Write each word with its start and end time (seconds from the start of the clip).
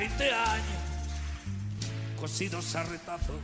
20 0.00 0.32
años, 0.32 0.64
cosidos 2.18 2.74
a 2.74 2.82
retazo. 2.84 3.34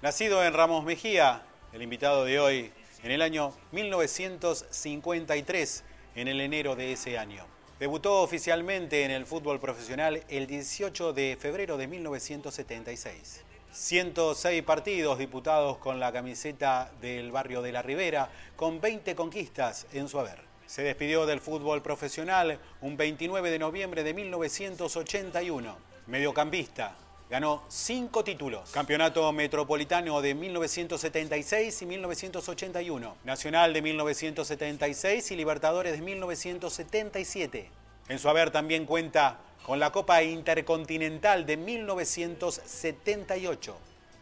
Nacido 0.00 0.44
en 0.44 0.54
Ramos 0.54 0.84
Mejía, 0.84 1.42
el 1.72 1.82
invitado 1.82 2.24
de 2.24 2.38
hoy, 2.38 2.70
en 3.02 3.10
el 3.10 3.20
año 3.20 3.52
1953, 3.72 5.82
en 6.14 6.28
el 6.28 6.40
enero 6.40 6.76
de 6.76 6.92
ese 6.92 7.18
año. 7.18 7.44
Debutó 7.80 8.22
oficialmente 8.22 9.02
en 9.02 9.10
el 9.10 9.26
fútbol 9.26 9.58
profesional 9.58 10.22
el 10.28 10.46
18 10.46 11.12
de 11.12 11.36
febrero 11.36 11.76
de 11.76 11.88
1976. 11.88 13.42
106 13.72 14.62
partidos 14.62 15.18
diputados 15.18 15.78
con 15.78 15.98
la 15.98 16.12
camiseta 16.12 16.92
del 17.00 17.32
barrio 17.32 17.60
de 17.60 17.72
la 17.72 17.82
Ribera, 17.82 18.30
con 18.54 18.80
20 18.80 19.16
conquistas 19.16 19.88
en 19.92 20.08
su 20.08 20.20
haber. 20.20 20.46
Se 20.66 20.82
despidió 20.82 21.26
del 21.26 21.40
fútbol 21.40 21.82
profesional 21.82 22.58
un 22.80 22.96
29 22.96 23.50
de 23.50 23.58
noviembre 23.58 24.02
de 24.02 24.14
1981. 24.14 25.76
Mediocampista, 26.06 26.96
ganó 27.30 27.62
cinco 27.68 28.24
títulos. 28.24 28.70
Campeonato 28.70 29.30
Metropolitano 29.32 30.20
de 30.20 30.34
1976 30.34 31.82
y 31.82 31.86
1981. 31.86 33.16
Nacional 33.24 33.72
de 33.72 33.82
1976 33.82 35.30
y 35.30 35.36
Libertadores 35.36 35.92
de 35.92 36.02
1977. 36.02 37.70
En 38.08 38.18
su 38.18 38.28
haber 38.28 38.50
también 38.50 38.86
cuenta 38.86 39.38
con 39.62 39.78
la 39.80 39.90
Copa 39.90 40.22
Intercontinental 40.22 41.46
de 41.46 41.56
1978. 41.56 43.76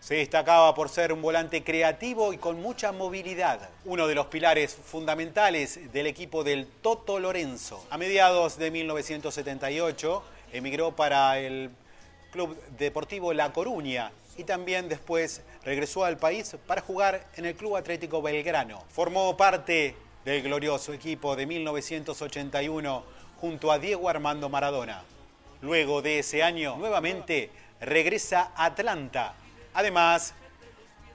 Se 0.04 0.16
destacaba 0.16 0.74
por 0.74 0.90
ser 0.90 1.14
un 1.14 1.22
volante 1.22 1.64
creativo 1.64 2.34
y 2.34 2.36
con 2.36 2.60
mucha 2.60 2.92
movilidad, 2.92 3.70
uno 3.86 4.06
de 4.06 4.14
los 4.14 4.26
pilares 4.26 4.74
fundamentales 4.74 5.90
del 5.94 6.06
equipo 6.06 6.44
del 6.44 6.66
Toto 6.66 7.18
Lorenzo. 7.18 7.82
A 7.88 7.96
mediados 7.96 8.58
de 8.58 8.70
1978 8.70 10.22
emigró 10.52 10.94
para 10.94 11.38
el 11.38 11.70
Club 12.32 12.54
Deportivo 12.76 13.32
La 13.32 13.54
Coruña 13.54 14.12
y 14.36 14.44
también 14.44 14.90
después 14.90 15.40
regresó 15.64 16.04
al 16.04 16.18
país 16.18 16.54
para 16.66 16.82
jugar 16.82 17.24
en 17.38 17.46
el 17.46 17.54
Club 17.54 17.76
Atlético 17.76 18.20
Belgrano. 18.20 18.84
Formó 18.90 19.34
parte 19.38 19.96
del 20.26 20.42
glorioso 20.42 20.92
equipo 20.92 21.34
de 21.34 21.46
1981 21.46 23.04
junto 23.40 23.72
a 23.72 23.78
Diego 23.78 24.10
Armando 24.10 24.50
Maradona. 24.50 25.02
Luego 25.62 26.02
de 26.02 26.18
ese 26.18 26.42
año, 26.42 26.76
nuevamente 26.76 27.48
regresa 27.80 28.52
a 28.54 28.66
Atlanta. 28.66 29.36
Además, 29.74 30.34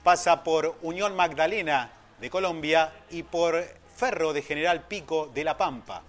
pasa 0.04 0.44
por 0.44 0.76
Unión 0.82 1.16
Magdalena 1.16 1.92
de 2.20 2.30
Colombia 2.30 2.92
y 3.10 3.24
por 3.24 3.64
Ferro 3.96 4.34
de 4.34 4.42
General 4.42 4.84
Pico 4.86 5.28
de 5.34 5.46
La 5.46 5.56
Pampa. 5.58 6.04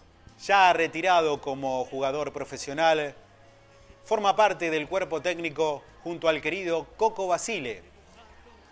Ya 0.45 0.73
retirado 0.73 1.41
como 1.41 1.85
jugador 1.85 2.33
profesional, 2.33 3.15
forma 4.05 4.35
parte 4.35 4.69
del 4.69 4.89
cuerpo 4.89 5.23
técnico 5.23 5.85
junto 6.03 6.29
al 6.29 6.41
querido 6.41 6.89
Coco 6.97 7.29
Basile. 7.29 7.85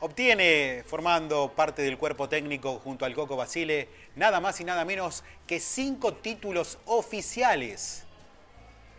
Obtiene, 0.00 0.82
formando 0.84 1.52
parte 1.54 1.82
del 1.82 1.98
cuerpo 1.98 2.28
técnico 2.28 2.80
junto 2.82 3.04
al 3.04 3.14
Coco 3.14 3.36
Basile, 3.36 3.88
nada 4.16 4.40
más 4.40 4.60
y 4.60 4.64
nada 4.64 4.84
menos 4.84 5.22
que 5.46 5.60
cinco 5.60 6.14
títulos 6.14 6.78
oficiales 6.86 8.07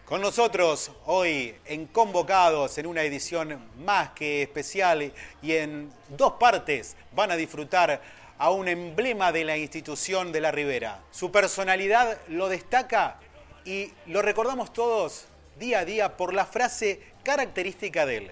con 0.09 0.21
nosotros 0.21 0.91
hoy 1.05 1.55
en 1.65 1.85
Convocados 1.85 2.79
en 2.79 2.87
una 2.87 3.03
edición 3.03 3.69
más 3.85 4.09
que 4.09 4.41
especial 4.41 5.13
y 5.39 5.51
en 5.51 5.93
dos 6.09 6.33
partes 6.39 6.95
van 7.11 7.29
a 7.29 7.35
disfrutar 7.35 8.01
a 8.39 8.49
un 8.49 8.67
emblema 8.67 9.31
de 9.31 9.43
la 9.43 9.55
institución 9.55 10.31
de 10.31 10.41
la 10.41 10.51
Ribera. 10.51 11.03
Su 11.11 11.31
personalidad 11.31 12.17
lo 12.27 12.49
destaca 12.49 13.19
y 13.65 13.93
lo 14.07 14.23
recordamos 14.23 14.73
todos 14.73 15.25
día 15.59 15.81
a 15.81 15.85
día 15.85 16.17
por 16.17 16.33
la 16.33 16.47
frase 16.47 17.03
característica 17.23 18.07
de 18.07 18.17
él, 18.17 18.31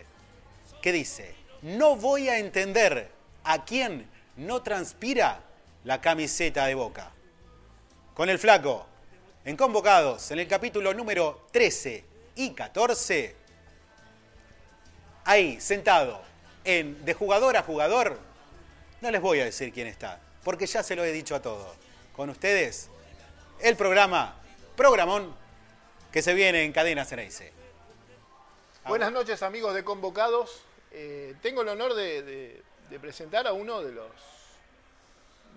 que 0.82 0.92
dice, 0.92 1.36
no 1.62 1.96
voy 1.96 2.28
a 2.28 2.40
entender 2.40 3.12
a 3.44 3.66
quién 3.66 4.10
no 4.36 4.64
transpira 4.64 5.42
la 5.84 6.02
camiseta 6.02 6.66
de 6.66 6.74
boca. 6.74 7.12
Con 8.16 8.30
el 8.30 8.40
flaco, 8.40 8.88
en 9.48 9.56
Convocados, 9.56 10.30
en 10.32 10.40
el 10.40 10.48
capítulo 10.50 10.94
número 10.94 11.48
13 11.54 12.04
y 12.36 12.50
14, 12.50 13.34
ahí, 15.24 15.62
sentado, 15.62 16.22
en 16.66 17.06
de 17.06 17.14
jugador 17.14 17.56
a 17.56 17.64
jugador, 17.64 18.20
no 19.00 19.10
les 19.10 19.22
voy 19.22 19.40
a 19.40 19.46
decir 19.46 19.72
quién 19.72 19.88
está, 19.88 20.20
porque 20.44 20.68
ya 20.68 20.84
se 20.84 20.98
lo 20.98 21.06
he 21.06 21.14
dicho 21.14 21.34
a 21.34 21.42
todos. 21.42 21.78
Con 22.14 22.30
ustedes, 22.30 22.90
el 23.62 23.78
programa, 23.78 24.36
programón, 24.76 25.34
que 26.12 26.22
se 26.22 26.34
viene 26.34 26.64
en 26.64 26.74
Cadena 26.74 27.06
Ceneice. 27.06 27.54
Buenas 28.86 29.14
noches 29.14 29.42
amigos 29.44 29.74
de 29.74 29.86
Convocados. 29.86 30.62
Eh, 30.92 31.36
tengo 31.42 31.62
el 31.62 31.70
honor 31.70 31.94
de 31.94 32.62
presentar 33.00 33.48
a 33.48 33.54
uno 33.54 33.82
de 33.82 33.94
los 33.94 34.12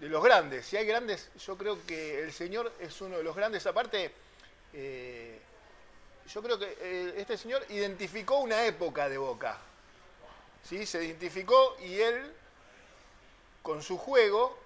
de 0.00 0.08
los 0.08 0.24
grandes. 0.24 0.66
Si 0.66 0.76
hay 0.76 0.86
grandes, 0.86 1.30
yo 1.38 1.56
creo 1.56 1.78
que 1.86 2.20
el 2.22 2.32
señor 2.32 2.72
es 2.80 3.00
uno 3.00 3.18
de 3.18 3.22
los 3.22 3.36
grandes. 3.36 3.66
Aparte, 3.66 4.10
eh, 4.72 5.38
yo 6.32 6.42
creo 6.42 6.58
que 6.58 6.76
eh, 6.80 7.14
este 7.18 7.36
señor 7.36 7.64
identificó 7.68 8.38
una 8.38 8.64
época 8.64 9.08
de 9.08 9.18
Boca. 9.18 9.58
¿sí? 10.64 10.86
Se 10.86 11.04
identificó 11.04 11.76
y 11.80 12.00
él, 12.00 12.32
con 13.62 13.82
su 13.82 13.98
juego 13.98 14.58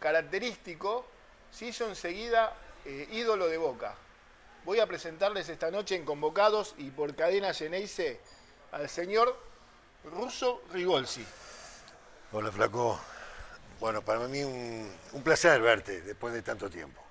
característico, 0.00 1.06
se 1.50 1.66
hizo 1.66 1.88
enseguida 1.88 2.54
eh, 2.84 3.08
ídolo 3.12 3.48
de 3.48 3.56
Boca. 3.56 3.94
Voy 4.64 4.80
a 4.80 4.86
presentarles 4.86 5.48
esta 5.48 5.70
noche 5.70 5.94
en 5.96 6.04
Convocados 6.04 6.74
y 6.76 6.90
por 6.90 7.14
cadena 7.14 7.54
Geneise 7.54 8.20
al 8.72 8.88
señor 8.88 9.38
Russo 10.04 10.62
Rigolsi. 10.72 11.24
Hola, 12.32 12.50
Flaco. 12.50 12.98
Bueno, 13.80 14.02
para 14.02 14.20
mí 14.28 14.42
un, 14.42 15.22
placer 15.22 15.60
verte 15.60 16.00
después 16.02 16.32
de 16.32 16.42
tanto 16.42 16.70
tiempo. 16.70 17.02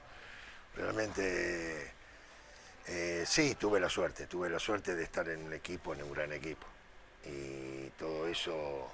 Realmente, 0.75 1.91
eh, 2.87 3.23
sí, 3.27 3.55
tuve 3.55 3.79
la 3.79 3.89
suerte, 3.89 4.27
tuve 4.27 4.49
la 4.49 4.59
suerte 4.59 4.95
de 4.95 5.03
estar 5.03 5.27
en 5.29 5.43
un 5.43 5.53
equipo, 5.53 5.93
en 5.93 6.03
un 6.03 6.13
gran 6.13 6.31
equipo. 6.31 6.65
Y 7.25 7.89
todo 7.91 8.27
eso 8.27 8.91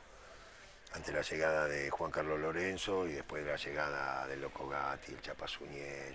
ante 0.94 1.12
la 1.12 1.22
llegada 1.22 1.68
de 1.68 1.90
Juan 1.92 2.12
Carlos 2.12 2.40
Lorenzo 2.40 3.08
y 3.08 3.14
después 3.14 3.46
de 3.46 3.52
la 3.52 3.58
llegada 3.58 4.28
de 4.28 4.38
Loco 4.38 4.68
Gatti, 4.68 5.14
el 5.14 5.22
Chapasuñé, 5.22 6.14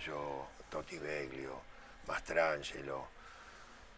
Totti 0.69 0.97
Beglio, 0.97 1.61
Mastrangelo, 2.07 3.07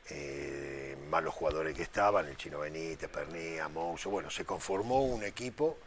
eh, 0.09 0.95
más 1.09 1.23
los 1.23 1.33
jugadores 1.33 1.75
que 1.75 1.83
estaban, 1.83 2.27
el 2.27 2.37
Chino 2.37 2.59
Benítez, 2.59 3.09
Pernía, 3.09 3.67
Mouso, 3.67 4.09
bueno, 4.09 4.29
se 4.29 4.45
conformó 4.45 5.03
un 5.03 5.23
equipo 5.23 5.79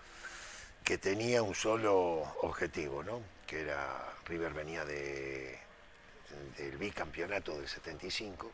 que 0.85 0.99
tenía 0.99 1.43
un 1.43 1.55
solo 1.55 2.23
objetivo, 2.43 3.03
¿no? 3.03 3.21
que 3.47 3.61
era 3.61 4.15
River 4.27 4.53
venía 4.53 4.85
de, 4.85 5.59
del 6.57 6.77
bicampeonato 6.77 7.57
del 7.59 7.69
75 7.69 8.51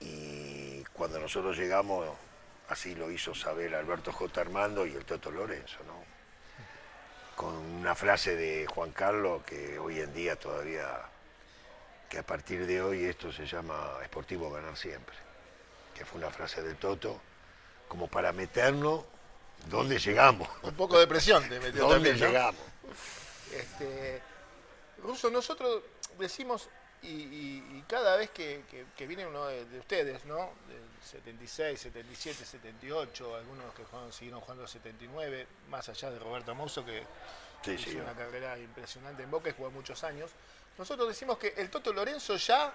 y 0.00 0.82
cuando 0.92 1.18
nosotros 1.18 1.56
llegamos, 1.56 2.08
así 2.68 2.94
lo 2.94 3.10
hizo 3.10 3.34
saber 3.34 3.74
Alberto 3.74 4.12
J. 4.12 4.40
Armando 4.40 4.86
y 4.86 4.94
el 4.94 5.04
Toto 5.04 5.30
Lorenzo, 5.30 5.78
¿no? 5.86 6.04
con 7.34 7.54
una 7.54 7.94
frase 7.94 8.36
de 8.36 8.66
Juan 8.66 8.92
Carlos 8.92 9.42
que 9.44 9.78
hoy 9.78 10.00
en 10.00 10.12
día 10.14 10.36
todavía, 10.36 10.86
que 12.08 12.18
a 12.18 12.22
partir 12.22 12.66
de 12.66 12.80
hoy 12.80 13.04
esto 13.04 13.32
se 13.32 13.46
llama 13.46 13.98
esportivo 14.02 14.50
ganar 14.50 14.76
siempre, 14.76 15.16
que 15.94 16.04
fue 16.04 16.18
una 16.18 16.30
frase 16.30 16.62
del 16.62 16.76
Toto 16.76 17.20
como 17.88 18.08
para 18.08 18.32
meternos 18.32 19.04
¿Dónde 19.68 19.98
llegamos? 19.98 20.48
Un 20.62 20.74
poco 20.74 20.98
de 20.98 21.06
presión 21.06 21.48
te 21.48 21.60
metió 21.60 21.88
¿Dónde 21.88 22.14
llegamos? 22.14 22.60
Este, 23.52 24.22
Ruso, 24.98 25.30
nosotros 25.30 25.82
decimos, 26.18 26.68
y, 27.02 27.82
cada 27.86 28.16
vez 28.16 28.30
que, 28.30 28.64
viene 29.06 29.26
uno 29.26 29.46
de, 29.46 29.78
ustedes, 29.78 30.24
¿no? 30.24 30.52
Del 30.68 30.82
76, 31.02 31.78
77, 31.78 32.44
78, 32.44 33.36
algunos 33.36 33.74
que 33.74 33.84
juegan, 33.84 34.12
siguieron 34.12 34.40
jugando 34.40 34.66
79, 34.66 35.46
más 35.68 35.88
allá 35.88 36.10
de 36.10 36.18
Roberto 36.18 36.54
Mouso, 36.54 36.84
que 36.84 37.04
hizo 37.72 37.90
una 37.98 38.14
carrera 38.14 38.58
impresionante 38.58 39.22
en 39.22 39.30
Boca 39.30 39.50
y 39.50 39.52
jugó 39.52 39.70
muchos 39.70 40.02
años. 40.04 40.30
Nosotros 40.78 41.08
decimos 41.08 41.38
que 41.38 41.54
el 41.56 41.70
Toto 41.70 41.92
Lorenzo 41.92 42.36
ya 42.36 42.72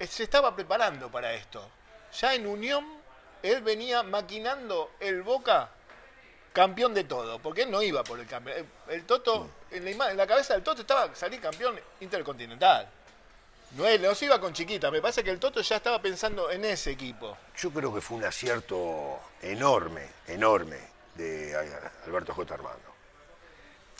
se 0.00 0.22
estaba 0.24 0.54
preparando 0.54 1.10
para 1.10 1.32
esto. 1.34 1.70
Ya 2.18 2.34
en 2.34 2.46
Unión 2.46 2.99
él 3.42 3.62
venía 3.62 4.02
maquinando 4.02 4.92
el 5.00 5.22
Boca 5.22 5.70
campeón 6.52 6.94
de 6.94 7.04
todo, 7.04 7.38
porque 7.38 7.62
él 7.62 7.70
no 7.70 7.82
iba 7.82 8.02
por 8.02 8.18
el 8.18 8.26
cambio. 8.26 8.54
El, 8.88 9.04
Toto, 9.04 9.50
en 9.70 9.98
la, 10.16 10.26
cabeza 10.26 10.54
del 10.54 10.62
Toto 10.62 10.82
estaba 10.82 11.14
salir 11.14 11.40
campeón 11.40 11.78
intercontinental. 12.00 12.88
No, 13.76 13.86
él 13.86 14.02
no 14.02 14.14
se 14.16 14.24
iba 14.24 14.40
con 14.40 14.52
chiquita, 14.52 14.90
me 14.90 15.00
parece 15.00 15.22
que 15.22 15.30
el 15.30 15.38
Toto 15.38 15.60
ya 15.60 15.76
estaba 15.76 16.02
pensando 16.02 16.50
en 16.50 16.64
ese 16.64 16.90
equipo. 16.90 17.36
Yo 17.56 17.70
creo 17.70 17.94
que 17.94 18.00
fue 18.00 18.16
un 18.16 18.24
acierto 18.24 19.20
enorme, 19.40 20.08
enorme 20.26 20.78
de 21.14 21.54
Alberto 22.06 22.34
J. 22.34 22.54
Armando. 22.54 22.90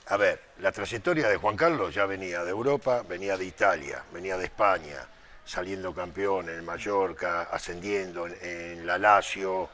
A 0.06 0.16
ver, 0.16 0.40
la 0.58 0.72
trayectoria 0.72 1.28
de 1.28 1.36
Juan 1.36 1.56
Carlos 1.56 1.94
ya 1.94 2.04
venía 2.04 2.42
de 2.42 2.50
Europa, 2.50 3.04
venía 3.08 3.36
de 3.36 3.44
Italia, 3.44 4.02
venía 4.12 4.36
de 4.36 4.46
España, 4.46 5.06
saliendo 5.44 5.94
campeón 5.94 6.48
en 6.48 6.64
Mallorca, 6.64 7.42
ascendiendo 7.42 8.26
en, 8.26 8.36
en 8.42 8.86
la 8.86 8.98
Lazio, 8.98 9.68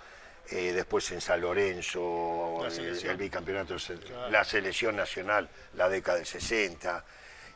eh, 0.51 0.73
después 0.73 1.11
en 1.11 1.21
San 1.21 1.41
Lorenzo, 1.41 2.61
La 2.63 2.69
el, 3.11 3.17
bicampeonato, 3.17 3.77
Claro. 3.77 4.31
la 4.31 4.45
selección 4.45 4.95
nacional, 4.95 5.49
la 5.75 5.89
década 5.89 6.19
del 6.19 6.27
60, 6.27 7.05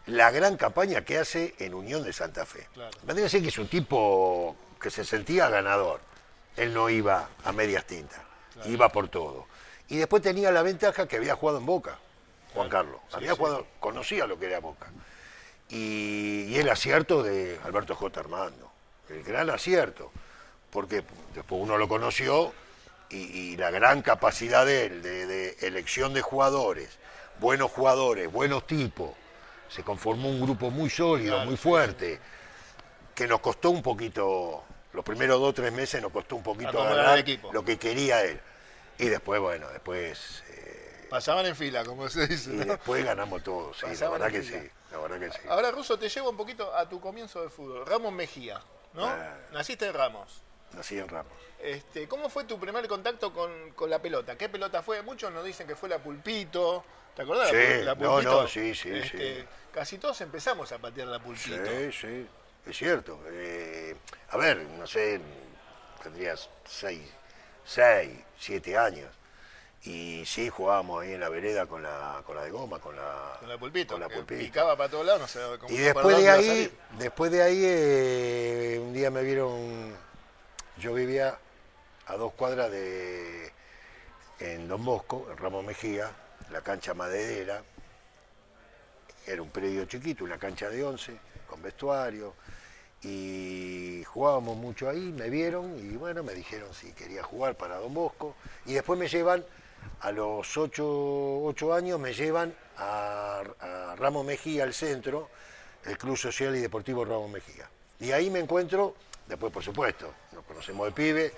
la 0.06 0.30
gran 0.30 0.56
campaña 0.56 1.04
que 1.04 1.18
hace 1.18 1.54
en 1.58 1.74
Unión 1.74 2.02
de 2.02 2.12
Santa 2.12 2.44
Fe. 2.44 2.66
Claro. 2.74 2.90
Me 3.04 3.14
parece 3.14 3.40
que 3.40 3.48
es 3.48 3.58
un 3.58 3.68
tipo 3.68 4.56
que 4.80 4.90
se 4.90 5.04
sentía 5.04 5.48
ganador. 5.48 6.00
Él 6.56 6.74
no 6.74 6.90
iba 6.90 7.28
a 7.44 7.52
medias 7.52 7.84
tintas, 7.86 8.20
iba 8.64 8.88
por 8.88 9.08
todo. 9.08 9.46
Y 9.88 9.96
después 9.98 10.22
tenía 10.22 10.50
la 10.50 10.62
ventaja 10.62 11.06
que 11.06 11.16
había 11.16 11.36
jugado 11.36 11.58
en 11.58 11.66
Boca, 11.66 11.98
Juan 12.54 12.68
Carlos. 12.68 13.00
Había 13.12 13.32
sí. 13.32 13.36
jugado, 13.38 13.66
conocía 13.78 14.26
lo 14.26 14.38
que 14.38 14.46
era 14.46 14.58
Boca. 14.58 14.90
Y, 15.70 16.46
y 16.48 16.56
el 16.56 16.68
acierto 16.68 17.22
de 17.22 17.58
Alberto 17.64 17.94
J. 17.94 18.18
Armando, 18.20 18.70
el 19.08 19.22
gran 19.22 19.50
acierto, 19.50 20.10
porque 20.70 21.04
después 21.34 21.62
uno 21.62 21.76
lo 21.78 21.88
conoció 21.88 22.52
y, 23.08 23.16
y 23.18 23.56
la 23.56 23.70
gran 23.70 24.02
capacidad 24.02 24.66
de 24.66 24.86
él, 24.86 25.02
de, 25.02 25.26
de 25.26 25.56
elección 25.60 26.12
de 26.14 26.22
jugadores, 26.22 26.98
buenos 27.38 27.70
jugadores, 27.70 28.30
buenos 28.30 28.66
tipos. 28.66 29.10
Se 29.68 29.84
conformó 29.84 30.28
un 30.28 30.40
grupo 30.40 30.70
muy 30.70 30.90
sólido, 30.90 31.34
Claro, 31.34 31.48
muy 31.48 31.56
sí, 31.56 31.62
fuerte, 31.62 32.20
que 33.14 33.28
nos 33.28 33.40
costó 33.40 33.70
un 33.70 33.82
poquito, 33.82 34.64
los 34.92 35.04
primeros 35.04 35.38
dos 35.40 35.50
o 35.50 35.54
tres 35.54 35.72
meses 35.72 36.02
nos 36.02 36.10
costó 36.10 36.34
un 36.36 36.42
poquito 36.42 37.16
equipo. 37.16 37.52
lo 37.52 37.64
que 37.64 37.78
quería 37.78 38.24
él. 38.24 38.40
Y 38.98 39.06
después, 39.08 39.40
bueno, 39.40 39.68
después 39.70 40.42
eh, 40.48 41.06
Pasaban 41.08 41.46
en 41.46 41.56
fila, 41.56 41.84
como 41.84 42.08
se 42.08 42.26
dice. 42.26 42.50
y 42.52 42.56
¿no? 42.56 42.64
después 42.64 43.04
ganamos 43.04 43.42
todos, 43.44 43.76
sí, 43.78 43.86
la 44.00 44.08
verdad 44.10 44.30
que 44.30 44.42
fila. 44.42 44.60
sí, 44.62 44.70
la 44.90 44.98
verdad 44.98 45.20
que 45.20 45.30
sí. 45.32 45.38
Ahora, 45.48 45.70
Russo, 45.70 45.98
te 45.98 46.08
llevo 46.08 46.30
un 46.30 46.36
poquito 46.36 46.74
a 46.74 46.88
tu 46.88 47.00
comienzo 47.00 47.42
de 47.42 47.48
fútbol. 47.50 47.86
Ramos 47.86 48.12
Mejía, 48.12 48.60
¿no? 48.94 49.06
Ah. 49.06 49.36
Naciste 49.52 49.86
en 49.86 49.94
Ramos. 49.94 50.42
Nací 50.72 50.98
en 50.98 51.08
Ramos. 51.08 51.32
Este, 51.60 52.08
¿Cómo 52.08 52.30
fue 52.30 52.44
tu 52.44 52.58
primer 52.58 52.86
contacto 52.88 53.32
con, 53.32 53.72
con 53.72 53.90
la 53.90 54.00
pelota? 54.00 54.36
¿Qué 54.36 54.48
pelota 54.48 54.82
fue? 54.82 55.02
Muchos 55.02 55.32
nos 55.32 55.44
dicen 55.44 55.66
que 55.66 55.76
fue 55.76 55.88
la 55.88 55.98
pulpito. 55.98 56.84
¿Te 57.14 57.22
acordás? 57.22 57.48
Sí, 57.50 57.56
la, 57.56 57.62
pul- 57.62 57.84
la 57.84 57.94
no, 57.94 58.10
pulpito? 58.14 58.42
no, 58.42 58.48
sí, 58.48 58.74
sí, 58.74 58.90
Este, 58.90 59.40
sí. 59.42 59.46
Casi 59.72 59.98
todos 59.98 60.20
empezamos 60.20 60.70
a 60.72 60.78
patear 60.78 61.08
la 61.08 61.18
pulpito. 61.18 61.56
Sí, 61.66 61.92
sí, 61.92 62.26
es 62.66 62.76
cierto. 62.76 63.20
Eh, 63.28 63.96
a 64.30 64.36
ver, 64.36 64.58
no 64.58 64.86
sé, 64.86 65.20
tendrías 66.02 66.48
seis, 66.64 67.02
seis, 67.64 68.18
siete 68.38 68.76
años. 68.78 69.12
Y 69.84 70.24
sí, 70.26 70.50
jugábamos 70.50 71.02
ahí 71.02 71.14
en 71.14 71.20
la 71.20 71.30
vereda 71.30 71.66
con 71.66 71.82
la, 71.82 72.22
con 72.26 72.36
la 72.36 72.44
de 72.44 72.50
goma, 72.50 72.78
con 72.78 72.94
la, 72.94 73.36
Con 73.40 73.48
la 73.48 73.56
pulpito. 73.56 73.94
con 73.94 74.00
la 74.02 74.08
que 74.08 74.16
pulpito. 74.16 74.40
Picaba 74.40 74.76
para 74.76 74.90
todos 74.90 75.06
lados, 75.06 75.22
no 75.22 75.28
sé 75.28 75.40
cómo 75.58 75.72
Y 75.72 75.78
después 75.78 76.16
de 76.18 76.30
ahí, 76.30 76.78
después 76.98 77.30
de 77.30 77.42
ahí, 77.42 77.60
eh, 77.64 78.80
un 78.82 78.92
día 78.92 79.10
me 79.10 79.22
vieron, 79.22 79.94
yo 80.78 80.92
vivía 80.92 81.38
a 82.06 82.16
dos 82.16 82.32
cuadras 82.34 82.70
de, 82.70 83.52
en 84.40 84.68
Don 84.68 84.84
Bosco, 84.84 85.28
en 85.30 85.38
Ramos 85.38 85.64
Mejía, 85.64 86.10
la 86.50 86.60
cancha 86.60 86.92
maderera, 86.92 87.62
era 89.26 89.42
un 89.42 89.50
predio 89.50 89.84
chiquito, 89.84 90.24
una 90.24 90.38
cancha 90.38 90.68
de 90.68 90.84
11, 90.84 91.16
con 91.46 91.62
vestuario, 91.62 92.34
y 93.02 94.02
jugábamos 94.04 94.56
mucho 94.56 94.88
ahí, 94.88 95.12
me 95.12 95.30
vieron 95.30 95.78
y 95.78 95.96
bueno, 95.96 96.22
me 96.22 96.34
dijeron 96.34 96.72
si 96.74 96.92
quería 96.92 97.22
jugar 97.22 97.54
para 97.54 97.76
Don 97.76 97.94
Bosco, 97.94 98.34
y 98.66 98.74
después 98.74 98.98
me 98.98 99.08
llevan, 99.08 99.44
a 100.00 100.12
los 100.12 100.56
8, 100.56 101.74
años, 101.74 101.98
me 102.00 102.12
llevan 102.14 102.54
a, 102.78 103.42
a 103.60 103.96
Ramos 103.96 104.24
Mejía, 104.24 104.64
al 104.64 104.72
centro, 104.74 105.28
el 105.84 105.96
Club 105.98 106.16
Social 106.16 106.56
y 106.56 106.60
Deportivo 106.60 107.04
Ramos 107.04 107.30
Mejía. 107.30 107.68
Y 108.00 108.12
ahí 108.12 108.30
me 108.30 108.38
encuentro, 108.40 108.94
después 109.26 109.52
por 109.52 109.62
supuesto, 109.62 110.12
nos 110.32 110.44
conocemos 110.44 110.86
de 110.86 110.92
pibe, 110.92 111.32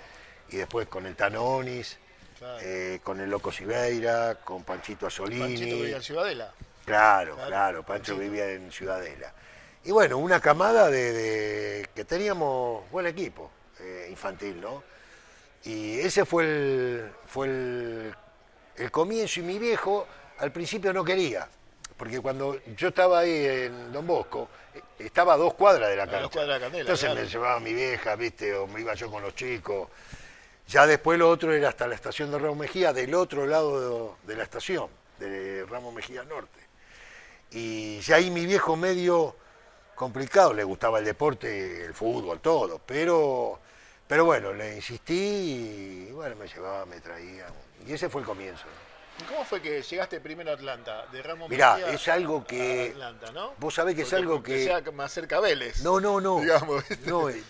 y 0.49 0.57
después 0.57 0.87
con 0.87 1.05
el 1.05 1.15
Tanonis, 1.15 1.97
Claro. 2.37 2.59
eh, 2.61 2.99
con 3.03 3.19
el 3.21 3.29
Loco 3.29 3.51
Siveira, 3.51 4.39
con 4.43 4.63
Panchito 4.63 5.07
Asolini. 5.07 5.41
Panchito 5.41 5.75
vivía 5.77 5.95
en 5.97 6.01
Ciudadela. 6.03 6.53
Claro, 6.85 7.35
Claro, 7.35 7.47
claro, 7.49 7.83
Pancho 7.85 8.13
Panchito. 8.13 8.17
vivía 8.19 8.51
en 8.51 8.71
Ciudadela. 8.71 9.33
Y 9.85 9.91
bueno, 9.91 10.17
una 10.17 10.39
camada 10.41 10.89
de, 10.89 11.11
de- 11.13 11.89
que 11.93 12.03
teníamos 12.05 12.89
buen 12.91 13.05
equipo 13.07 13.49
eh, 13.79 14.07
infantil, 14.09 14.59
¿no? 14.61 14.83
Y 15.65 15.99
ese 15.99 16.25
fue 16.25 16.43
el, 16.43 17.11
fue 17.25 17.47
el, 17.47 18.15
el 18.77 18.91
comienzo 18.91 19.39
y 19.39 19.43
mi 19.43 19.59
viejo 19.59 20.07
al 20.39 20.51
principio 20.51 20.91
no 20.93 21.03
quería, 21.03 21.47
porque 21.97 22.19
cuando 22.19 22.59
yo 22.75 22.87
estaba 22.89 23.19
ahí 23.19 23.45
en 23.45 23.91
Don 23.91 24.05
Bosco, 24.05 24.49
eh, 24.73 24.81
estaba 24.99 25.33
a 25.33 25.37
dos 25.37 25.53
cuadras 25.53 25.89
de 25.89 25.95
la 25.95 26.03
A 26.03 26.05
dos 26.07 26.15
cancha. 26.15 26.29
cuadras 26.29 26.47
de 26.47 26.59
la 26.59 26.65
candela, 26.65 26.81
Entonces 26.81 27.05
claro. 27.05 27.21
me 27.21 27.27
llevaba 27.27 27.59
mi 27.59 27.73
vieja, 27.73 28.15
¿viste? 28.15 28.55
O 28.55 28.67
me 28.67 28.81
iba 28.81 28.93
yo 28.93 29.09
con 29.11 29.21
los 29.23 29.35
chicos. 29.35 29.87
Ya 30.67 30.87
después 30.87 31.19
lo 31.19 31.29
otro 31.29 31.53
era 31.53 31.69
hasta 31.69 31.87
la 31.87 31.95
estación 31.95 32.31
de 32.31 32.39
Ramos 32.39 32.57
Mejía, 32.57 32.93
del 32.93 33.13
otro 33.15 33.45
lado 33.45 34.15
de, 34.23 34.31
de 34.33 34.37
la 34.37 34.43
estación, 34.43 34.87
de 35.19 35.65
Ramos 35.69 35.93
Mejía 35.93 36.23
Norte. 36.23 36.59
Y 37.51 37.99
ya 37.99 38.15
ahí 38.15 38.31
mi 38.31 38.45
viejo 38.45 38.75
medio 38.75 39.35
complicado, 39.95 40.53
le 40.53 40.63
gustaba 40.63 40.99
el 40.99 41.05
deporte, 41.05 41.85
el 41.85 41.93
fútbol, 41.93 42.39
todo, 42.39 42.81
pero, 42.83 43.59
pero 44.07 44.25
bueno, 44.25 44.53
le 44.53 44.75
insistí 44.75 46.07
y 46.09 46.11
bueno, 46.11 46.35
me 46.35 46.47
llevaba, 46.47 46.85
me 46.85 46.99
traía. 46.99 47.47
Y 47.87 47.93
ese 47.93 48.09
fue 48.09 48.21
el 48.21 48.27
comienzo. 48.27 48.63
¿Y 49.19 49.23
cómo 49.25 49.45
fue 49.45 49.61
que 49.61 49.81
llegaste 49.81 50.19
primero 50.19 50.51
a 50.51 50.53
Atlanta? 50.55 51.05
De 51.11 51.21
Ramos 51.21 51.49
Mirá, 51.49 51.75
Mejía 51.75 51.93
es 51.93 52.07
algo 52.07 52.45
que- 52.45 52.89
Atlanta, 52.93 53.31
¿no? 53.31 53.53
vos 53.59 53.73
sabés 53.73 53.95
que 53.95 54.01
es 54.03 54.13
algo 54.13 54.41
que- 54.41 54.63
sea 54.65 54.81
más 54.91 55.11
cerca 55.11 55.37
a 55.37 55.39
Vélez. 55.39 55.81
No, 55.83 55.99
no, 55.99 56.19
no. 56.19 56.39
Digamos. 56.39 56.83
No, 57.05 57.29
eh, 57.29 57.43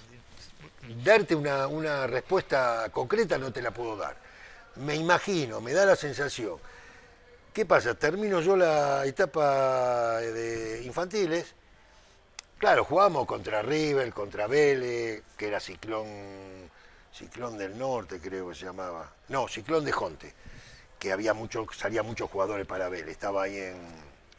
darte 1.03 1.35
una, 1.35 1.67
una 1.67 2.05
respuesta 2.07 2.89
concreta 2.91 3.38
no 3.38 3.51
te 3.53 3.61
la 3.61 3.71
puedo 3.71 3.95
dar. 3.95 4.15
Me 4.75 4.95
imagino, 4.95 5.61
me 5.61 5.71
da 5.73 5.85
la 5.85 5.95
sensación. 5.95 6.57
¿Qué 7.53 7.65
pasa? 7.65 7.94
Termino 7.94 8.41
yo 8.41 8.57
la 8.57 9.06
etapa 9.06 10.17
de 10.19 10.81
infantiles. 10.83 11.53
Claro, 12.57 12.85
jugamos 12.85 13.25
contra 13.25 13.61
River, 13.61 14.13
contra 14.13 14.47
Vélez, 14.47 15.23
que 15.38 15.47
era 15.47 15.59
Ciclón, 15.59 16.07
Ciclón 17.13 17.57
del 17.57 17.77
Norte, 17.77 18.19
creo 18.19 18.50
que 18.50 18.55
se 18.55 18.65
llamaba. 18.65 19.11
No, 19.29 19.47
Ciclón 19.47 19.83
de 19.83 19.91
Jonte, 19.91 20.33
que 20.97 21.11
había 21.11 21.33
mucho, 21.33 21.67
salía 21.75 22.03
muchos 22.03 22.29
jugadores 22.29 22.65
para 22.65 22.88
Vélez, 22.89 23.09
estaba 23.09 23.44
ahí 23.44 23.57
en, 23.57 23.77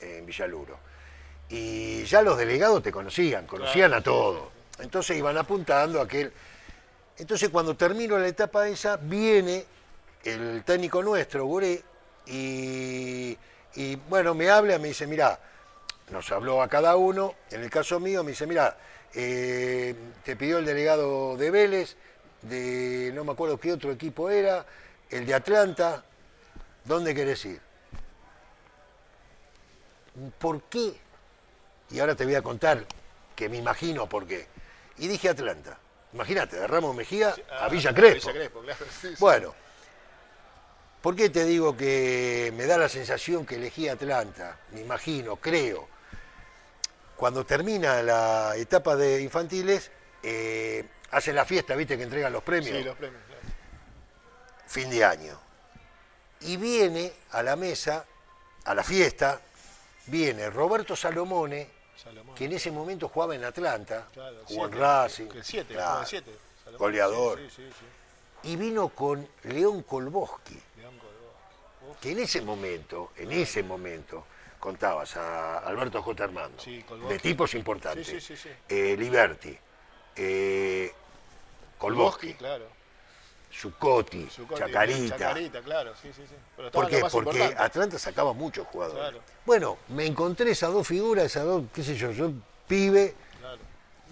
en 0.00 0.24
Villaluro. 0.24 0.78
Y 1.50 2.04
ya 2.04 2.22
los 2.22 2.38
delegados 2.38 2.82
te 2.82 2.90
conocían, 2.90 3.46
conocían 3.46 3.90
Claro, 3.90 4.00
a 4.00 4.02
todos. 4.02 4.48
Entonces 4.78 5.16
iban 5.16 5.36
apuntando 5.36 6.00
a 6.00 6.04
aquel. 6.04 6.32
Entonces 7.18 7.50
cuando 7.50 7.76
termino 7.76 8.18
la 8.18 8.26
etapa 8.26 8.66
esa, 8.68 8.96
viene 8.96 9.64
el 10.24 10.64
técnico 10.64 11.02
nuestro, 11.02 11.44
Guré, 11.44 11.82
y, 12.26 13.36
y, 13.74 13.96
bueno, 14.08 14.34
me 14.34 14.48
habla, 14.48 14.78
me 14.78 14.88
dice, 14.88 15.06
mira, 15.06 15.38
nos 16.14 16.30
habló 16.30 16.62
a 16.62 16.68
cada 16.68 16.94
uno, 16.94 17.34
en 17.50 17.62
el 17.62 17.70
caso 17.70 17.98
mío 17.98 18.22
me 18.22 18.30
dice, 18.30 18.46
mira, 18.46 18.78
eh, 19.14 19.96
te 20.24 20.36
pidió 20.36 20.58
el 20.58 20.64
delegado 20.64 21.36
de 21.36 21.50
Vélez, 21.50 21.96
de 22.42 23.10
no 23.12 23.24
me 23.24 23.32
acuerdo 23.32 23.58
qué 23.58 23.72
otro 23.72 23.90
equipo 23.90 24.30
era, 24.30 24.64
el 25.10 25.26
de 25.26 25.34
Atlanta, 25.34 26.04
¿dónde 26.84 27.16
querés 27.16 27.44
ir? 27.44 27.60
¿Por 30.38 30.62
qué? 30.62 30.94
Y 31.90 31.98
ahora 31.98 32.14
te 32.14 32.24
voy 32.24 32.36
a 32.36 32.42
contar 32.42 32.86
que 33.34 33.48
me 33.48 33.56
imagino 33.56 34.08
por 34.08 34.24
qué. 34.24 34.46
Y 34.98 35.08
dije 35.08 35.28
Atlanta. 35.28 35.76
Imagínate, 36.12 36.60
de 36.60 36.66
Ramos 36.68 36.94
Mejía 36.94 37.34
a 37.60 37.68
Villa 37.68 37.92
Crespo. 37.92 38.30
Ah. 38.30 39.08
Bueno, 39.18 39.52
¿por 41.02 41.16
qué 41.16 41.28
te 41.28 41.44
digo 41.44 41.76
que 41.76 42.52
me 42.56 42.66
da 42.66 42.78
la 42.78 42.88
sensación 42.88 43.44
que 43.44 43.56
elegí 43.56 43.88
Atlanta? 43.88 44.60
Me 44.70 44.80
imagino, 44.80 45.34
creo. 45.34 45.93
Cuando 47.24 47.46
termina 47.46 48.02
la 48.02 48.54
etapa 48.54 48.96
de 48.96 49.22
infantiles, 49.22 49.90
eh, 50.22 50.84
hacen 51.10 51.34
la 51.34 51.46
fiesta, 51.46 51.74
¿viste? 51.74 51.96
Que 51.96 52.02
entregan 52.02 52.30
los 52.30 52.42
premios. 52.42 52.76
Sí, 52.76 52.84
los 52.84 52.94
premios, 52.98 53.22
claro. 53.26 53.40
Fin 54.66 54.90
de 54.90 55.02
año. 55.02 55.40
Y 56.40 56.58
viene 56.58 57.10
a 57.30 57.42
la 57.42 57.56
mesa, 57.56 58.04
a 58.66 58.74
la 58.74 58.84
fiesta, 58.84 59.40
viene 60.08 60.50
Roberto 60.50 60.94
Salomone, 60.94 61.70
Salomón. 61.96 62.34
que 62.34 62.44
en 62.44 62.52
ese 62.52 62.70
momento 62.70 63.08
jugaba 63.08 63.34
en 63.34 63.44
Atlanta, 63.44 64.06
Claro, 64.12 64.42
jugó 64.44 64.66
en 64.66 64.72
Racing. 64.72 65.28
El 65.34 65.44
7, 65.44 65.72
claro, 65.72 66.00
el 66.02 66.06
7. 66.06 66.30
goleador. 66.76 67.38
Sí, 67.38 67.48
sí, 67.48 67.70
sí. 67.70 68.50
Y 68.50 68.56
vino 68.56 68.90
con 68.90 69.26
León 69.44 69.82
Kolboski. 69.84 70.60
León 70.76 70.98
Córdoba. 70.98 71.98
que 72.02 72.10
en 72.10 72.18
ese 72.18 72.42
momento, 72.42 73.12
en 73.16 73.32
ese 73.32 73.62
momento, 73.62 74.26
contabas 74.68 75.14
a 75.18 75.58
Alberto 75.58 76.02
J. 76.02 76.24
Armando, 76.24 76.58
Sí, 76.58 76.82
de 77.06 77.18
tipos 77.18 77.54
importantes, 77.54 78.06
Sí, 78.06 78.18
sí, 78.18 78.34
sí, 78.34 78.44
sí. 78.44 78.48
eh, 78.66 78.96
Liberti, 78.96 79.54
eh, 80.16 80.90
claro. 82.38 82.66
Zuccotti, 83.52 84.26
Chacarita. 84.56 85.18
Chacarita, 85.18 85.60
claro, 85.60 85.92
sí, 86.00 86.08
sí, 86.16 86.22
sí. 86.26 86.34
Pero 86.56 86.70
¿Por 86.70 86.88
qué? 86.88 87.04
Porque. 87.12 87.54
Atlanta 87.58 87.98
sacaba 87.98 88.32
muchos 88.32 88.66
jugadores. 88.68 89.02
Claro. 89.02 89.20
Bueno, 89.44 89.76
me 89.88 90.06
encontré 90.06 90.50
esas 90.50 90.72
dos 90.72 90.88
figuras, 90.88 91.26
esas 91.26 91.44
dos, 91.44 91.64
qué 91.74 91.82
sé 91.82 91.94
yo, 91.94 92.10
yo 92.12 92.32
pibe, 92.66 93.14
Claro. 93.40 93.58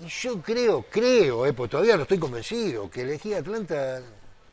Y 0.04 0.08
yo 0.08 0.42
creo, 0.42 0.82
creo, 0.82 1.46
eh, 1.46 1.54
pues 1.54 1.70
todavía 1.70 1.96
no 1.96 2.02
estoy 2.02 2.18
convencido, 2.18 2.90
que 2.90 3.02
elegí 3.02 3.32
Atlanta 3.32 4.02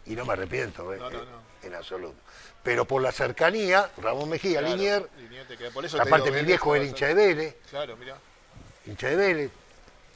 y 0.05 0.15
no 0.15 0.25
me 0.25 0.31
arrepiento, 0.33 0.93
eh, 0.93 0.97
No, 0.97 1.09
no, 1.09 1.19
eh, 1.19 1.25
no. 1.61 1.67
en 1.67 1.75
absoluto. 1.75 2.15
Pero 2.63 2.85
por 2.85 3.01
la 3.01 3.11
cercanía, 3.11 3.89
Ramón 3.97 4.29
Mejía, 4.29 4.59
Claro, 4.59 4.75
Linier, 4.75 5.09
Linier 5.17 5.47
te 5.47 5.71
por 5.71 5.85
eso 5.85 6.01
aparte 6.01 6.31
mi 6.31 6.41
viejo 6.41 6.75
era 6.75 6.85
hincha 6.85 7.07
de 7.07 7.13
Vélez, 7.13 7.55
Claro, 7.69 7.95
mira. 7.97 8.17
hincha 8.85 9.07
de 9.07 9.15
Vélez, 9.15 9.51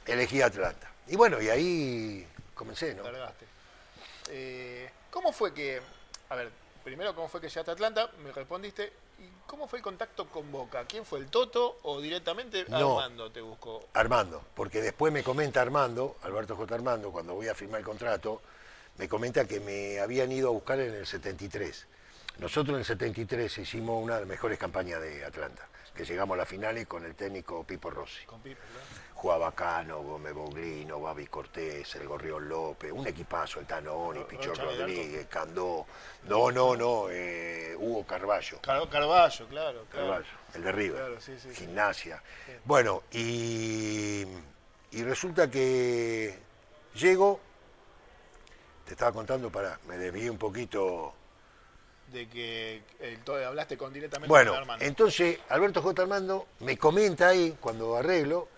elegí 0.06 0.42
Atlanta. 0.42 0.90
Y 1.06 1.16
bueno, 1.16 1.40
y 1.40 1.48
ahí 1.48 2.26
comencé, 2.54 2.94
¿no? 2.94 3.02
Eh, 4.30 4.90
¿Cómo 5.10 5.32
fue 5.32 5.52
que, 5.52 5.80
a 6.28 6.34
ver, 6.34 6.50
primero 6.82 7.14
cómo 7.14 7.28
fue 7.28 7.40
que 7.40 7.48
llegaste 7.48 7.70
a 7.70 7.74
Atlanta? 7.74 8.10
Me 8.22 8.32
respondiste. 8.32 8.92
¿Y 9.18 9.28
cómo 9.46 9.68
fue 9.68 9.78
el 9.78 9.82
contacto 9.82 10.28
con 10.28 10.50
Boca? 10.50 10.84
¿Quién 10.86 11.04
fue 11.06 11.20
el 11.20 11.28
Toto 11.28 11.78
o 11.84 12.00
directamente 12.00 12.64
No. 12.68 12.98
Armando 12.98 13.30
te 13.30 13.40
buscó? 13.40 13.86
Armando, 13.94 14.42
porque 14.54 14.82
después 14.82 15.12
me 15.12 15.22
comenta 15.22 15.60
Armando, 15.62 16.16
Alberto 16.22 16.56
J. 16.56 16.74
Armando, 16.74 17.12
cuando 17.12 17.34
voy 17.34 17.48
a 17.48 17.54
firmar 17.54 17.80
el 17.80 17.86
contrato, 17.86 18.42
me 18.98 19.08
comenta 19.08 19.46
que 19.46 19.60
me 19.60 20.00
habían 20.00 20.32
ido 20.32 20.48
a 20.48 20.52
buscar 20.52 20.80
en 20.80 20.94
el 20.94 21.06
73. 21.06 21.86
Nosotros 22.38 22.74
en 22.74 22.80
el 22.80 22.84
73 22.84 23.58
hicimos 23.58 24.02
una 24.02 24.14
de 24.14 24.20
las 24.20 24.28
mejores 24.28 24.58
campañas 24.58 25.00
de 25.00 25.24
Atlanta, 25.24 25.66
que 25.94 26.04
llegamos 26.04 26.34
a 26.34 26.38
las 26.38 26.48
finales 26.48 26.86
con 26.86 27.04
el 27.04 27.14
técnico 27.14 27.64
Pipo 27.64 27.90
Rossi. 27.90 28.24
Con 28.26 28.42
¿verdad? 28.42 28.58
Jugaba 29.14 29.52
Cano, 29.52 30.02
Gómez 30.02 30.34
Boglino, 30.34 31.00
Babi 31.00 31.26
Cortés, 31.28 31.94
el 31.94 32.06
Gorrión 32.08 32.48
López, 32.48 32.92
un 32.92 33.06
equipazo, 33.06 33.60
el 33.60 33.66
Tanoni, 33.66 34.24
Pichón. 34.24 34.54
Rodríguez, 34.56 35.26
Candó, 35.28 35.86
no, 36.24 36.50
no, 36.50 36.76
no, 36.76 37.06
eh, 37.08 37.74
Hugo 37.78 38.04
Carballo. 38.04 38.60
Car- 38.60 38.86
Carballo, 38.90 39.46
claro. 39.48 39.84
claro. 39.90 40.06
Carballo, 40.08 40.26
el 40.54 40.62
de 40.64 40.72
River, 40.72 40.98
Claro, 40.98 41.20
sí, 41.20 41.38
sí, 41.40 41.48
sí. 41.50 41.54
gimnasia. 41.54 42.22
Bueno, 42.64 43.04
y, 43.12 44.24
y 44.90 45.02
resulta 45.04 45.48
que 45.48 46.36
llego, 46.94 47.40
te 48.84 48.92
estaba 48.92 49.12
contando, 49.12 49.50
para, 49.50 49.78
me 49.86 49.96
desvié 49.96 50.28
un 50.28 50.38
poquito. 50.38 51.14
De 52.14 52.28
que 52.28 52.80
eh, 53.00 53.18
to- 53.24 53.34
hablaste 53.44 53.76
con 53.76 53.92
directamente 53.92 54.28
Bueno, 54.28 54.52
con 54.52 54.60
Armando. 54.60 54.84
entonces 54.84 55.40
Alberto 55.48 55.82
J. 55.82 56.00
Armando 56.02 56.46
me 56.60 56.78
comenta 56.78 57.26
ahí, 57.26 57.56
cuando 57.60 57.96
arreglo, 57.96 58.48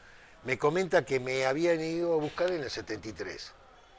me 0.44 0.58
comenta 0.58 1.06
que 1.06 1.18
me 1.20 1.46
habían 1.46 1.80
ido 1.80 2.12
a 2.12 2.16
buscar 2.18 2.50
en 2.50 2.62
el 2.62 2.70
73, 2.70 3.52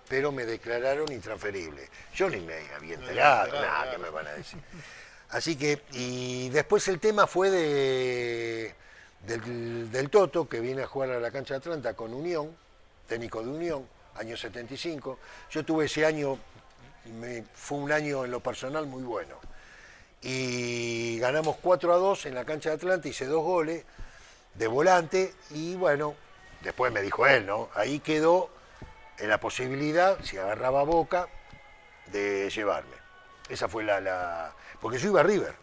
pero 0.08 0.32
me 0.32 0.46
declararon 0.46 1.12
intransferible. 1.12 1.90
Yo 2.14 2.30
ni 2.30 2.40
me 2.40 2.54
había 2.76 2.98
No, 2.98 3.02
enterado, 3.08 3.46
enterado, 3.46 3.68
nada, 3.68 3.92
que 3.92 3.98
me 3.98 4.10
van 4.12 4.28
a 4.28 4.32
decir. 4.34 4.60
Así 5.30 5.56
que, 5.58 5.82
y 5.92 6.50
después 6.50 6.88
el 6.88 7.00
tema 7.00 7.26
fue 7.26 7.50
de 7.50 8.76
del, 9.26 9.92
del 9.92 10.10
Toto, 10.12 10.48
que 10.48 10.60
viene 10.60 10.84
a 10.84 10.88
jugar 10.88 11.10
a 11.12 11.20
la 11.20 11.32
cancha 11.32 11.56
de 11.56 11.58
Atlanta 11.58 11.96
con 11.96 12.14
Unión, 12.14 12.56
técnico 13.08 13.42
de 13.42 13.50
Unión, 13.50 13.88
año 14.16 14.38
75. 14.38 15.18
Yo 15.50 15.66
tuve 15.66 15.86
ese 15.86 16.06
año, 16.06 16.38
me- 17.08 17.44
fue 17.54 17.78
un 17.80 17.92
año 17.92 18.26
en 18.26 18.32
lo 18.32 18.40
personal 18.42 18.86
muy 18.88 19.04
bueno 19.04 19.36
y 20.22 21.20
ganamos 21.20 21.58
4 21.62 21.94
a 21.94 21.98
2 21.98 22.26
en 22.26 22.36
la 22.36 22.46
cancha 22.46 22.70
de 22.70 22.76
Atlanta, 22.76 23.08
hice 23.08 23.26
dos 23.26 23.44
goles 23.44 23.84
de 24.56 24.68
volante 24.68 25.34
y 25.52 25.76
bueno, 25.76 26.16
después 26.62 26.92
me 26.92 27.02
dijo 27.02 27.28
él, 27.28 27.46
¿no? 27.46 27.70
Ahí 27.76 28.00
quedó 28.00 28.50
en 29.20 29.30
la 29.30 29.40
posibilidad, 29.40 30.18
si 30.24 30.38
agarraba 30.38 30.84
Boca, 30.84 31.28
de 32.08 32.50
llevarme. 32.50 32.96
Esa 33.50 33.68
fue 33.68 33.84
la, 33.84 34.02
la... 34.02 34.54
Porque 34.82 34.98
yo 34.98 35.10
iba 35.10 35.20
a 35.22 35.24
River, 35.24 35.56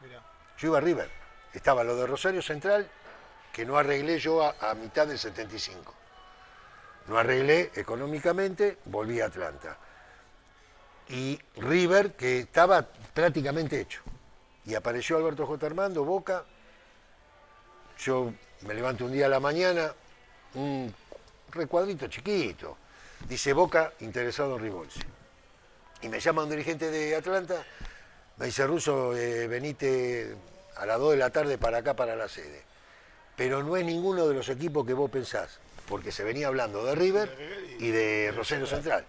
Mirá. 0.00 0.20
yo 0.58 0.68
iba 0.68 0.78
a 0.78 0.80
River. 0.80 1.10
Estaba 1.52 1.84
lo 1.84 1.94
de 1.96 2.06
Rosario 2.06 2.40
Central, 2.42 2.88
que 3.52 3.64
no 3.66 3.76
arreglé 3.76 4.18
yo 4.18 4.42
a, 4.42 4.54
a 4.60 4.74
mitad 4.74 5.06
del 5.06 5.18
75. 5.18 5.94
No 7.08 7.18
arreglé 7.18 7.70
económicamente, 7.74 8.78
volví 8.86 9.20
a 9.20 9.26
Atlanta. 9.26 9.76
Y 11.08 11.38
River, 11.56 12.12
que 12.12 12.40
estaba 12.40 12.86
prácticamente 13.14 13.80
hecho. 13.80 14.02
Y 14.64 14.74
apareció 14.74 15.16
Alberto 15.16 15.46
J. 15.46 15.66
Armando, 15.66 16.04
Boca. 16.04 16.44
Yo 17.98 18.32
me 18.62 18.74
levanto 18.74 19.04
un 19.04 19.12
día 19.12 19.26
a 19.26 19.28
la 19.28 19.40
mañana, 19.40 19.92
un 20.54 20.92
recuadrito 21.50 22.06
chiquito. 22.06 22.76
Dice 23.28 23.52
Boca 23.52 23.92
interesado 24.00 24.56
en 24.56 24.62
Ribolsi. 24.62 25.00
Y 26.02 26.08
me 26.08 26.18
llama 26.18 26.42
un 26.42 26.50
dirigente 26.50 26.90
de 26.90 27.14
Atlanta, 27.14 27.64
me 28.38 28.46
dice, 28.46 28.66
Russo, 28.66 29.16
eh, 29.16 29.46
venite 29.46 30.34
a 30.76 30.86
las 30.86 30.98
2 30.98 31.12
de 31.12 31.16
la 31.18 31.30
tarde 31.30 31.58
para 31.58 31.78
acá, 31.78 31.94
para 31.94 32.16
la 32.16 32.28
sede. 32.28 32.62
Pero 33.36 33.62
no 33.62 33.76
es 33.76 33.84
ninguno 33.84 34.26
de 34.26 34.34
los 34.34 34.48
equipos 34.48 34.84
que 34.86 34.94
vos 34.94 35.10
pensás, 35.10 35.60
porque 35.88 36.10
se 36.10 36.24
venía 36.24 36.48
hablando 36.48 36.84
de 36.84 36.94
River 36.94 37.76
y 37.78 37.90
de 37.90 38.32
Rosario 38.34 38.66
Central. 38.66 39.04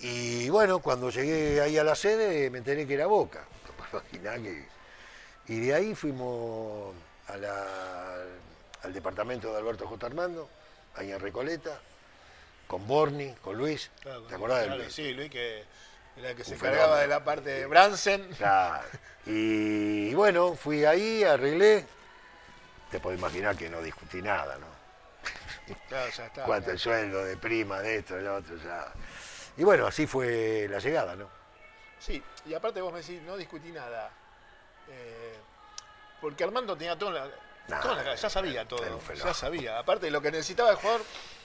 Y 0.00 0.48
bueno, 0.50 0.80
cuando 0.80 1.10
llegué 1.10 1.60
ahí 1.60 1.78
a 1.78 1.84
la 1.84 1.94
sede 1.94 2.50
me 2.50 2.58
enteré 2.58 2.86
que 2.86 2.94
era 2.94 3.06
Boca. 3.06 3.44
No 3.66 3.72
puedo 4.00 4.04
imaginar 4.04 4.40
que- 4.40 4.66
Y 5.48 5.60
de 5.60 5.74
ahí 5.74 5.94
fuimos 5.94 6.94
a 7.28 7.36
la- 7.36 8.22
al 8.82 8.92
departamento 8.92 9.50
de 9.52 9.58
Alberto 9.58 9.86
J. 9.86 10.06
Armando, 10.06 10.48
ahí 10.96 11.10
en 11.12 11.20
Recoleta, 11.20 11.78
con 12.66 12.86
Borni, 12.86 13.32
con 13.42 13.56
Luis. 13.56 13.90
Claro, 14.02 14.22
¿Te 14.22 14.34
acordás 14.34 14.68
de 14.68 14.76
Luis? 14.76 14.92
Sí, 14.94 15.12
Luis 15.14 15.30
que 15.30 15.64
era 16.16 16.30
el 16.30 16.36
que 16.36 16.44
se 16.44 16.54
encargaba 16.54 17.00
de 17.00 17.06
la 17.08 17.24
parte 17.24 17.50
de 17.50 17.66
Bransen. 17.66 18.28
Claro. 18.38 18.86
Y, 19.26 20.12
bueno, 20.14 20.54
fui 20.54 20.84
ahí, 20.84 21.24
arreglé. 21.24 21.86
Te 22.90 23.00
podés 23.00 23.18
imaginar 23.18 23.56
que 23.56 23.70
no 23.70 23.80
discutí 23.80 24.20
nada, 24.20 24.58
¿no? 24.58 24.66
Claro, 25.88 26.10
ya 26.10 26.26
está. 26.26 26.44
Cuánto 26.46 26.70
el 26.72 26.78
sueldo 26.78 27.24
de 27.24 27.36
prima, 27.38 27.80
de 27.80 27.96
esto, 27.96 28.16
de 28.16 28.22
lo 28.22 28.36
otro, 28.36 28.56
ya. 28.58 28.86
Y 29.56 29.64
bueno, 29.64 29.86
así 29.86 30.06
fue 30.06 30.66
la 30.70 30.78
llegada, 30.78 31.14
¿no? 31.16 31.28
Sí, 31.98 32.22
y 32.46 32.54
aparte 32.54 32.80
vos 32.80 32.92
me 32.92 33.00
decís, 33.00 33.22
no 33.22 33.36
discutí 33.36 33.70
nada. 33.70 34.10
Eh, 34.88 35.34
porque 36.20 36.44
Armando 36.44 36.76
tenía 36.76 36.98
todo 36.98 37.12
la, 37.12 37.26
Nah, 37.68 37.76
la 37.78 38.04
cabeza, 38.04 38.14
ya 38.14 38.30
sabía 38.30 38.52
era 38.60 38.68
todo, 38.68 39.00
ya 39.14 39.32
sabía. 39.32 39.78
Aparte, 39.78 40.10
lo 40.10 40.20
que 40.20 40.30
necesitaba 40.30 40.70
el 40.70 40.76
jugador 40.76 41.00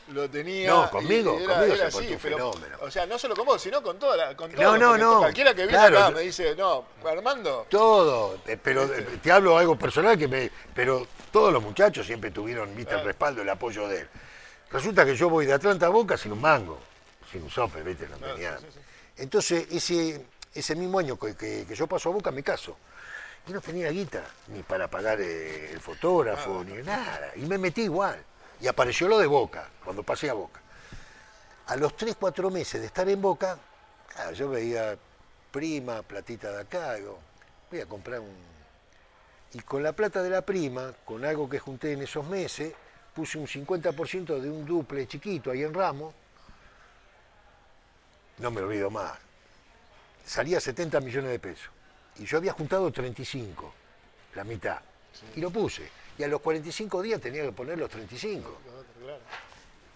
lo 0.10 0.30
tenía. 0.30 0.70
No, 0.70 0.90
conmigo, 0.90 1.40
y 1.40 1.46
conmigo 1.46 1.76
se 1.78 1.84
así, 1.84 2.18
pero, 2.22 2.52
fenómeno. 2.52 2.78
O 2.82 2.92
sea, 2.92 3.06
no 3.06 3.18
solo 3.18 3.36
con 3.36 3.46
vos, 3.46 3.62
sino 3.62 3.82
con 3.82 3.98
toda 3.98 4.18
la. 4.18 4.36
Con 4.36 4.52
No, 4.54 4.78
no, 4.78 4.98
no, 4.98 5.20
Cualquiera 5.20 5.52
que 5.54 5.62
viene 5.62 5.78
claro, 5.78 5.98
acá 6.00 6.10
yo- 6.10 6.16
me 6.16 6.22
dice, 6.24 6.56
no, 6.58 6.86
Armando. 7.06 7.68
Todo, 7.70 8.40
eh, 8.46 8.58
pero 8.62 8.84
eh, 8.94 9.20
te 9.24 9.32
hablo 9.32 9.58
algo 9.58 9.78
personal 9.78 10.18
que 10.18 10.28
me. 10.28 10.52
Pero 10.76 11.08
todos 11.32 11.54
los 11.54 11.64
muchachos 11.64 12.06
siempre 12.06 12.32
tuvieron, 12.32 12.68
viste, 12.76 12.92
el 12.92 12.98
Claro. 12.98 13.08
respaldo, 13.08 13.42
el 13.42 13.50
apoyo 13.50 13.88
de 13.88 14.02
él. 14.02 14.10
Resulta 14.72 15.06
que 15.06 15.16
yo 15.16 15.30
voy 15.30 15.46
de 15.46 15.54
Atlanta 15.54 15.86
a 15.86 15.90
Boca 15.90 16.18
sin 16.18 16.34
un 16.34 16.42
mango, 16.42 16.80
sin 17.32 17.44
un 17.44 17.50
sope, 17.50 17.82
viste, 17.84 18.08
no 18.08 18.18
Claro, 18.18 18.34
tenía. 18.36 18.58
sí, 18.58 18.66
sí, 18.68 18.72
sí. 18.74 19.22
Entonces, 19.22 19.68
ese, 19.72 20.26
ese 20.54 20.76
mismo 20.76 21.00
año 21.00 21.18
que, 21.20 21.36
que- 21.36 21.66
que 21.68 21.76
yo 21.76 21.88
paso 21.88 22.10
a 22.10 22.14
Boca 22.14 22.32
me 22.32 22.44
caso. 22.44 22.78
Y 23.48 23.52
no 23.54 23.62
tenía 23.62 23.90
guita, 23.90 24.24
ni 24.48 24.64
para 24.64 24.88
pagar 24.90 25.20
eh, 25.22 25.72
el 25.72 25.80
fotógrafo, 25.80 26.64
ni 26.64 26.82
nada. 26.84 27.32
Y 27.36 27.42
me 27.42 27.58
metí 27.58 27.84
igual. 27.84 28.24
Y 28.62 28.68
apareció 28.68 29.08
lo 29.08 29.18
de 29.18 29.28
Boca, 29.28 29.70
cuando 29.84 30.04
pasé 30.04 30.30
a 30.30 30.34
Boca. 30.34 30.60
A 31.68 31.76
los 31.76 31.96
3, 31.96 32.16
4 32.20 32.50
meses 32.50 32.82
de 32.82 32.88
estar 32.88 33.08
en 33.10 33.22
Boca, 33.22 33.58
claro, 34.14 34.32
yo 34.34 34.50
veía 34.50 34.98
prima, 35.52 36.02
platita 36.04 36.52
de 36.52 36.62
acá, 36.62 36.96
digo, 36.96 37.20
voy 37.72 37.80
a 37.82 37.86
comprar 37.86 38.20
un... 38.20 38.36
Y 39.54 39.60
con 39.62 39.82
la 39.82 39.94
plata 39.94 40.22
de 40.22 40.30
la 40.30 40.42
prima, 40.44 40.94
con 41.06 41.26
algo 41.26 41.50
que 41.50 41.58
junté 41.60 41.94
en 41.94 42.02
esos 42.04 42.26
meses, 42.28 42.74
puse 43.16 43.38
un 43.40 43.48
50% 43.48 44.40
de 44.40 44.50
un 44.50 44.64
duple 44.66 45.08
chiquito 45.08 45.50
ahí 45.52 45.64
en 45.64 45.74
Ramos. 45.74 46.14
No 48.40 48.52
me 48.52 48.62
olvido 48.62 48.90
más. 48.90 49.14
Salía 50.26 50.60
70 50.60 51.00
millones 51.02 51.32
de 51.32 51.40
pesos. 51.40 51.70
Y 52.18 52.26
yo 52.26 52.38
había 52.38 52.54
juntado 52.54 52.92
35, 52.92 53.74
la 54.36 54.44
mitad. 54.44 54.80
Y 55.36 55.42
lo 55.42 55.50
puse. 55.50 55.90
Y 56.18 56.24
a 56.24 56.28
los 56.28 56.42
45 56.42 57.02
días 57.02 57.20
tenía 57.22 57.44
que 57.44 57.52
poner 57.52 57.78
los 57.78 57.90
35. 57.90 58.60
Claro, 59.02 59.20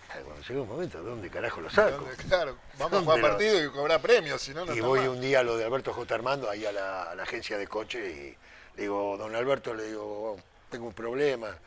Claro, 0.07 0.25
Cuando 0.25 0.43
llegó 0.47 0.61
un 0.63 0.69
momento, 0.69 1.03
¿de 1.03 1.09
dónde 1.09 1.29
carajo 1.29 1.59
lo 1.61 1.69
saco? 1.71 2.05
Claro, 2.27 2.57
vamos 2.77 2.93
a 2.93 2.95
¿Dónde 2.97 2.99
jugar 3.05 3.19
lo- 3.19 3.27
partido 3.29 3.63
y 3.63 3.69
cobrar 3.71 3.99
premios, 4.01 4.41
si 4.43 4.53
no, 4.53 4.63
no 4.65 4.75
y 4.75 4.79
voy 4.79 4.99
mal. 5.01 5.09
un 5.09 5.21
día 5.21 5.39
a 5.39 5.43
lo 5.43 5.57
de 5.57 5.65
Alberto 5.65 5.91
J. 5.91 6.13
Armando, 6.13 6.49
ahí 6.49 6.65
a 6.67 6.71
la, 6.71 7.03
a 7.11 7.15
la 7.15 7.23
agencia 7.23 7.57
de 7.57 7.67
coche, 7.67 7.99
y 8.11 8.77
le 8.77 8.81
digo, 8.83 9.17
don 9.17 9.35
Alberto, 9.35 9.73
le 9.73 9.85
digo, 9.87 10.03
"Oh, 10.33 10.37
tengo 10.69 10.85
un 10.85 10.93
problema. 10.93 11.57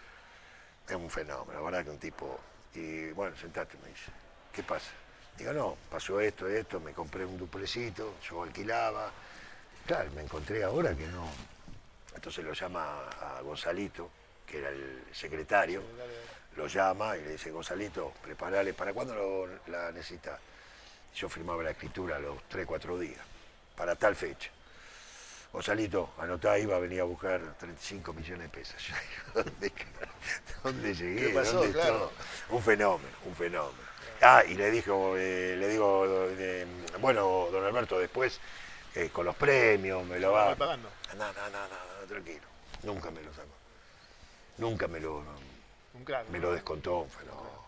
Es 0.89 0.95
un 0.95 1.11
fenómeno, 1.11 1.59
la 1.59 1.65
verdad 1.65 1.85
que 1.85 1.91
un 1.91 1.99
tipo. 1.99 2.39
Y 2.75 3.09
bueno, 3.11 3.37
sentate, 3.37 3.77
me 3.83 3.89
dice, 3.89 4.13
¿qué 4.53 4.63
pasa? 4.63 4.91
Digo, 5.39 5.53
no, 5.53 5.77
pasó 5.91 6.21
esto, 6.21 6.49
esto, 6.49 6.81
me 6.81 6.93
compré 6.93 7.25
un 7.25 7.37
duplecito, 7.37 8.15
yo 8.29 8.43
alquilaba. 8.43 9.11
Claro, 9.87 10.11
me 10.13 10.23
encontré 10.23 10.65
ahora 10.65 10.95
que 10.95 11.07
no. 11.09 11.29
Entonces 12.15 12.45
lo 12.45 12.53
llama 12.55 13.09
a 13.21 13.41
Gonzalito, 13.43 14.11
que 14.47 14.59
era 14.59 14.71
el 14.71 15.05
secretario, 15.13 15.83
lo 16.57 16.67
llama 16.67 17.17
y 17.17 17.23
le 17.23 17.33
dice, 17.33 17.51
Gonzalito, 17.51 18.15
preparale, 18.23 18.73
¿para 18.73 18.95
cuándo 18.95 19.15
lo, 19.15 19.47
la 19.71 19.93
necesitas? 19.93 20.41
Yo 21.15 21.29
firmaba 21.29 21.63
la 21.63 21.71
escritura 21.71 22.17
a 22.17 22.19
los 22.19 22.43
3, 22.49 22.67
4 22.67 22.99
días, 22.99 23.21
para 23.77 23.95
tal 23.95 24.17
fecha. 24.17 24.51
Gonzalito, 25.53 26.15
anotá, 26.19 26.59
iba 26.59 26.77
a 26.77 26.79
venir 26.79 27.01
a 27.01 27.05
buscar 27.05 27.41
35 27.59 28.13
millones 28.13 28.43
de 28.43 28.49
pesos. 28.49 28.83
¿dónde, 29.35 29.73
dónde 30.63 30.95
llegué? 30.95 31.29
¿Qué 31.29 31.35
pasó? 31.35 31.59
¿Dónde 31.59 31.73
Claro. 31.73 32.13
un 32.51 32.63
fenómeno, 32.63 33.17
un 33.25 33.35
fenómeno. 33.35 33.86
Ah, 34.23 34.43
y 34.47 34.55
le 34.55 34.71
dijo, 34.71 35.17
eh, 35.17 35.57
le 35.57 35.69
digo, 35.69 36.05
eh, 36.09 36.67
bueno, 37.01 37.49
don 37.53 37.65
Alberto, 37.65 37.99
después 37.99 38.41
eh, 38.95 39.11
con 39.13 39.27
los 39.27 39.37
premios 39.37 40.05
me 40.07 40.19
lo 40.19 40.33
va. 40.33 40.55
Pagando. 40.55 40.89
No, 41.17 41.27
no, 41.33 41.33
no, 41.33 41.51
no, 41.51 41.69
no, 41.69 42.07
tranquilo. 42.09 42.47
Nunca 42.83 43.11
me 43.11 43.23
lo 43.23 43.33
sacó. 43.35 43.49
Nunca 44.59 44.89
me 44.89 45.01
lo, 45.01 45.23
Un 45.95 46.05
crack. 46.05 46.29
me 46.29 46.39
lo 46.39 46.53
descontó, 46.53 46.99
un 47.01 47.11
fenómeno. 47.11 47.67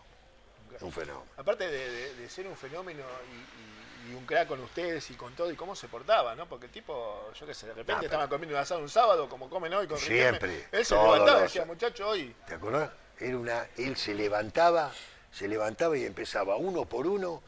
Un 0.63 0.69
crack. 0.69 0.81
Un 0.83 0.91
fenómeno. 0.91 1.25
Aparte 1.37 1.67
de, 1.69 1.89
de- 1.91 2.13
de 2.15 2.29
ser 2.29 2.47
un 2.47 2.55
fenómeno 2.57 3.03
y, 3.31 3.35
y- 3.35 4.11
y 4.11 4.15
un 4.15 4.25
crack 4.25 4.47
con 4.47 4.59
ustedes 4.61 5.11
y 5.11 5.13
con 5.13 5.33
todo 5.35 5.51
y 5.51 5.55
cómo 5.55 5.75
se 5.75 5.87
portaba, 5.87 6.33
¿no? 6.33 6.47
Porque 6.47 6.65
el 6.65 6.71
tipo, 6.71 7.31
yo 7.39 7.45
qué 7.45 7.53
sé, 7.53 7.67
de 7.67 7.73
repente 7.73 7.91
Ah, 7.93 7.97
pero- 7.99 8.05
estaban 8.07 8.29
comiendo 8.29 8.55
un 8.55 8.61
asado 8.61 8.79
un 8.81 8.89
sábado 8.89 9.29
como 9.29 9.49
comen 9.49 9.71
hoy 9.73 9.87
con 9.87 9.99
Siempre, 9.99 10.47
Riquelme. 10.49 10.67
Él 10.79 10.85
se 10.85 10.95
levantaba 10.95 11.39
y 11.39 11.41
decía, 11.43 11.65
muchacho, 11.65 12.07
hoy. 12.09 12.35
¿Te 12.47 12.55
acordás? 12.55 12.89
Era 13.19 13.37
una, 13.37 13.67
él 13.77 13.95
se 13.97 14.15
levantaba, 14.15 14.91
se 15.31 15.47
levantaba 15.47 15.97
y 15.97 16.05
empezaba 16.05 16.55
uno 16.57 16.85
por 16.85 17.07
uno, 17.07 17.41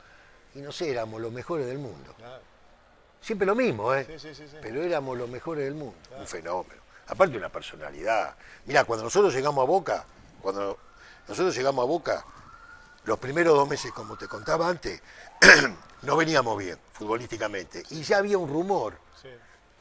y 0.55 0.59
no 0.59 0.71
sé, 0.71 0.89
éramos 0.91 1.21
los 1.21 1.31
mejores 1.31 1.65
del 1.65 1.77
mundo. 1.79 2.13
Claro. 2.17 2.41
Siempre 3.21 3.45
lo 3.45 3.55
mismo, 3.55 3.93
¿eh? 3.93 4.05
Sí, 4.19 4.33
sí, 4.33 4.47
sí. 4.49 4.57
Pero 4.61 4.81
éramos 4.83 5.17
los 5.17 5.29
mejores 5.29 5.63
del 5.65 5.75
mundo. 5.75 5.95
Un 6.17 6.27
fenómeno. 6.27 6.81
Aparte 7.07 7.37
una 7.37 7.49
personalidad. 7.49 8.35
Mira, 8.65 8.83
cuando 8.83 9.03
nosotros 9.03 9.33
llegamos 9.33 9.61
a 9.61 9.65
Boca, 9.65 10.05
cuando 10.41 10.77
nosotros 11.27 11.55
llegamos 11.55 11.83
a 11.83 11.87
Boca, 11.87 12.25
los 13.05 13.19
primeros 13.19 13.55
dos 13.55 13.67
meses, 13.69 13.91
como 13.91 14.17
te 14.17 14.27
contaba 14.27 14.67
antes, 14.67 15.01
no 16.03 16.15
veníamos 16.17 16.57
bien 16.57 16.77
futbolísticamente. 16.93 17.83
Y 17.91 18.01
ya 18.03 18.17
había 18.17 18.37
un 18.37 18.49
rumor, 18.49 18.95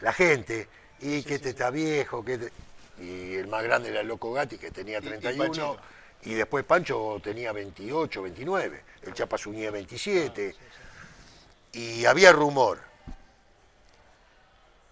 la 0.00 0.12
gente, 0.12 0.68
y 1.00 1.22
que 1.22 1.36
este 1.36 1.50
está 1.50 1.70
viejo, 1.70 2.24
que 2.24 2.34
este- 2.34 2.52
Y 2.98 3.34
el 3.36 3.46
más 3.48 3.62
grande 3.62 3.88
era 3.90 4.00
el 4.00 4.08
Loco 4.08 4.32
Gatti, 4.32 4.58
que 4.58 4.70
tenía 4.70 4.98
Y- 4.98 5.06
y 5.06 5.08
31. 5.08 5.44
Panchito. 5.44 5.76
Y, 6.22 6.34
después 6.34 6.64
Pancho 6.64 7.18
tenía 7.22 7.52
28, 7.52 8.22
29. 8.22 8.84
El 9.02 9.14
Chapa 9.14 9.38
Zúñiga 9.38 9.70
27. 9.70 10.54
Y 11.72 12.04
había 12.04 12.32
rumor. 12.32 12.78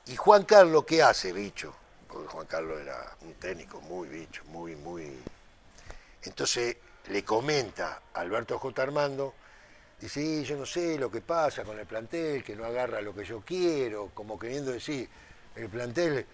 ¿Y 0.06 0.16
Juan 0.16 0.44
Carlos 0.44 0.84
qué 0.86 1.02
hace, 1.02 1.32
bicho? 1.32 1.74
Porque 2.08 2.28
Juan 2.28 2.46
Carlos 2.46 2.80
era 2.80 3.14
un 3.22 3.34
técnico 3.34 3.80
muy 3.82 4.08
bicho, 4.08 4.42
muy, 4.46 4.74
muy... 4.76 5.18
Entonces 6.22 6.76
le 7.08 7.24
comenta 7.24 8.00
a 8.14 8.20
Alberto 8.20 8.58
J. 8.58 8.82
Armando, 8.82 9.34
dice, 10.00 10.22
"Y 10.22 10.44
yo 10.44 10.56
no 10.56 10.64
sé 10.64 10.98
lo 10.98 11.10
que 11.10 11.20
pasa 11.20 11.64
con 11.64 11.78
el 11.78 11.86
plantel, 11.86 12.42
que 12.42 12.56
no 12.56 12.64
agarra 12.64 13.02
lo 13.02 13.14
que 13.14 13.24
yo 13.24 13.42
quiero, 13.44 14.10
como 14.14 14.38
queriendo 14.38 14.72
decir, 14.72 15.08
el 15.54 15.68
plantel 15.68 16.26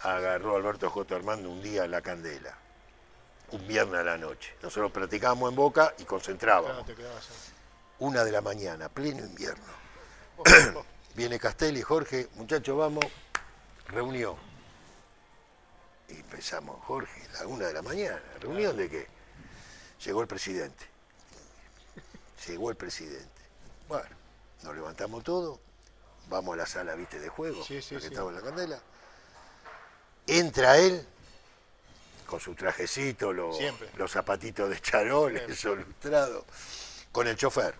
agarró 0.00 0.54
a 0.54 0.56
Alberto 0.58 0.90
J. 0.90 1.16
Armando 1.16 1.50
un 1.50 1.62
día 1.62 1.86
la 1.86 2.02
candela, 2.02 2.56
un 3.52 3.66
viernes 3.66 4.00
a 4.00 4.04
la 4.04 4.18
noche. 4.18 4.54
Nosotros 4.62 4.90
practicábamos 4.92 5.50
en 5.50 5.56
Boca 5.56 5.94
y 5.98 6.04
concentrábamos. 6.04 6.84
Claro. 6.86 7.10
Una 7.98 8.24
de 8.24 8.32
la 8.32 8.40
mañana, 8.40 8.88
pleno 8.88 9.24
invierno. 9.24 9.64
Viene 11.14 11.38
Castelli, 11.38 11.80
Jorge, 11.82 12.28
muchachos, 12.34 12.76
vamos, 12.76 13.04
reunión. 13.88 14.36
Y 16.08 16.14
empezamos, 16.14 16.84
Jorge, 16.84 17.26
a 17.34 17.42
la 17.42 17.46
una 17.48 17.66
de 17.66 17.72
la 17.72 17.82
mañana, 17.82 18.20
¿reunión 18.40 18.76
de 18.76 18.88
qué? 18.90 19.06
Llegó 20.04 20.20
el 20.20 20.28
presidente. 20.28 20.84
Llegó 22.46 22.70
el 22.70 22.76
presidente. 22.76 23.42
Bueno, 23.88 24.08
nos 24.62 24.74
levantamos 24.74 25.24
todos, 25.24 25.58
vamos 26.28 26.54
a 26.54 26.56
la 26.58 26.66
sala, 26.66 26.94
viste, 26.94 27.18
de 27.18 27.28
juego, 27.28 27.64
Sí, 27.64 27.80
sí, 27.80 27.94
la 27.94 28.00
que 28.00 28.06
sí. 28.08 28.12
estaba 28.12 28.30
en 28.30 28.36
la 28.36 28.42
candela. 28.42 28.78
Entra 30.26 30.76
él, 30.78 31.06
con 32.26 32.40
su 32.40 32.54
trajecito, 32.54 33.32
lo- 33.32 33.52
los 33.96 34.10
zapatitos 34.10 34.68
de 34.70 34.80
charol, 34.80 35.36
eso 35.36 35.74
lustrado, 35.74 36.44
con 37.12 37.26
el 37.26 37.36
chofer. 37.36 37.74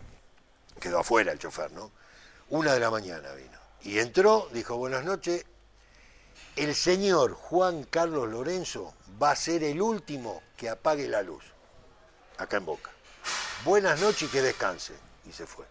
Quedó 0.81 1.01
afuera 1.01 1.33
el 1.33 1.39
chofer, 1.39 1.73
¿no? 1.73 1.91
Una 2.51 2.73
de 2.75 2.81
la 2.81 2.91
mañana 2.91 3.33
vino. 3.33 3.59
Y 3.83 3.99
entró, 3.99 4.49
dijo, 4.53 4.77
buenas 4.77 5.05
noches, 5.05 5.45
el 6.57 6.75
señor 6.75 7.33
Juan 7.35 7.85
Carlos 7.85 8.29
Lorenzo 8.29 8.95
va 9.23 9.31
a 9.33 9.37
ser 9.37 9.63
el 9.65 9.81
último 9.83 10.43
que 10.57 10.69
apague 10.71 11.07
la 11.09 11.23
luz, 11.23 11.45
acá 12.39 12.57
en 12.59 12.65
Boca. 12.67 12.91
Buenas 13.65 14.01
noches 14.01 14.23
y 14.23 14.29
que 14.29 14.43
descanse. 14.43 14.95
Y 15.29 15.33
se 15.33 15.47
fue. 15.47 15.65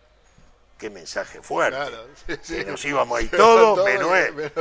Qué 0.77 0.89
mensaje 0.89 1.41
fuerte. 1.41 1.77
Claro, 1.77 2.07
sí, 2.43 2.65
nos 2.65 2.83
íbamos 2.83 3.17
ahí 3.17 3.27
todos, 3.29 3.75
Todo, 3.77 3.85
menos 3.85 4.11
él. 4.17 4.51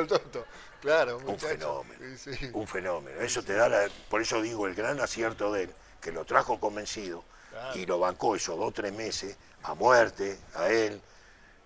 Claro, 0.84 1.16
Un 1.16 1.24
muchacho. 1.24 1.48
fenómeno. 1.48 2.16
Sí, 2.18 2.36
sí. 2.36 2.50
Un 2.52 2.66
fenómeno. 2.68 3.20
Eso 3.20 3.42
te 3.42 3.54
da 3.54 3.68
la. 3.70 3.88
Por 4.10 4.20
eso 4.20 4.42
digo 4.42 4.66
el 4.66 4.74
gran 4.74 5.00
acierto 5.00 5.50
de 5.50 5.64
él, 5.64 5.74
que 6.00 6.12
lo 6.12 6.24
trajo 6.26 6.60
convencido 6.60 7.24
Claro. 7.50 7.78
y 7.78 7.86
lo 7.86 7.98
bancó 7.98 8.36
esos 8.36 8.58
dos 8.58 8.74
tres 8.74 8.92
meses 8.92 9.36
a 9.62 9.74
muerte, 9.74 10.38
a 10.54 10.68
él. 10.68 11.00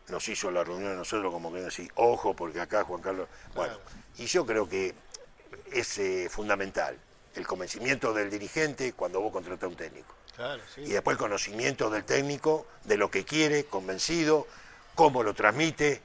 Nos 0.07 0.27
hizo 0.29 0.51
la 0.53 0.63
reunión 0.63 0.93
a 0.93 0.95
nosotros 0.95 1.33
como 1.33 1.53
que 1.53 1.61
decir, 1.61 1.91
ojo, 1.97 2.35
porque 2.35 2.61
acá 2.61 2.85
Juan 2.85 3.03
Carlos. 3.03 3.29
Bueno, 3.57 3.75
Claro. 3.75 3.91
y 4.19 4.27
yo 4.27 4.47
creo 4.47 4.69
que 4.69 4.95
es 5.73 5.99
eh, 5.99 6.29
fundamental 6.31 6.97
el 7.35 7.47
convencimiento 7.47 8.13
del 8.15 8.31
dirigente 8.31 8.93
cuando 8.93 9.21
vos 9.21 9.33
contratás 9.33 9.65
a 9.65 9.69
un 9.69 9.77
técnico. 9.77 10.15
Claro, 10.37 10.63
sí. 10.73 10.83
Y 10.83 10.91
después 10.93 11.17
el 11.17 11.19
conocimiento 11.19 11.91
del 11.91 12.05
técnico, 12.05 12.67
de 12.85 12.97
lo 12.97 13.11
que 13.11 13.25
quiere, 13.25 13.65
convencido, 13.65 14.47
cómo 14.95 15.25
lo 15.25 15.35
transmite. 15.35 16.01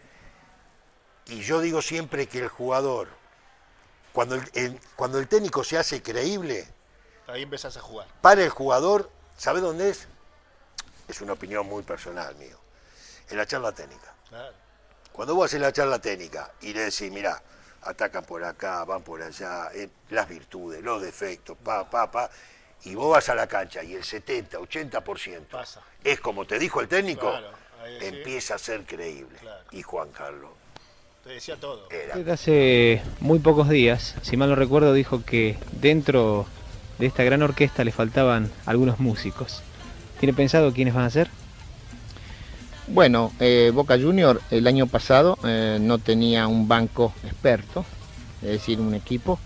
Y 1.27 1.41
yo 1.41 1.61
digo 1.61 1.81
siempre 1.81 2.27
que 2.27 2.39
el 2.39 2.47
jugador, 2.49 3.07
cuando 4.11 4.35
el, 4.35 4.43
el- 4.53 4.79
cuando 4.95 5.19
el 5.19 5.27
técnico 5.27 5.63
se 5.63 5.77
hace 5.77 6.01
creíble, 6.01 6.67
Ahí 7.27 7.43
empezás 7.43 7.77
a 7.77 7.81
jugar. 7.81 8.07
para 8.21 8.43
el 8.43 8.49
jugador, 8.49 9.09
¿sabe 9.37 9.61
dónde 9.61 9.89
es? 9.89 10.07
Es 11.07 11.21
una 11.21 11.33
opinión 11.33 11.65
muy 11.65 11.83
personal 11.83 12.35
mío. 12.35 12.57
En 13.29 13.37
la 13.37 13.45
charla 13.45 13.71
técnica. 13.71 14.13
Claro. 14.29 14.53
Cuando 15.13 15.35
vos 15.35 15.45
haces 15.45 15.61
la 15.61 15.71
charla 15.71 15.99
técnica 15.99 16.51
y 16.61 16.73
le 16.73 16.81
decís, 16.81 17.11
mirá, 17.11 17.41
atacan 17.83 18.25
por 18.25 18.43
acá, 18.43 18.83
van 18.83 19.01
por 19.03 19.21
allá, 19.21 19.69
eh, 19.73 19.89
las 20.09 20.27
virtudes, 20.27 20.81
los 20.83 21.01
defectos, 21.01 21.57
pa, 21.63 21.89
pa, 21.89 22.09
pa, 22.11 22.29
y 22.83 22.95
vos 22.95 23.11
vas 23.11 23.29
a 23.29 23.35
la 23.35 23.47
cancha 23.47 23.83
y 23.83 23.93
el 23.93 24.03
70, 24.03 24.57
80% 24.59 25.47
Pasa. 25.47 25.81
es 26.03 26.19
como 26.19 26.45
te 26.45 26.59
dijo 26.59 26.81
el 26.81 26.87
técnico, 26.87 27.29
Claro, 27.29 27.51
ahí 27.81 27.99
sí. 27.99 28.05
empieza 28.07 28.55
a 28.55 28.57
ser 28.57 28.85
creíble. 28.85 29.37
Claro. 29.39 29.63
Y 29.71 29.81
Juan 29.83 30.11
Carlos 30.11 30.51
Te 31.23 31.29
decía 31.29 31.55
todo. 31.55 31.87
Usted 31.87 32.27
hace 32.27 33.01
muy 33.21 33.39
pocos 33.39 33.69
días, 33.69 34.15
si 34.23 34.35
mal 34.35 34.49
no 34.49 34.55
recuerdo, 34.55 34.93
dijo 34.93 35.23
que 35.23 35.57
dentro 35.71 36.45
de 36.99 37.05
esta 37.05 37.23
gran 37.23 37.41
orquesta 37.41 37.85
le 37.85 37.93
faltaban 37.93 38.51
algunos 38.65 38.99
músicos. 38.99 39.61
¿Tiene 40.19 40.33
pensado 40.33 40.73
quiénes 40.73 40.93
van 40.93 41.05
a 41.05 41.09
ser? 41.09 41.29
Bueno, 42.87 43.31
eh, 43.39 43.71
Boca 43.73 43.97
Junior 43.97 44.41
el 44.51 44.67
año 44.67 44.87
pasado 44.87 45.37
eh, 45.45 45.77
no 45.79 45.97
tenía 45.97 46.47
un 46.47 46.67
banco 46.67 47.13
experto, 47.23 47.85
es 48.41 48.49
decir, 48.49 48.81
un 48.81 48.93
equipo. 48.93 49.39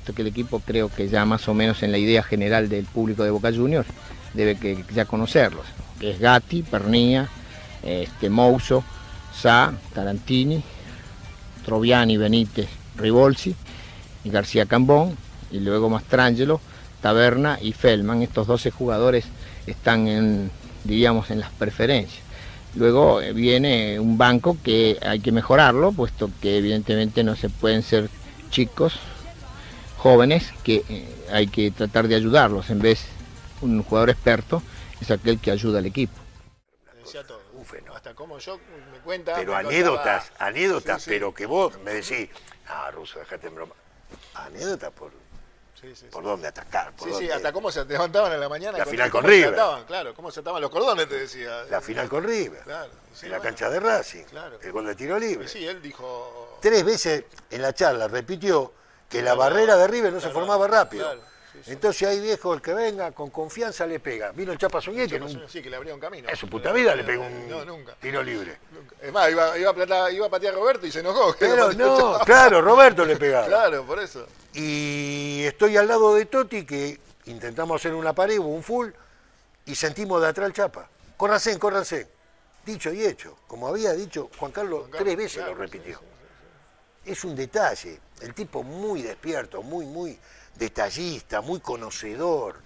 Esto 0.00 0.14
que 0.14 0.20
el 0.20 0.28
equipo 0.28 0.60
creo 0.60 0.90
que 0.90 1.08
ya 1.08 1.24
más 1.24 1.48
o 1.48 1.54
menos 1.54 1.82
en 1.82 1.92
la 1.92 1.98
idea 1.98 2.22
general 2.22 2.68
del 2.68 2.84
público 2.84 3.24
de 3.24 3.30
Boca 3.30 3.50
Junior 3.50 3.86
debe 4.34 4.58
que 4.58 4.84
ya 4.92 5.06
conocerlos, 5.06 5.64
que 5.98 6.10
es 6.10 6.20
Gatti, 6.20 6.62
Pernilla, 6.62 7.30
este, 7.82 8.28
Mouso, 8.28 8.84
Sa, 9.34 9.72
Tarantini, 9.94 10.62
Troviani, 11.64 12.16
Benítez, 12.16 12.68
Rivolsi 12.96 13.54
y 14.24 14.30
García 14.30 14.66
Cambón, 14.66 15.16
y 15.50 15.60
luego 15.60 15.90
Mastrangelo, 15.90 16.60
Taberna 17.00 17.58
y 17.60 17.72
Feldman. 17.72 18.22
Estos 18.22 18.46
12 18.46 18.70
jugadores 18.70 19.24
están 19.66 20.08
en, 20.08 20.50
diríamos, 20.84 21.30
en 21.30 21.40
las 21.40 21.50
preferencias. 21.50 22.22
Luego 22.74 23.20
eh, 23.20 23.32
viene 23.32 24.00
un 24.00 24.16
banco 24.16 24.56
que 24.62 24.98
hay 25.02 25.20
que 25.20 25.32
mejorarlo, 25.32 25.92
puesto 25.92 26.30
que 26.40 26.56
evidentemente 26.58 27.22
no 27.22 27.36
se 27.36 27.50
pueden 27.50 27.82
ser 27.82 28.08
chicos, 28.50 28.94
jóvenes, 29.98 30.52
que 30.64 30.84
eh, 30.88 31.06
hay 31.30 31.48
que 31.48 31.70
tratar 31.70 32.08
de 32.08 32.14
ayudarlos. 32.14 32.70
En 32.70 32.80
vez, 32.80 33.04
un 33.60 33.82
jugador 33.82 34.10
experto 34.10 34.62
es 35.00 35.10
aquel 35.10 35.38
que 35.38 35.50
ayuda 35.50 35.80
al 35.80 35.86
equipo. 35.86 36.14
Decía 37.04 37.24
todo. 37.24 37.42
Hasta 37.94 38.14
como 38.14 38.38
yo 38.38 38.58
cuenta. 39.02 39.34
Pero 39.34 39.54
anécdotas, 39.56 40.28
contaba- 40.30 40.48
anécdotas, 40.48 41.02
Sí, 41.02 41.04
sí. 41.04 41.10
pero 41.10 41.34
que 41.34 41.46
vos 41.46 41.78
me 41.80 41.92
decís, 41.94 42.28
ah, 42.68 42.90
Ruso, 42.90 43.18
déjate 43.18 43.46
en 43.48 43.54
broma. 43.54 43.74
Anécdotas 44.34 44.90
por, 44.92 45.10
Sí, 45.80 45.88
sí, 45.88 45.96
sí. 45.96 46.06
por 46.10 46.22
dónde 46.24 46.48
atacar, 46.48 46.92
por 46.92 47.08
Sí, 47.08 47.14
sí, 47.18 47.30
hasta 47.30 47.52
cómo 47.52 47.70
se 47.72 47.84
levantaban 47.84 48.32
en 48.32 48.40
la 48.40 48.48
mañana. 48.48 48.78
La 48.78 48.86
final 48.86 49.10
con 49.10 49.24
River. 49.24 49.54
ataban, 49.54 49.84
claro, 49.84 50.14
cómo 50.14 50.30
se 50.30 50.40
ataban 50.40 50.60
los 50.62 50.70
cordones, 50.70 51.08
te 51.08 51.16
decía. 51.18 51.64
la 51.70 51.80
final 51.80 52.08
con 52.08 52.22
River, 52.24 52.62
Claro. 52.62 52.90
en 53.22 53.30
la 53.30 53.38
bueno. 53.38 53.42
cancha 53.42 53.68
de 53.70 53.80
Racing, 53.80 54.24
Claro. 54.24 54.58
el 54.62 54.72
gol 54.72 54.86
de 54.86 54.94
tiro 54.94 55.18
libre. 55.18 55.48
Sí, 55.48 55.66
él 55.66 55.82
dijo. 55.82 56.58
Tres 56.62 56.84
veces 56.84 57.24
en 57.50 57.62
la 57.62 57.72
charla 57.74 58.06
repitió 58.08 58.72
que 59.08 59.18
la 59.18 59.34
Claro, 59.34 59.38
barrera 59.40 59.76
de 59.76 59.86
River 59.88 60.12
no 60.12 60.20
se 60.20 60.30
formaba 60.30 60.66
rápido. 60.68 61.12
Entonces 61.66 62.08
ahí 62.08 62.20
viejo, 62.20 62.54
el 62.54 62.62
que 62.62 62.72
venga 62.72 63.12
con 63.12 63.30
confianza 63.30 63.86
le 63.86 64.00
pega. 64.00 64.32
Vino 64.32 64.52
el 64.52 64.58
Chapa 64.58 64.80
Suñete, 64.80 65.16
en 65.16 65.22
un- 65.24 65.48
Sí, 65.48 65.62
que 65.62 65.68
le 65.68 65.76
abrió 65.76 65.94
un 65.94 66.00
camino. 66.00 66.28
en 66.28 66.36
su 66.36 66.48
puta 66.48 66.72
vida 66.72 66.94
le 66.96 67.04
pegó 67.04 67.24
un 67.26 67.48
No, 67.48 67.64
nunca. 67.64 67.94
tiro 68.00 68.22
libre. 68.22 68.58
Es 69.00 69.12
más, 69.12 69.30
iba, 69.30 69.58
iba, 69.58 69.70
a 69.70 69.74
platar- 69.74 70.12
iba 70.12 70.26
a 70.26 70.30
patear 70.30 70.54
a 70.54 70.56
Roberto 70.56 70.86
y 70.86 70.90
se 70.92 71.00
enojó. 71.00 71.34
Pero 71.38 71.72
no, 71.74 72.18
claro, 72.24 72.62
Roberto 72.62 73.04
le 73.04 73.16
pegaba. 73.16 73.46
Claro, 73.46 73.84
por 73.84 73.98
eso. 74.00 74.26
Y 74.54 75.42
estoy 75.44 75.76
al 75.76 75.88
lado 75.88 76.14
de 76.14 76.24
Toti 76.26 76.64
que 76.64 76.98
intentamos 77.26 77.80
hacer 77.80 77.94
una 77.94 78.12
pared, 78.14 78.38
un 78.38 78.62
full, 78.62 78.90
y 79.66 79.74
sentimos 79.74 80.20
de 80.22 80.28
atrás 80.28 80.46
el 80.48 80.52
chapa. 80.54 80.88
Córranse, 81.16 81.58
córranse. 81.58 82.08
Dicho 82.64 82.92
y 82.92 83.04
hecho. 83.04 83.36
Como 83.46 83.68
había 83.68 83.92
dicho 83.92 84.30
Juan 84.38 84.52
Carlos, 84.52 84.88
tres 84.96 85.16
veces 85.16 85.44
lo 85.44 85.54
repitió. 85.54 86.00
Es 87.04 87.24
un 87.24 87.34
detalle. 87.34 87.98
El 88.20 88.34
tipo 88.34 88.62
muy 88.62 89.02
despierto, 89.02 89.62
muy, 89.62 89.84
muy 89.84 90.16
detallista, 90.54 91.40
muy 91.40 91.60
conocedor. 91.60 92.60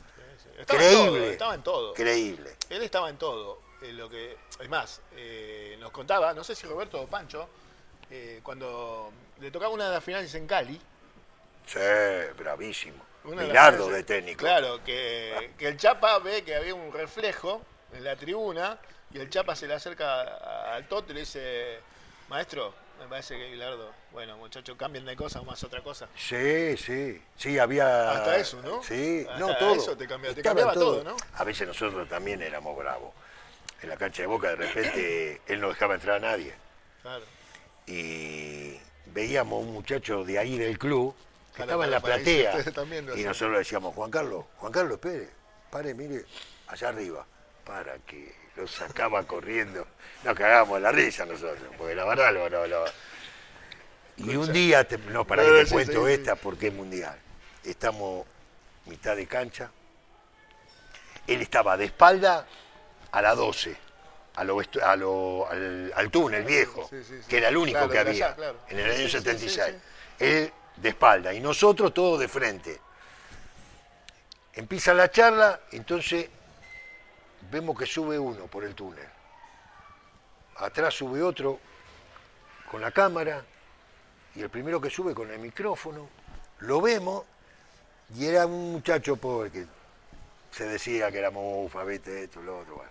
Estaba 0.59 0.83
en 0.83 0.89
creíble. 0.89 1.21
todo, 1.21 1.31
estaba 1.31 1.55
en 1.55 1.63
todo. 1.63 1.95
Creíble. 1.95 2.57
Él 2.71 2.83
estaba 2.83 3.11
en 3.11 3.17
todo. 3.19 3.61
Eh, 3.83 3.93
lo 3.93 4.09
que, 4.09 4.37
es 4.59 4.69
más, 4.69 5.03
eh, 5.17 5.77
nos 5.79 5.91
contaba, 5.91 6.33
no 6.33 6.43
sé 6.43 6.55
si 6.55 6.67
Roberto 6.67 7.01
o 7.03 7.07
Pancho, 7.07 7.49
eh, 8.11 8.41
cuando 8.43 9.13
le 9.41 9.51
tocaba 9.51 9.73
una 9.75 9.87
de 9.89 9.95
las 9.95 10.05
finales 10.05 10.35
en 10.35 10.47
Cali. 10.47 10.81
Sí, 11.67 11.79
bravísimo. 12.39 13.05
de 13.25 13.35
Milardo 13.37 13.87
finales- 13.87 14.07
de 14.07 14.15
técnico. 14.15 14.39
Claro, 14.39 14.83
que, 14.85 15.51
que 15.59 15.69
el 15.69 15.77
Chapa 15.77 16.19
ve 16.21 16.43
que 16.45 16.55
había 16.55 16.75
un 16.75 16.93
reflejo 16.93 17.61
en 17.93 18.05
la 18.05 18.15
tribuna 18.17 18.79
y 19.13 19.19
el 19.19 19.29
Chapa 19.29 19.55
se 19.57 19.67
le 19.67 19.75
acerca 19.75 20.75
al 20.75 20.87
Toto 20.89 21.11
y 21.11 21.15
le 21.15 21.21
dice, 21.21 21.81
maestro, 22.29 22.73
me 22.99 23.07
parece 23.09 23.37
que 23.37 23.51
Bilardo, 23.51 23.93
bueno 24.13 24.37
muchachos, 24.37 24.77
cambien 24.79 25.05
de 25.05 25.17
cosa, 25.17 25.43
más 25.43 25.63
otra 25.65 25.83
cosa. 25.83 26.09
Sí, 26.17 26.77
sí, 26.77 27.21
sí, 27.37 27.59
había... 27.59 28.13
Hasta 28.13 28.37
eso, 28.37 28.61
¿no? 28.63 28.83
Sí, 28.83 29.25
Hasta 29.29 29.39
no, 29.39 29.57
todo. 29.57 29.75
eso 29.75 29.97
te 29.97 30.07
cambia- 30.07 30.35
te 30.35 30.43
cambiaba 30.43 30.73
todo. 30.73 31.03
todo, 31.03 31.05
¿no? 31.05 31.17
A 31.35 31.45
veces 31.45 31.67
nosotros 31.69 32.09
también 32.09 32.43
éramos 32.43 32.77
bravos. 32.77 33.13
En 33.83 33.89
la 33.91 33.97
cancha 33.97 34.23
de 34.23 34.27
Boca, 34.27 34.49
de 34.51 34.57
repente, 34.57 35.41
él 35.47 35.61
no 35.61 35.69
dejaba 35.69 35.95
entrar 35.95 36.17
a 36.17 36.21
nadie. 36.21 36.55
Claro. 37.03 37.25
Y 37.87 38.79
veíamos 39.07 39.63
un 39.65 39.73
muchacho 39.73 40.25
de 40.25 40.39
ahí 40.39 40.59
del 40.59 40.79
club, 40.79 41.15
que 41.55 41.63
Claro, 41.63 41.71
estaba 41.83 41.85
en 41.85 41.91
la 41.91 42.01
platea. 42.01 42.55
Y 43.17 43.25
nosotros 43.25 43.53
le 43.53 43.59
decíamos, 43.59 43.95
Juan 43.95 44.11
Carlos, 44.11 44.45
Juan 44.57 44.73
Carlos, 44.73 44.95
espere, 44.95 45.29
pare, 45.71 45.95
mire, 45.95 46.25
allá 46.69 46.89
arriba. 46.89 47.27
Para 47.65 47.99
que 47.99 48.35
lo 48.57 48.67
sacaba 48.67 49.23
corriendo. 49.25 49.87
Nos 50.25 50.35
cagábamos 50.35 50.81
la 50.81 50.91
risa 50.93 51.25
nosotros, 51.27 51.69
porque 51.77 51.95
la 51.95 52.05
verdad 52.05 52.33
lo... 52.33 52.49
lo- 52.49 52.67
lo- 52.67 52.85
Y 54.17 54.35
un 54.37 54.53
día, 54.53 54.87
te- 54.89 54.99
no, 54.99 55.27
para 55.27 55.43
que 55.45 55.65
te 55.65 55.71
cuento 55.71 56.07
sí, 56.07 56.15
sí. 56.15 56.21
esta, 56.21 56.37
porque 56.37 56.69
es 56.69 56.73
mundial. 56.73 57.17
Estamos 57.65 58.27
mitad 58.87 59.15
de 59.17 59.27
cancha. 59.27 59.71
Él 61.27 61.43
estaba 61.43 61.77
de 61.77 61.87
espalda 61.87 62.47
a 63.13 63.23
la 63.23 63.35
12, 63.35 63.77
a 64.37 64.45
lo 64.45 64.61
a 64.83 64.97
lo- 64.97 65.47
al, 65.51 65.93
al 65.95 66.11
túnel 66.11 66.45
viejo, 66.45 66.89
Sí, 66.89 66.97
que 67.29 67.39
era 67.39 67.49
el 67.49 67.57
único 67.57 67.79
Claro, 67.79 67.93
que 67.93 67.99
había 67.99 68.27
allá, 68.27 68.35
claro. 68.37 68.59
en 68.69 68.79
el 68.79 68.87
año 68.87 68.97
Sí, 68.97 69.03
sí, 69.03 69.09
sí, 69.09 69.19
76. 69.19 69.75
sí, 69.75 70.25
Él 70.25 70.53
de 70.77 70.89
espalda 70.91 71.33
y 71.35 71.41
nosotros 71.41 71.93
todos 71.93 72.21
de 72.21 72.29
frente. 72.29 72.81
Empieza 74.55 74.95
la 74.95 75.11
charla, 75.11 75.61
entonces 75.73 76.29
vemos 77.51 77.79
que 77.79 77.87
sube 77.87 78.19
uno 78.19 78.47
por 78.47 78.65
el 78.65 78.75
túnel. 78.75 79.09
Atrás 80.57 80.95
sube 80.95 81.23
otro 81.23 81.59
con 82.71 82.81
la 82.81 82.91
cámara 82.91 83.45
y 84.35 84.43
el 84.43 84.51
primero 84.51 84.81
que 84.81 84.91
sube 84.91 85.15
con 85.15 85.31
el 85.31 85.39
micrófono. 85.39 86.09
Lo 86.61 86.81
vemos 86.81 87.25
y 88.15 88.27
era 88.27 88.47
un 88.47 88.73
muchacho 88.73 89.17
pobre 89.17 89.51
que 89.51 89.67
se 90.51 90.65
decía 90.65 91.11
que 91.11 91.19
era 91.19 91.31
mofa, 91.31 91.85
viste, 91.85 92.25
esto, 92.25 92.41
lo 92.41 92.61
otro, 92.61 92.77
bueno. 92.77 92.91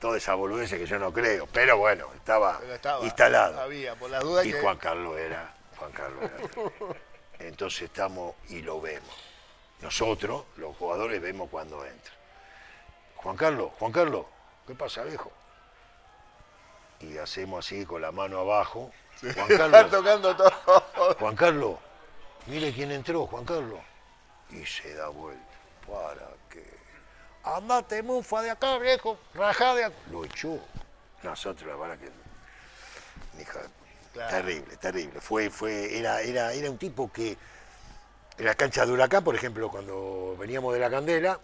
Toda 0.00 0.18
esa 0.18 0.34
boludez 0.34 0.70
que 0.70 0.86
yo 0.86 0.98
no 0.98 1.12
creo, 1.12 1.46
pero 1.46 1.78
bueno, 1.78 2.06
estaba, 2.14 2.58
Pero 2.60 2.74
estaba, 2.74 3.04
instalado. 3.04 3.60
Había, 3.60 3.94
por 3.94 4.10
la 4.10 4.20
duda 4.20 4.44
Y 4.44 4.52
que... 4.52 4.60
Juan 4.60 4.76
Carlos 4.76 5.18
era, 5.18 5.54
Juan 5.78 5.92
Carlos 5.92 6.22
era. 6.22 6.96
Entonces 7.38 7.82
estamos 7.82 8.34
y 8.48 8.62
lo 8.62 8.80
vemos. 8.80 9.14
Nosotros, 9.80 10.44
los 10.56 10.76
jugadores, 10.76 11.20
vemos 11.20 11.50
cuando 11.50 11.84
entra. 11.84 12.12
Juan 13.26 13.36
Carlos, 13.36 13.72
Juan 13.80 13.90
Carlos, 13.90 14.24
¿qué 14.68 14.74
pasa, 14.76 15.02
viejo? 15.02 15.32
Y 17.00 17.18
hacemos 17.18 17.66
así 17.66 17.84
con 17.84 18.00
la 18.00 18.12
mano 18.12 18.38
abajo. 18.38 18.92
Juan 19.20 19.34
Está 19.50 19.68
Carlos, 19.68 19.90
tocando 19.90 20.36
todo. 20.36 21.16
Juan 21.18 21.34
Carlos, 21.34 21.76
mire 22.46 22.72
quién 22.72 22.92
entró, 22.92 23.26
Juan 23.26 23.44
Carlos. 23.44 23.80
Y 24.50 24.64
se 24.64 24.94
da 24.94 25.08
vuelta. 25.08 25.42
¿Para 25.88 26.28
qué? 26.48 26.64
Andate, 27.42 28.00
mufa 28.04 28.42
de 28.42 28.50
acá, 28.50 28.78
viejo, 28.78 29.18
rajá 29.34 29.74
de 29.74 29.86
acá. 29.86 29.96
Lo 30.12 30.24
echó. 30.24 30.60
Nosotros, 31.24 31.68
la 31.68 31.74
verdad 31.74 31.98
que. 31.98 33.42
Hija, 33.42 33.58
Claro. 34.12 34.30
terrible, 34.30 34.76
terrible. 34.76 35.20
Fue, 35.20 35.50
fue, 35.50 35.98
era, 35.98 36.20
era, 36.22 36.52
era 36.52 36.70
un 36.70 36.78
tipo 36.78 37.10
que. 37.10 37.36
En 38.38 38.44
la 38.44 38.54
cancha 38.54 38.86
de 38.86 38.92
Huracán, 38.92 39.24
por 39.24 39.34
ejemplo, 39.34 39.68
cuando 39.68 40.36
veníamos 40.38 40.72
de 40.74 40.78
la 40.78 40.90
Candela, 40.90 41.40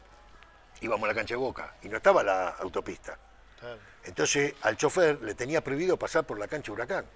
íbamos 0.83 1.05
a 1.05 1.09
la 1.09 1.15
cancha 1.15 1.35
de 1.35 1.39
Boca 1.39 1.75
y 1.83 1.89
no 1.89 1.97
estaba 1.97 2.23
la 2.23 2.49
autopista. 2.51 3.17
Claro. 3.59 3.79
Entonces 4.05 4.55
al 4.63 4.77
chofer 4.77 5.21
le 5.23 5.35
tenía 5.35 5.63
prohibido 5.63 5.97
pasar 5.97 6.25
por 6.25 6.39
la 6.39 6.49
cancha 6.49 6.67
de 6.67 6.73
Huracán. 6.73 7.07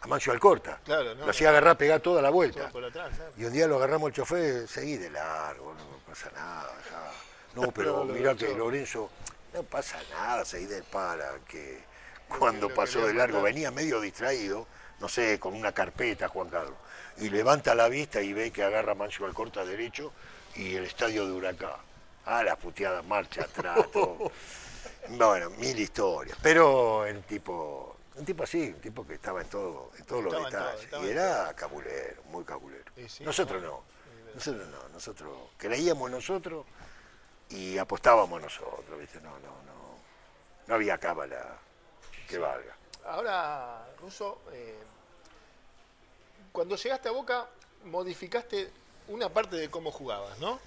A 0.00 0.06
Mancio 0.06 0.32
Alcorta. 0.32 0.80
Claro, 0.84 1.12
no, 1.16 1.24
Lo 1.24 1.30
hacía 1.30 1.48
agarrar, 1.48 1.76
pegar 1.76 2.00
toda 2.00 2.22
la 2.22 2.30
vuelta. 2.30 2.60
Todo 2.60 2.70
por 2.70 2.84
atrás, 2.84 3.10
claro. 3.16 3.32
Y 3.36 3.44
un 3.44 3.52
día 3.52 3.66
lo 3.66 3.76
agarramos 3.76 4.08
el 4.08 4.14
chofer, 4.14 4.68
seguí 4.68 4.96
de 4.96 5.10
largo, 5.10 5.74
no 5.74 5.98
pasa 6.06 6.30
nada. 6.30 6.72
ya. 6.88 7.60
No, 7.60 7.70
pero 7.74 8.04
mirá 8.04 8.36
que. 8.36 8.54
Lorenzo, 8.54 9.10
no 9.52 9.64
pasa 9.64 9.98
nada, 10.12 10.44
seguí 10.44 10.66
del 10.66 10.84
para, 10.84 11.38
que 11.48 11.82
cuando 12.28 12.68
pasó 12.72 13.06
de 13.06 13.14
largo 13.14 13.42
venía 13.42 13.72
medio 13.72 14.00
distraído, 14.00 14.68
no 15.00 15.08
sé, 15.08 15.40
con 15.40 15.54
una 15.54 15.72
carpeta, 15.72 16.28
Juan 16.28 16.48
Carlos, 16.48 16.76
y 17.16 17.30
levanta 17.30 17.74
la 17.74 17.88
vista 17.88 18.20
y 18.20 18.32
ve 18.32 18.52
que 18.52 18.62
agarra 18.62 18.94
Mancio 18.94 19.26
Alcorta 19.26 19.64
derecho 19.64 20.12
y 20.54 20.76
el 20.76 20.84
estadio 20.84 21.26
de 21.26 21.32
Huracán. 21.32 21.87
Ah, 22.30 22.42
las 22.44 22.58
puteadas, 22.58 23.02
marcha 23.06 23.42
atrás, 23.42 23.90
todo. 23.90 24.30
Bueno, 25.08 25.48
mil 25.50 25.78
historias. 25.78 26.36
Pero 26.42 27.00
un 27.08 27.22
tipo, 27.22 27.96
un 28.16 28.24
tipo 28.26 28.42
así, 28.42 28.68
un 28.68 28.80
tipo 28.80 29.06
que 29.06 29.14
estaba 29.14 29.40
en 29.40 29.48
todo, 29.48 29.90
en 29.98 30.04
todos 30.04 30.24
los 30.24 30.34
Estaba 30.34 30.72
detalles. 30.74 31.06
y 31.06 31.10
era 31.10 31.54
cabulero, 31.54 32.22
muy 32.24 32.44
cabulero. 32.44 32.92
Sí, 33.08 33.24
nosotros 33.24 33.62
no. 33.62 33.82
Nosotros 34.34 34.68
no, 34.68 34.88
nosotros 34.90 35.38
creíamos 35.56 36.10
nosotros 36.10 36.66
y 37.48 37.78
apostábamos 37.78 38.42
nosotros, 38.42 38.98
¿viste? 38.98 39.20
No, 39.22 39.30
no, 39.30 39.48
no. 39.48 39.98
No 40.66 40.74
había 40.74 40.98
cábala 40.98 41.56
que 42.28 42.36
valga. 42.36 42.76
Ahora, 43.06 43.86
Russo, 44.02 44.42
eh, 44.52 44.76
cuando 46.52 46.76
llegaste 46.76 47.08
a 47.08 47.12
Boca, 47.12 47.46
modificaste 47.84 48.70
una 49.08 49.30
parte 49.30 49.56
de 49.56 49.70
cómo 49.70 49.90
jugabas, 49.90 50.38
¿no? 50.38 50.60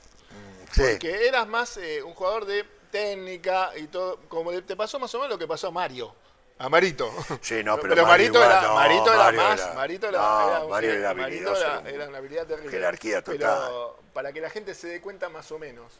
Sí, 0.72 0.98
Que 1.00 1.28
eras 1.28 1.48
más 1.48 1.78
eh, 1.78 2.02
un 2.02 2.13
jugador 2.13 2.46
de 2.46 2.65
técnica 2.91 3.72
y 3.78 3.88
todo, 3.88 4.17
como 4.30 4.52
te 4.63 4.76
pasó 4.76 5.00
más 5.00 5.13
o 5.15 5.17
menos 5.17 5.32
lo 5.32 5.38
que 5.38 5.48
pasó 5.48 5.67
a 5.67 5.72
Mario. 5.72 6.13
A 6.60 6.70
Marito. 6.70 7.12
Sí, 7.41 7.63
no, 7.63 7.78
pero 7.82 8.06
Marito, 8.06 8.36
igual, 8.36 8.52
era, 8.52 8.62
no, 8.62 8.76
Marito 8.76 9.13
era 9.13 9.24
Mario 9.24 9.41
más. 9.41 9.60
era- 9.62 9.74
Marito 9.74 10.08
era, 10.10 10.17
no, 10.20 10.50
era 10.50 10.60
un 10.63 10.70
Mario 10.70 10.91
era 10.94 11.13
Marito 11.13 11.56
era, 11.58 11.80
un- 11.80 11.88
era 11.88 12.08
una 12.08 12.17
habilidad 12.20 12.46
terrible. 12.46 12.72
jerarquía 12.72 13.24
Pero 13.24 13.38
total. 13.39 13.72
para 14.13 14.32
que 14.32 14.41
la 14.41 14.50
gente 14.50 14.74
se 14.76 14.88
dé 14.88 15.02
cuenta 15.02 15.28
más 15.30 15.52
o 15.52 15.58
menos. 15.60 15.91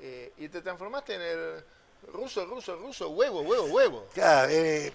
Eh, 0.00 0.32
y 0.38 0.48
te 0.48 0.60
transformaste 0.60 1.14
en 1.14 1.22
el 1.22 1.64
ruso, 2.12 2.44
ruso, 2.46 2.76
ruso, 2.76 3.08
huevo, 3.10 3.40
huevo, 3.40 3.64
huevo. 3.66 4.06
Claro, 4.14 4.48
eh, 4.52 4.92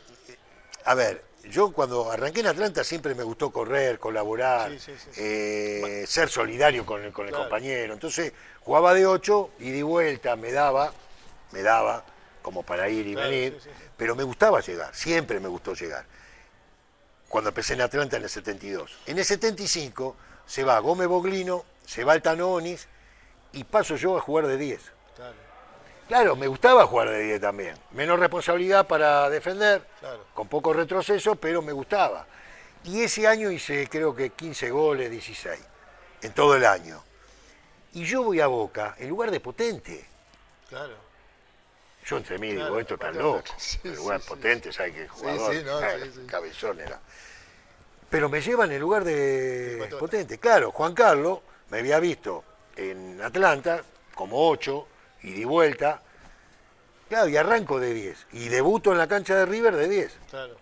a 0.85 0.93
ver, 0.95 1.23
yo 1.45 1.71
cuando 1.73 2.09
arranqué 2.11 2.41
en 2.41 2.47
Atlanta 2.47 2.83
siempre 2.83 3.15
me 3.15 3.23
gustó 3.23 3.51
correr, 3.51 3.99
colaborar, 3.99 4.69
Sí, 4.71 4.79
sí, 4.79 4.93
sí, 4.97 5.09
sí. 5.11 5.21
eh, 5.21 6.05
ser 6.07 6.29
solidario 6.29 6.85
con 6.85 7.03
el, 7.03 7.11
con 7.11 7.25
el 7.25 7.31
Claro. 7.31 7.45
compañero. 7.45 7.93
Entonces 7.93 8.31
jugaba 8.65 8.93
de 8.93 9.05
8 9.05 9.49
y 9.59 9.71
de 9.71 9.83
vuelta 9.83 10.35
me 10.35 10.51
daba, 10.51 10.91
me 11.51 11.61
daba 11.61 12.03
como 12.41 12.63
para 12.63 12.89
ir 12.89 13.07
y 13.07 13.13
Claro, 13.13 13.29
venir, 13.29 13.53
sí, 13.61 13.69
sí, 13.69 13.75
sí. 13.77 13.85
pero 13.97 14.15
me 14.15 14.23
gustaba 14.23 14.59
llegar, 14.61 14.93
siempre 14.95 15.39
me 15.39 15.47
gustó 15.47 15.73
llegar. 15.73 16.05
Cuando 17.29 17.49
empecé 17.49 17.73
en 17.73 17.81
Atlanta 17.81 18.17
en 18.17 18.23
el 18.23 18.29
72. 18.29 18.99
En 19.07 19.17
el 19.17 19.25
75 19.25 20.15
se 20.45 20.63
va 20.63 20.77
Gómez 20.79 21.07
Boglino, 21.07 21.65
se 21.85 22.03
va 22.03 22.13
Altanonis 22.13 22.87
y 23.53 23.63
paso 23.63 23.95
yo 23.95 24.17
a 24.17 24.21
jugar 24.21 24.47
de 24.47 24.57
10. 24.57 24.81
Claro, 25.15 25.33
Claro, 26.07 26.35
me 26.35 26.47
gustaba 26.47 26.85
jugar 26.85 27.09
de 27.09 27.19
10 27.23 27.41
también. 27.41 27.75
Menos 27.91 28.19
responsabilidad 28.19 28.85
para 28.87 29.29
defender, 29.29 29.81
Claro. 29.99 30.25
con 30.33 30.47
poco 30.47 30.73
retroceso, 30.73 31.35
pero 31.35 31.61
me 31.61 31.71
gustaba. 31.71 32.27
Y 32.83 33.01
ese 33.03 33.25
año 33.25 33.49
hice 33.49 33.87
creo 33.89 34.13
que 34.13 34.31
15 34.31 34.69
goles, 34.69 35.09
16, 35.09 35.59
en 36.21 36.33
todo 36.33 36.55
el 36.55 36.65
año. 36.65 37.01
Y 37.93 38.05
yo 38.05 38.23
voy 38.23 38.39
a 38.39 38.47
Boca 38.47 38.95
en 38.97 39.09
lugar 39.09 39.31
de 39.31 39.39
potente. 39.39 40.05
claro. 40.69 41.13
Yo 42.05 42.17
entre 42.17 42.37
mí 42.37 42.51
digo, 42.51 42.77
esto 42.79 42.95
está 42.95 43.11
claro. 43.11 43.35
loco. 43.35 43.53
Sí, 43.57 43.79
en 43.85 43.91
sí, 43.91 43.97
lugar 43.97 44.21
sí, 44.21 44.27
potente, 44.27 44.73
¿sabes 44.73 44.93
qué 44.93 45.07
jugador? 45.07 45.55
sí, 45.55 45.63
no, 45.63 45.79
sí, 45.79 46.11
sí. 46.13 46.27
Cabezón 46.27 46.79
era. 46.81 46.99
Pero 48.09 48.27
me 48.27 48.41
llevan 48.41 48.71
en 48.71 48.81
lugar 48.81 49.05
de 49.05 49.87
potente. 49.99 50.37
Claro, 50.37 50.71
Juan 50.71 50.93
Carlos 50.93 51.39
me 51.69 51.79
había 51.79 51.99
visto 51.99 52.43
en 52.75 53.21
Atlanta 53.21 53.81
como 54.13 54.49
8 54.49 54.87
y 55.23 55.31
di 55.31 55.45
vuelta. 55.45 56.01
Claro, 57.07 57.29
y 57.29 57.37
arranco 57.37 57.79
de 57.79 57.93
10. 57.93 58.27
Y 58.33 58.49
debuto 58.49 58.91
en 58.91 58.97
la 58.97 59.07
cancha 59.07 59.35
de 59.35 59.45
River 59.45 59.75
de 59.75 59.87
10. 59.87 60.17
Claro. 60.29 60.57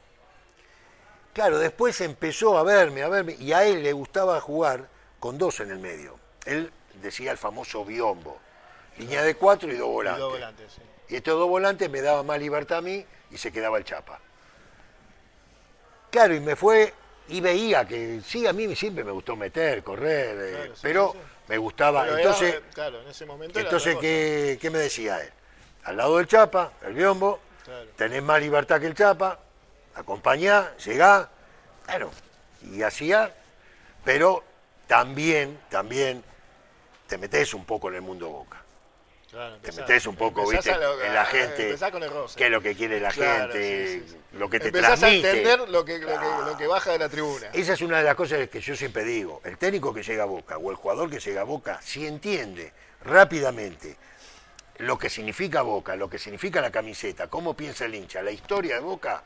Claro, 1.34 1.60
después 1.60 2.00
empezó 2.02 2.58
a 2.58 2.63
verme, 2.63 3.04
a 3.04 3.08
verme, 3.08 3.36
y 3.39 3.54
a 3.54 3.63
él 3.63 3.84
le 3.84 3.94
gustaba 3.94 4.39
jugar 4.41 4.88
con 5.20 5.38
dos 5.38 5.60
en 5.62 5.72
el 5.72 5.80
medio. 5.80 6.20
Él 6.46 6.72
decía 7.02 7.32
el 7.32 7.38
famoso 7.38 7.84
biombo. 7.86 8.40
línea 8.98 9.24
de 9.24 9.36
cuatro 9.36 9.70
y 9.72 9.76
dos 9.76 9.88
Y 9.88 9.92
volantes. 9.92 10.20
dos 10.22 10.32
volantes, 10.34 10.72
sí. 10.74 10.82
Y 11.10 11.16
estos 11.16 11.34
dos 11.40 11.48
volantes 11.50 11.90
me 11.90 12.02
daban 12.02 12.26
más 12.26 12.40
libertad 12.40 12.80
a 12.80 12.82
mí 12.82 13.06
y 13.32 13.38
se 13.38 13.52
quedaba 13.52 13.78
el 13.78 13.84
Chapa. 13.84 14.20
Claro, 16.10 16.36
y 16.36 16.40
me 16.40 16.56
fue 16.56 16.94
y 17.30 17.40
veía 17.40 17.86
que 17.88 18.22
sí, 18.26 18.46
a 18.46 18.54
mí 18.54 18.76
siempre 18.76 19.04
me 19.04 19.12
gustó 19.12 19.36
meter, 19.36 19.84
correr, 19.84 20.38
eh, 20.40 20.72
sí, 20.74 20.80
pero 20.82 21.12
sí, 21.14 21.20
me 21.48 21.58
gustaba. 21.58 22.04
Pero 22.04 22.18
entonces, 22.18 22.62
claro, 22.74 23.02
en 23.02 23.08
ese 23.08 23.26
momento 23.26 23.60
entonces 23.60 23.96
¿qué, 23.98 24.58
qué 24.62 24.70
me 24.70 24.80
decía 24.80 25.22
él? 25.22 25.30
Al 25.86 25.98
lado 25.98 26.18
del 26.18 26.28
Chapa, 26.28 26.74
el 26.86 26.94
biombo, 26.94 27.40
Claro. 27.64 27.88
tenés 27.96 28.22
más 28.24 28.42
libertad 28.42 28.80
que 28.82 28.88
el 28.88 28.96
Chapa, 28.96 29.40
acompañá, 29.96 30.76
llegá, 30.78 31.30
claro, 31.86 32.12
y 32.64 32.82
hacía, 32.82 33.34
pero 34.04 34.44
también, 34.88 35.58
también 35.70 36.24
te 37.12 37.17
metes 37.17 37.54
un 37.54 37.65
poco 37.65 37.89
en 37.89 37.95
el 37.95 38.02
mundo 38.02 38.30
boca. 38.30 38.62
Claro, 39.30 39.58
Te 39.58 39.74
metes 39.74 40.06
un 40.06 40.15
poco, 40.15 40.47
viste, 40.50 40.74
lo- 40.78 41.02
en 41.04 41.13
la 41.13 41.24
a- 41.24 41.26
gente, 41.26 41.76
con 41.91 42.04
el 42.04 42.10
roce. 42.10 42.38
qué 42.38 42.45
es 42.45 42.52
lo 42.52 42.62
que 42.62 42.74
quiere 42.74 43.02
la 43.02 43.12
Claro, 43.12 43.52
gente, 43.52 43.88
sí, 43.88 44.00
sí, 44.00 44.10
sí. 44.13 44.38
lo 44.38 44.50
que 44.50 44.62
te 44.62 44.67
Empezás 44.67 44.97
transmite. 45.02 45.28
a 45.28 45.32
entender 45.32 45.69
lo 45.69 45.84
que, 45.84 46.00
lo, 46.00 46.08
que, 46.08 46.26
lo 46.52 46.58
que 46.58 46.67
baja 46.67 46.91
de 46.91 47.00
la 47.00 47.10
tribuna. 47.10 47.47
Esa 47.52 47.74
es 47.74 47.82
una 47.82 47.97
de 47.97 48.06
las 48.06 48.15
cosas 48.15 48.47
que 48.47 48.62
yo 48.62 48.78
siempre 48.78 49.04
digo. 49.04 49.41
El 49.43 49.58
técnico 49.58 49.93
que 49.93 50.04
llega 50.04 50.24
a 50.24 50.26
Boca 50.26 50.58
o 50.58 50.71
el 50.71 50.78
jugador 50.78 51.10
que 51.10 51.19
llega 51.19 51.41
a 51.41 51.43
Boca, 51.43 51.82
si 51.82 52.08
entiende 52.08 52.71
rápidamente 53.04 53.97
lo 54.78 54.97
que 54.97 55.10
significa 55.10 55.63
Boca, 55.63 55.97
lo 55.97 56.10
que 56.10 56.17
significa 56.17 56.62
la 56.62 56.71
camiseta, 56.71 57.28
cómo 57.28 57.54
piensa 57.58 57.84
el 57.84 57.93
hincha, 57.95 58.21
la 58.21 58.32
historia 58.32 58.76
de 58.76 58.80
Boca, 58.82 59.21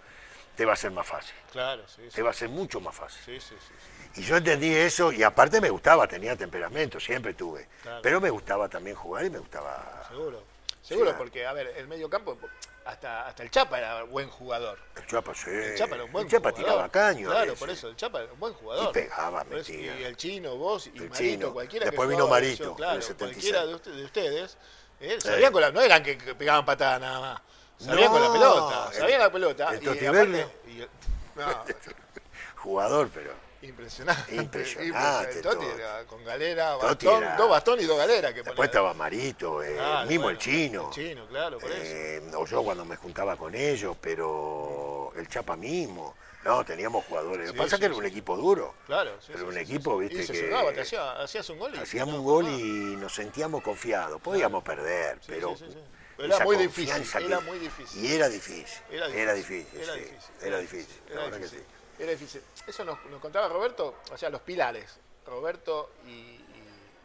te 0.55 0.65
va 0.65 0.73
a 0.73 0.75
ser 0.75 0.89
más 0.89 1.05
fácil. 1.05 1.35
Claro, 1.51 1.83
sí. 1.87 2.01
Te 2.15 2.23
va 2.23 2.31
a 2.31 2.33
ser 2.33 2.49
mucho 2.49 2.79
más 2.81 2.95
fácil. 2.95 3.21
Sí, 3.25 3.39
sí, 3.39 3.55
sí. 3.59 3.73
Y 4.17 4.21
yo 4.21 4.37
entendí 4.37 4.73
eso 4.73 5.11
y 5.11 5.23
aparte 5.23 5.59
me 5.59 5.69
gustaba, 5.69 6.07
tenía 6.07 6.35
temperamento, 6.35 6.99
siempre 6.99 7.33
tuve. 7.33 7.67
Claro. 7.83 8.01
Pero 8.01 8.21
me 8.21 8.29
gustaba 8.29 8.69
también 8.69 8.95
jugar 8.95 9.25
y 9.25 9.29
me 9.29 9.39
gustaba... 9.39 10.05
Seguro. 10.09 10.43
Seguro, 10.81 11.17
porque, 11.17 11.45
a 11.45 11.51
ver, 11.53 11.73
el 11.77 11.87
medio 11.87 12.07
campo, 12.09 12.37
hasta, 12.85 13.25
hasta 13.27 13.41
el 13.41 13.49
Chapa 13.49 13.79
era 13.79 14.03
buen 14.03 14.29
jugador. 14.29 14.77
El 14.95 15.07
Chapa, 15.07 15.33
sí. 15.33 15.49
El 15.49 15.75
Chapa 15.75 15.95
era 15.95 16.03
un 16.05 16.11
buen 16.11 16.25
El 16.25 16.31
Chapa 16.31 16.51
jugador. 16.51 16.71
tiraba 16.73 16.89
caño. 16.89 17.29
Claro, 17.29 17.55
por 17.55 17.69
eso, 17.71 17.87
el 17.89 17.95
Chapa 17.95 18.21
era 18.21 18.31
un 18.31 18.39
buen 18.39 18.53
jugador. 18.53 18.89
Y 18.89 18.93
pegaba, 18.93 19.45
eso. 19.51 19.73
Y 19.73 19.87
el 19.87 20.15
chino, 20.15 20.55
vos 20.55 20.85
y 20.85 20.89
El 20.89 21.09
Marito, 21.09 21.15
Chino. 21.17 21.53
cualquiera 21.53 21.85
Después 21.87 22.05
que 22.07 22.11
vino 22.13 22.25
jugaba, 22.25 22.39
Marito, 22.41 22.63
yo, 22.63 22.75
claro, 22.75 22.95
el 22.97 23.01
76. 23.03 23.33
cualquiera 23.51 23.65
de, 23.65 23.75
usted- 23.75 23.91
de 23.95 24.05
ustedes, 24.05 24.57
eh, 24.99 25.17
sabían 25.19 25.51
con 25.51 25.61
la, 25.61 25.71
no 25.71 25.81
eran 25.81 26.03
que, 26.03 26.15
pegaban 26.35 26.63
patada 26.63 26.99
nada 26.99 27.19
más. 27.19 27.41
Sabían 27.79 28.05
No, 28.05 28.11
con 28.11 28.21
la 28.21 28.31
pelota, 28.31 28.87
el- 28.91 28.97
sabían 28.99 29.19
la 29.19 29.31
pelota. 29.31 29.69
el 29.73 29.81
y 29.81 29.85
Totti 29.85 30.05
aparte- 30.05 30.17
Berlio. 30.19 30.51
y 30.67 30.81
el- 30.81 30.89
no, 31.35 31.63
Jugador, 32.57 33.09
pero... 33.13 33.31
impresionante. 33.61 34.35
Impresionante, 34.35 35.41
Totti 35.41 35.65
era 35.65 36.03
con 36.05 36.23
galera, 36.23 36.75
bastón, 36.75 37.23
era- 37.23 37.35
dos 37.35 37.49
bastones 37.49 37.85
y 37.85 37.87
dos 37.87 37.97
galeras 37.97 38.31
que 38.31 38.37
Después 38.37 38.55
ponía. 38.55 38.65
estaba 38.65 38.93
Marito, 38.93 39.63
eh, 39.63 39.77
mismo 40.07 40.23
bueno, 40.25 40.29
el 40.29 40.37
chino. 40.37 40.83
El 40.85 40.89
chino, 40.91 41.27
claro, 41.27 41.57
por 41.59 41.71
eso. 41.71 41.81
Eh, 41.83 42.21
o 42.35 42.45
yo 42.45 42.63
cuando 42.63 42.85
me 42.85 42.95
juntaba 42.95 43.35
con 43.37 43.55
ellos, 43.55 43.95
pero 43.99 45.11
el 45.15 45.27
Chapa 45.27 45.55
mismo. 45.55 46.15
No, 46.43 46.63
teníamos 46.63 47.03
jugadores. 47.05 47.47
Lo 47.47 47.53
que 47.53 47.57
Sí, 47.57 47.63
pasa 47.63 47.75
sí, 47.75 47.79
que 47.79 47.85
era 47.85 47.95
sí. 47.95 47.99
un 48.01 48.05
equipo 48.05 48.37
duro. 48.37 48.75
Claro, 48.85 49.13
sí, 49.19 49.29
Pero 49.33 49.39
sí, 49.39 49.45
un 49.45 49.57
equipo, 49.57 49.97
viste, 49.97 50.21
y 50.21 50.27
se 50.27 50.33
que- 50.33 50.39
ayudaba, 50.45 50.71
te 50.73 50.81
hacía- 50.81 51.13
hacías 51.13 51.49
un 51.49 51.57
gol 51.57 51.73
y 51.73 51.77
Hacíamos 51.79 52.15
un 52.15 52.23
gol 52.23 52.45
y 52.49 52.95
nos 52.97 53.15
sentíamos 53.15 53.63
confiados. 53.63 54.21
Podíamos 54.21 54.63
perder, 54.63 55.17
pero. 55.25 55.55
sí, 55.57 55.65
sí, 55.65 55.71
sí. 55.73 55.79
Pero 56.17 56.33
era 56.35 56.45
muy 56.45 56.55
difícil, 56.57 57.03
era 57.25 57.39
muy 57.41 57.57
difícil. 57.59 58.05
Y 58.05 58.13
era 58.13 58.29
difícil. 58.29 58.65
Era 58.91 59.07
Era 59.07 59.33
difícil, 59.33 59.65
difícil. 59.65 59.81
era 59.81 59.93
difícil, 59.95 60.19
Era 60.41 60.57
difícil. 60.59 61.01
Era 61.09 61.15
verdad 61.23 61.37
que 61.39 61.43
difícil. 61.43 61.65
Era 61.99 62.11
difícil. 62.11 62.41
Eso 62.67 62.83
nos, 62.83 63.03
nos 63.05 63.21
contaba 63.21 63.47
Roberto, 63.47 63.95
o 64.11 64.17
sea, 64.17 64.29
los 64.29 64.41
pilares, 64.41 64.97
Roberto 65.25 65.91
y, 66.05 66.09
y- 66.09 66.41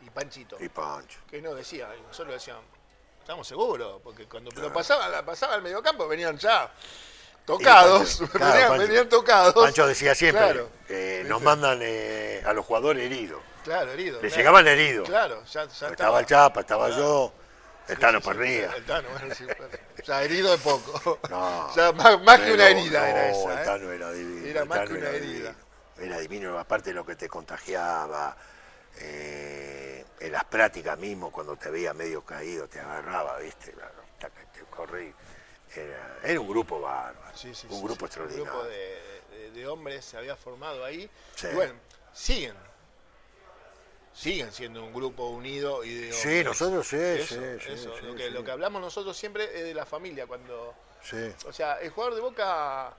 y 0.07 0.11
Panchito, 0.11 0.57
Y 0.61 0.69
Pancho. 0.69 1.19
que 1.31 1.41
no 1.43 1.55
decía, 1.55 1.89
nosotros 2.09 2.35
decíamos, 2.35 2.65
estamos 3.21 3.47
seguros, 3.47 4.01
porque 4.03 4.27
cuando 4.27 4.51
lo 4.51 4.73
pasaba, 4.73 5.23
pasaba 5.25 5.55
al 5.55 5.63
mediocampo 5.63 6.09
venían 6.09 6.37
ya 6.39 6.73
tocados, 7.47 8.17
Pancho, 8.19 8.33
claro, 8.39 8.53
venían, 8.53 8.69
Pancho. 8.71 8.87
venían 8.87 9.09
tocados. 9.09 9.55
Pancho 9.55 9.87
decía 9.87 10.15
siempre: 10.15 10.43
Claro, 10.45 10.69
eh, 10.89 11.25
nos 11.27 11.41
mandan 11.43 11.79
eh, 11.83 12.43
a 12.45 12.53
los 12.53 12.65
jugadores 12.67 13.05
heridos. 13.05 13.41
Claro, 13.65 13.91
herido. 13.93 14.21
Le 14.23 14.29
claro. 14.29 14.37
llegaban 14.37 14.67
heridos. 14.69 15.09
Claro, 15.09 15.45
ya, 15.45 15.67
ya 15.67 15.89
Estaba 15.89 16.21
el 16.21 16.27
Chapa, 16.27 16.61
estaba 16.61 16.89
yo, 16.91 17.33
el 17.89 17.99
Tano 17.99 18.21
Sí. 18.21 18.29
El 18.77 18.85
Tano, 18.87 19.09
bueno, 19.11 19.35
sí, 19.35 19.45
ya 20.03 20.23
herido 20.23 20.51
de 20.51 20.59
poco. 20.59 21.19
No, 21.29 21.73
Ya 21.77 21.93
más, 21.93 22.21
más 22.23 22.41
que 22.41 22.53
una 22.53 22.69
herida 22.69 23.01
no, 23.01 23.07
era 23.07 23.29
el 23.31 23.37
esa. 23.37 23.63
¿eh? 23.63 23.65
Tano 23.65 23.93
era 23.93 24.13
divino. 24.13 24.47
Era 24.47 24.63
el 24.63 24.69
más 24.69 24.81
que 24.89 24.93
una 24.95 24.99
era 25.09 25.11
herida. 25.11 25.33
divino. 25.33 25.55
Era 25.99 26.19
divino, 26.19 26.59
aparte 26.59 26.91
de 26.91 26.95
lo 26.95 27.05
que 27.05 27.15
te 27.17 27.29
contagiaba, 27.29 28.37
eh, 28.99 30.05
en 30.19 30.33
las 30.33 30.45
prácticas 30.45 30.99
mismo, 30.99 31.31
cuando 31.31 31.57
te 31.57 31.71
veía 31.71 31.93
medio 31.95 32.23
caído, 32.25 32.69
te 32.69 32.81
agarraba, 32.81 33.39
¿viste? 33.39 33.73
Te 34.19 34.61
corrí. 34.71 35.13
Era, 35.75 36.19
era 36.25 36.41
un 36.41 36.49
grupo 36.49 36.81
bárbaro, 36.81 37.37
Sí, 37.37 37.55
sí, 37.55 37.67
un 37.71 37.77
sí, 37.77 37.83
grupo 37.85 38.07
extraordinario. 38.07 38.45
Un 38.45 38.51
grupo 38.59 38.65
de, 38.69 39.21
de- 39.31 39.51
de 39.53 39.67
hombres 39.69 40.05
se 40.05 40.17
había 40.17 40.35
formado 40.37 40.85
ahí. 40.85 41.09
Y 41.43 41.55
bueno, 41.55 41.75
siguen. 42.13 42.55
Siguen 44.13 44.53
siendo 44.53 44.85
un 44.85 44.93
grupo 44.93 45.29
unido 45.29 45.85
y 45.85 45.95
de 45.95 46.13
Sí, 46.13 46.43
nosotros 46.45 46.87
sí, 46.87 46.97
Eso, 46.97 47.35
sí, 47.37 47.41
sí, 47.65 47.73
eso. 47.73 47.95
sí, 47.97 48.05
lo, 48.07 48.15
que, 48.17 48.25
sí. 48.27 48.31
lo 48.31 48.45
que 48.45 48.51
hablamos 48.51 48.83
nosotros 48.83 49.17
siempre 49.17 49.45
es 49.45 49.65
de 49.65 49.73
la 49.75 49.87
familia. 49.87 50.27
Cuando, 50.27 50.75
Sí, 51.03 51.17
o 51.47 51.53
sea, 51.53 51.81
el 51.81 51.91
jugador 51.91 52.17
de 52.17 52.21
Boca 52.21 52.93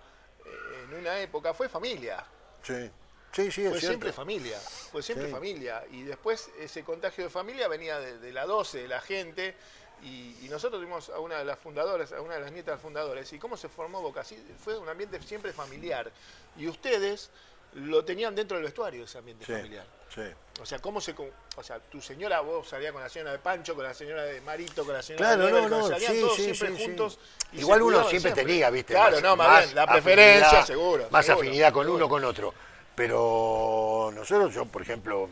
eh, 0.45 0.86
en 0.89 0.95
una 0.95 1.19
época 1.19 1.54
fue 1.54 1.67
familia. 1.69 2.26
sí, 2.63 2.89
sí, 3.34 3.52
sí, 3.52 3.67
Fue 3.67 3.80
siempre 3.80 4.12
familia, 4.13 4.58
fue 4.60 5.04
siempre 5.04 5.28
Sí. 5.28 5.32
familia. 5.34 5.84
Y 5.91 6.04
después 6.04 6.50
ese 6.60 6.84
contagio 6.84 7.26
de 7.26 7.30
familia 7.30 7.67
venía 7.67 8.00
de, 8.00 8.17
de 8.17 8.32
la 8.32 8.45
12, 8.45 8.80
de 8.84 8.88
la 8.88 9.02
gente. 9.02 9.56
Y, 10.04 10.36
y 10.43 10.47
nosotros 10.50 10.82
tuvimos 10.82 11.10
a 11.10 11.19
una 11.19 11.38
de 11.38 11.45
las 11.45 11.60
fundadoras, 11.60 12.12
a 12.13 12.21
una 12.21 12.34
de 12.36 12.41
las 12.41 12.52
nietas 12.52 12.82
fundadores. 12.82 13.32
¿Y 13.34 13.38
cómo 13.38 13.56
se 13.56 13.69
formó 13.69 14.02
Boca? 14.02 14.24
Sí, 14.24 14.41
fue 14.63 14.76
un 14.78 14.89
ambiente 14.89 15.21
siempre 15.21 15.54
familiar. 15.54 16.12
Y 16.58 16.67
ustedes 16.67 17.30
lo 17.74 18.04
tenían 18.04 18.36
dentro 18.36 18.58
del 18.58 18.66
vestuario, 18.66 19.06
ese 19.06 19.18
ambiente 19.18 19.46
Sí, 19.46 19.54
familiar. 19.54 19.86
sí. 20.14 20.22
O 20.62 20.66
sea, 20.66 20.80
¿cómo 20.80 21.00
se, 21.02 21.16
o 21.56 21.64
sea, 21.64 21.80
tu 21.80 22.02
señora, 22.02 22.42
vos 22.42 22.68
salías 22.68 22.92
con 22.92 23.02
la 23.02 23.10
señora 23.10 23.32
de 23.32 23.40
Pancho, 23.40 23.74
con 23.74 23.84
la 23.84 23.94
señora 23.94 24.24
de 24.24 24.42
Marito, 24.42 24.84
con 24.86 24.94
la 24.94 25.02
señora 25.02 25.26
Claro, 25.28 25.44
de 25.44 25.50
Ever, 25.50 25.70
no, 25.70 25.80
no, 25.80 25.88
salían 25.88 26.14
sí, 26.14 26.20
todos 26.22 26.36
sí, 26.36 26.54
siempre 26.56 26.86
juntos. 26.86 27.20
Igual 27.54 27.82
uno 27.82 28.04
siempre 28.10 28.32
tenía, 28.34 28.70
¿viste? 28.70 28.94
Claro, 28.94 29.22
no, 29.22 29.36
más, 29.36 29.64
bien, 29.64 29.76
la 29.76 29.88
preferencia, 29.88 30.66
seguro. 30.66 31.08
Más 31.10 31.26
seguro, 31.26 31.48
afinidad 31.48 31.72
con 31.74 31.86
seguro. 31.86 32.06
uno 32.06 32.10
con 32.10 32.26
otro. 32.26 32.54
Pero 32.96 34.12
nosotros, 34.14 34.54
yo, 34.54 34.66
por 34.66 34.82
ejemplo, 34.82 35.30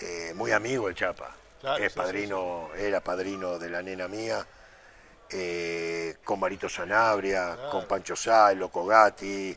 eh, 0.00 0.32
muy 0.34 0.50
amigo 0.52 0.88
el 0.88 0.94
Chapa. 0.94 1.34
Claro, 1.60 1.82
es 1.82 1.92
padrino, 1.92 2.70
era 2.76 3.00
padrino 3.00 3.58
de 3.58 3.70
la 3.70 3.82
nena 3.82 4.08
mía. 4.08 4.46
eh, 5.30 6.16
con 6.24 6.40
Marito 6.40 6.68
Sanabria, 6.70 7.54
Claro. 7.54 7.70
con 7.70 7.86
Pancho 7.86 8.14
Loco 8.54 8.86
Gatti. 8.86 9.56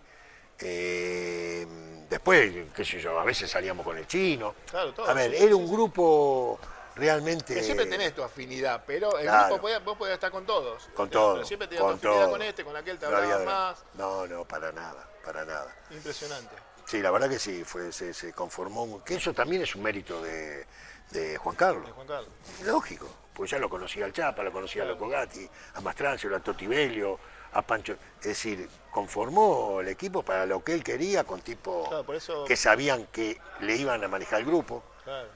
eh, 0.60 1.66
después, 2.12 2.54
qué 2.76 2.86
sé 2.86 3.00
yo, 3.00 3.20
a 3.20 3.24
veces 3.24 3.50
salíamos 3.50 3.84
con 3.84 3.98
el 3.98 4.06
chino. 4.06 4.54
Claro, 4.70 4.94
todo, 4.94 5.10
a 5.10 5.14
ver, 5.14 5.34
era 5.34 5.56
un 5.56 5.72
grupo 5.72 6.60
realmente... 6.96 7.54
Que 7.56 7.64
siempre 7.64 7.86
tenés 7.88 8.14
tu 8.14 8.22
afinidad, 8.22 8.84
pero 8.86 9.18
el 9.18 9.24
Claro. 9.26 9.48
grupo 9.48 9.62
podía- 9.62 9.80
vos 9.80 9.98
podías 9.98 10.16
estar 10.16 10.30
con 10.30 10.46
todos. 10.46 10.84
Con 10.94 11.10
Pero 11.10 11.20
todo. 11.22 11.46
siempre 11.46 11.68
tenías 11.68 11.84
con 11.84 11.98
tu 12.00 12.08
afinidad 12.10 12.26
todo. 12.26 12.32
con 12.34 12.42
este, 12.44 12.64
con 12.66 12.76
aquel 12.76 13.00
te 13.00 13.06
hablabas 13.06 13.46
más. 13.46 13.84
No, 13.96 14.28
no, 14.28 14.46
para 14.46 14.72
nada, 14.72 15.10
para 15.26 15.46
nada. 15.46 15.74
Impresionante. 15.90 16.54
Sí, 16.86 17.02
la 17.02 17.12
verdad 17.12 17.30
que 17.30 17.40
sí, 17.40 17.64
fue, 17.64 17.92
se, 17.94 18.14
se 18.14 18.34
conformó, 18.34 18.84
un- 18.84 19.02
que 19.02 19.16
eso 19.16 19.34
también 19.34 19.62
es 19.62 19.74
un 19.76 19.82
mérito 19.84 20.22
de, 20.22 20.66
de 21.12 21.38
Juan 21.38 21.56
Carlos. 21.56 21.88
Eh, 21.88 21.92
Juan 21.96 22.08
Carlos. 22.08 22.30
Lógico, 22.66 23.08
pues 23.34 23.50
ya 23.52 23.58
lo 23.58 23.70
conocía 23.70 24.04
al 24.04 24.12
Chapa, 24.12 24.44
lo 24.44 24.52
conocía 24.52 24.84
a 24.84 24.86
Loco 24.86 25.08
Gatti, 25.08 25.50
a 25.76 25.80
Mastrancio, 25.82 26.36
a 26.36 26.40
Totivelio, 26.42 27.18
a 27.54 27.62
Pancho. 27.62 27.94
Es 28.20 28.28
decir, 28.28 28.70
conformó 28.92 29.82
el 29.82 29.88
equipo 29.90 30.24
para 30.24 30.46
lo 30.46 30.64
que 30.64 30.74
él 30.74 30.84
quería, 30.84 31.24
con 31.24 31.42
tipos 31.42 31.88
Claro, 31.88 32.04
por 32.06 32.16
eso- 32.16 32.46
que 32.46 32.56
sabían 32.56 33.08
que 33.08 33.40
le 33.62 33.76
iban 33.76 34.04
a 34.04 34.08
manejar 34.08 34.40
el 34.40 34.46
grupo. 34.46 34.84
Claro. 35.04 35.30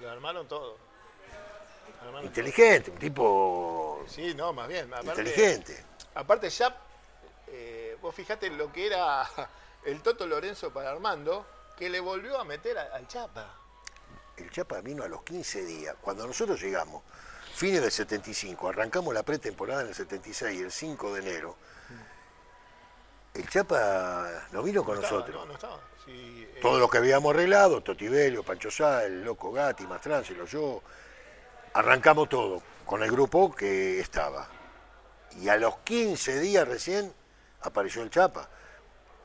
Lo 0.00 0.10
armaron 0.10 0.46
todo. 0.48 0.76
Lo 2.00 2.06
armaron 2.08 2.26
Inteligente, 2.26 2.90
un 2.90 2.98
tipo. 2.98 4.04
Sí, 4.08 4.34
no, 4.34 4.52
más 4.52 4.68
bien. 4.68 4.92
Aparte, 4.92 5.08
inteligente. 5.22 5.84
Aparte 6.14 6.50
ya, 6.50 6.76
eh, 7.48 7.96
vos 8.02 8.14
fijate 8.14 8.50
lo 8.50 8.72
que 8.72 8.86
era 8.86 9.26
el 9.84 10.02
Toto 10.02 10.26
Lorenzo 10.26 10.72
para 10.72 10.90
Armando, 10.90 11.46
que 11.76 11.88
le 11.88 12.00
volvió 12.00 12.38
a 12.38 12.44
meter 12.44 12.76
al 12.78 13.06
Chapa. 13.08 13.58
El 14.36 14.50
Chapa 14.50 14.80
vino 14.80 15.04
a 15.04 15.08
los 15.08 15.22
15 15.22 15.64
días. 15.64 15.94
Cuando 16.00 16.26
nosotros 16.26 16.60
llegamos, 16.60 17.02
fines 17.54 17.80
del 17.82 17.90
75, 17.90 18.68
arrancamos 18.68 19.14
la 19.14 19.22
pretemporada 19.22 19.82
en 19.82 19.88
el 19.88 19.94
76, 19.94 20.60
el 20.60 20.72
5 20.72 21.14
de 21.14 21.20
enero, 21.20 21.56
el 23.34 23.48
Chapa 23.48 24.46
no 24.52 24.62
vino 24.62 24.84
con 24.84 24.96
No 24.96 25.02
estaba, 25.02 25.20
nosotros. 25.20 25.40
No, 25.40 25.46
no 25.46 25.54
estaba. 25.54 25.80
Sí, 26.04 26.46
eh, 26.54 26.58
Todo 26.60 26.78
lo 26.78 26.88
que 26.88 26.98
habíamos 26.98 27.32
arreglado, 27.32 27.80
Totivelio, 27.80 28.42
Pancho 28.42 28.70
Sá, 28.70 29.04
el 29.04 29.24
Loco 29.24 29.52
Gatti, 29.52 29.86
Mastráncelo, 29.86 30.44
yo, 30.44 30.82
arrancamos 31.72 32.28
todo 32.28 32.62
con 32.84 33.02
el 33.02 33.10
grupo 33.10 33.54
que 33.54 34.00
estaba. 34.00 34.48
Y 35.40 35.48
a 35.48 35.56
los 35.56 35.78
15 35.78 36.40
días 36.40 36.68
recién 36.68 37.12
apareció 37.62 38.02
el 38.02 38.10
Chapa. 38.10 38.48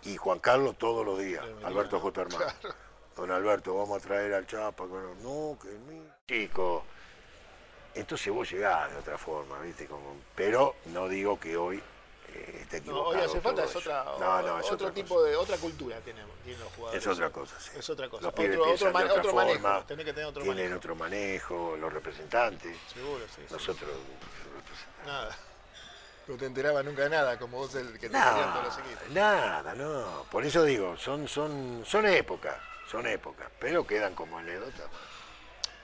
Y 0.03 0.15
Juan 0.15 0.39
Carlos 0.39 0.77
todos 0.77 1.05
los 1.05 1.19
días, 1.19 1.43
Alberto 1.63 1.99
J. 1.99 2.21
Hermano. 2.21 2.45
Don 3.17 3.31
Alberto, 3.31 3.75
vamos 3.75 3.97
a 3.97 4.07
traer 4.07 4.33
al 4.35 4.45
Chapa. 4.45 4.85
No, 5.21 5.57
que 5.61 5.69
mi 5.69 6.01
chico. 6.27 6.85
Entonces 7.99 8.33
vos 8.33 8.49
llegás 8.49 8.91
de 8.91 8.97
otra 8.97 9.17
forma, 9.17 9.59
¿viste? 9.59 9.85
Como, 9.87 10.17
pero 10.35 10.75
no 10.85 11.07
digo 11.07 11.39
que 11.39 11.55
hoy 11.57 11.81
eh, 12.33 12.59
esté 12.61 12.77
No, 12.81 12.83
equivocado. 12.83 13.09
hoy 13.09 13.25
hace 13.25 13.41
falta 13.41 13.63
es 13.63 13.75
otra, 13.75 14.03
No, 14.19 14.41
no, 14.41 14.59
es 14.59 14.65
otro 14.71 14.87
otra 14.87 14.91
tipo 14.93 15.15
cosa. 15.15 15.29
de 15.29 15.35
otra 15.35 15.57
cultura 15.57 15.97
tenemos, 16.01 16.35
tienen 16.43 16.61
los 16.63 16.73
jugadores. 16.73 17.01
Es 17.01 17.07
otra 17.07 17.29
cosa, 17.29 17.59
sí. 17.59 17.71
Es 17.77 17.89
otra 17.89 18.09
cosa. 18.09 18.23
Los 18.23 18.33
pibes 18.33 18.49
Otro, 18.57 18.61
otro, 18.61 18.75
piensan 18.75 18.93
ma- 18.93 18.99
de 18.99 19.05
otra 19.09 19.19
otro 19.21 19.33
manejo. 19.33 19.59
forma, 19.61 19.87
Tenés 19.87 20.05
que 20.05 20.13
tener 20.13 20.29
otro 20.29 20.43
tienen 20.43 20.57
manejo. 20.63 20.77
otro 20.77 20.95
manejo, 20.95 21.77
los 21.77 21.93
representantes. 21.93 22.77
Seguro, 22.93 23.25
sí. 23.27 23.41
sí. 23.47 23.53
Nosotros, 23.53 23.89
Nada. 25.05 25.37
No 26.27 26.35
te 26.35 26.45
enterabas 26.45 26.83
nunca 26.83 27.03
de 27.03 27.09
nada, 27.09 27.39
como 27.39 27.57
vos 27.59 27.73
el 27.75 27.87
que 27.93 27.93
te 27.93 27.99
querían 28.09 28.23
todos 28.33 28.45
nada, 28.47 28.63
los 28.63 28.77
equipos. 28.79 29.09
nada, 29.11 29.75
no. 29.75 30.25
Por 30.29 30.43
eso 30.45 30.63
digo, 30.63 30.97
son, 30.97 31.25
son, 31.29 31.83
son 31.85 32.05
épocas, 32.05 32.57
son 32.91 33.07
épocas, 33.07 33.47
pero 33.57 33.87
quedan 33.87 34.13
como 34.13 34.37
anécdotas. 34.37 34.87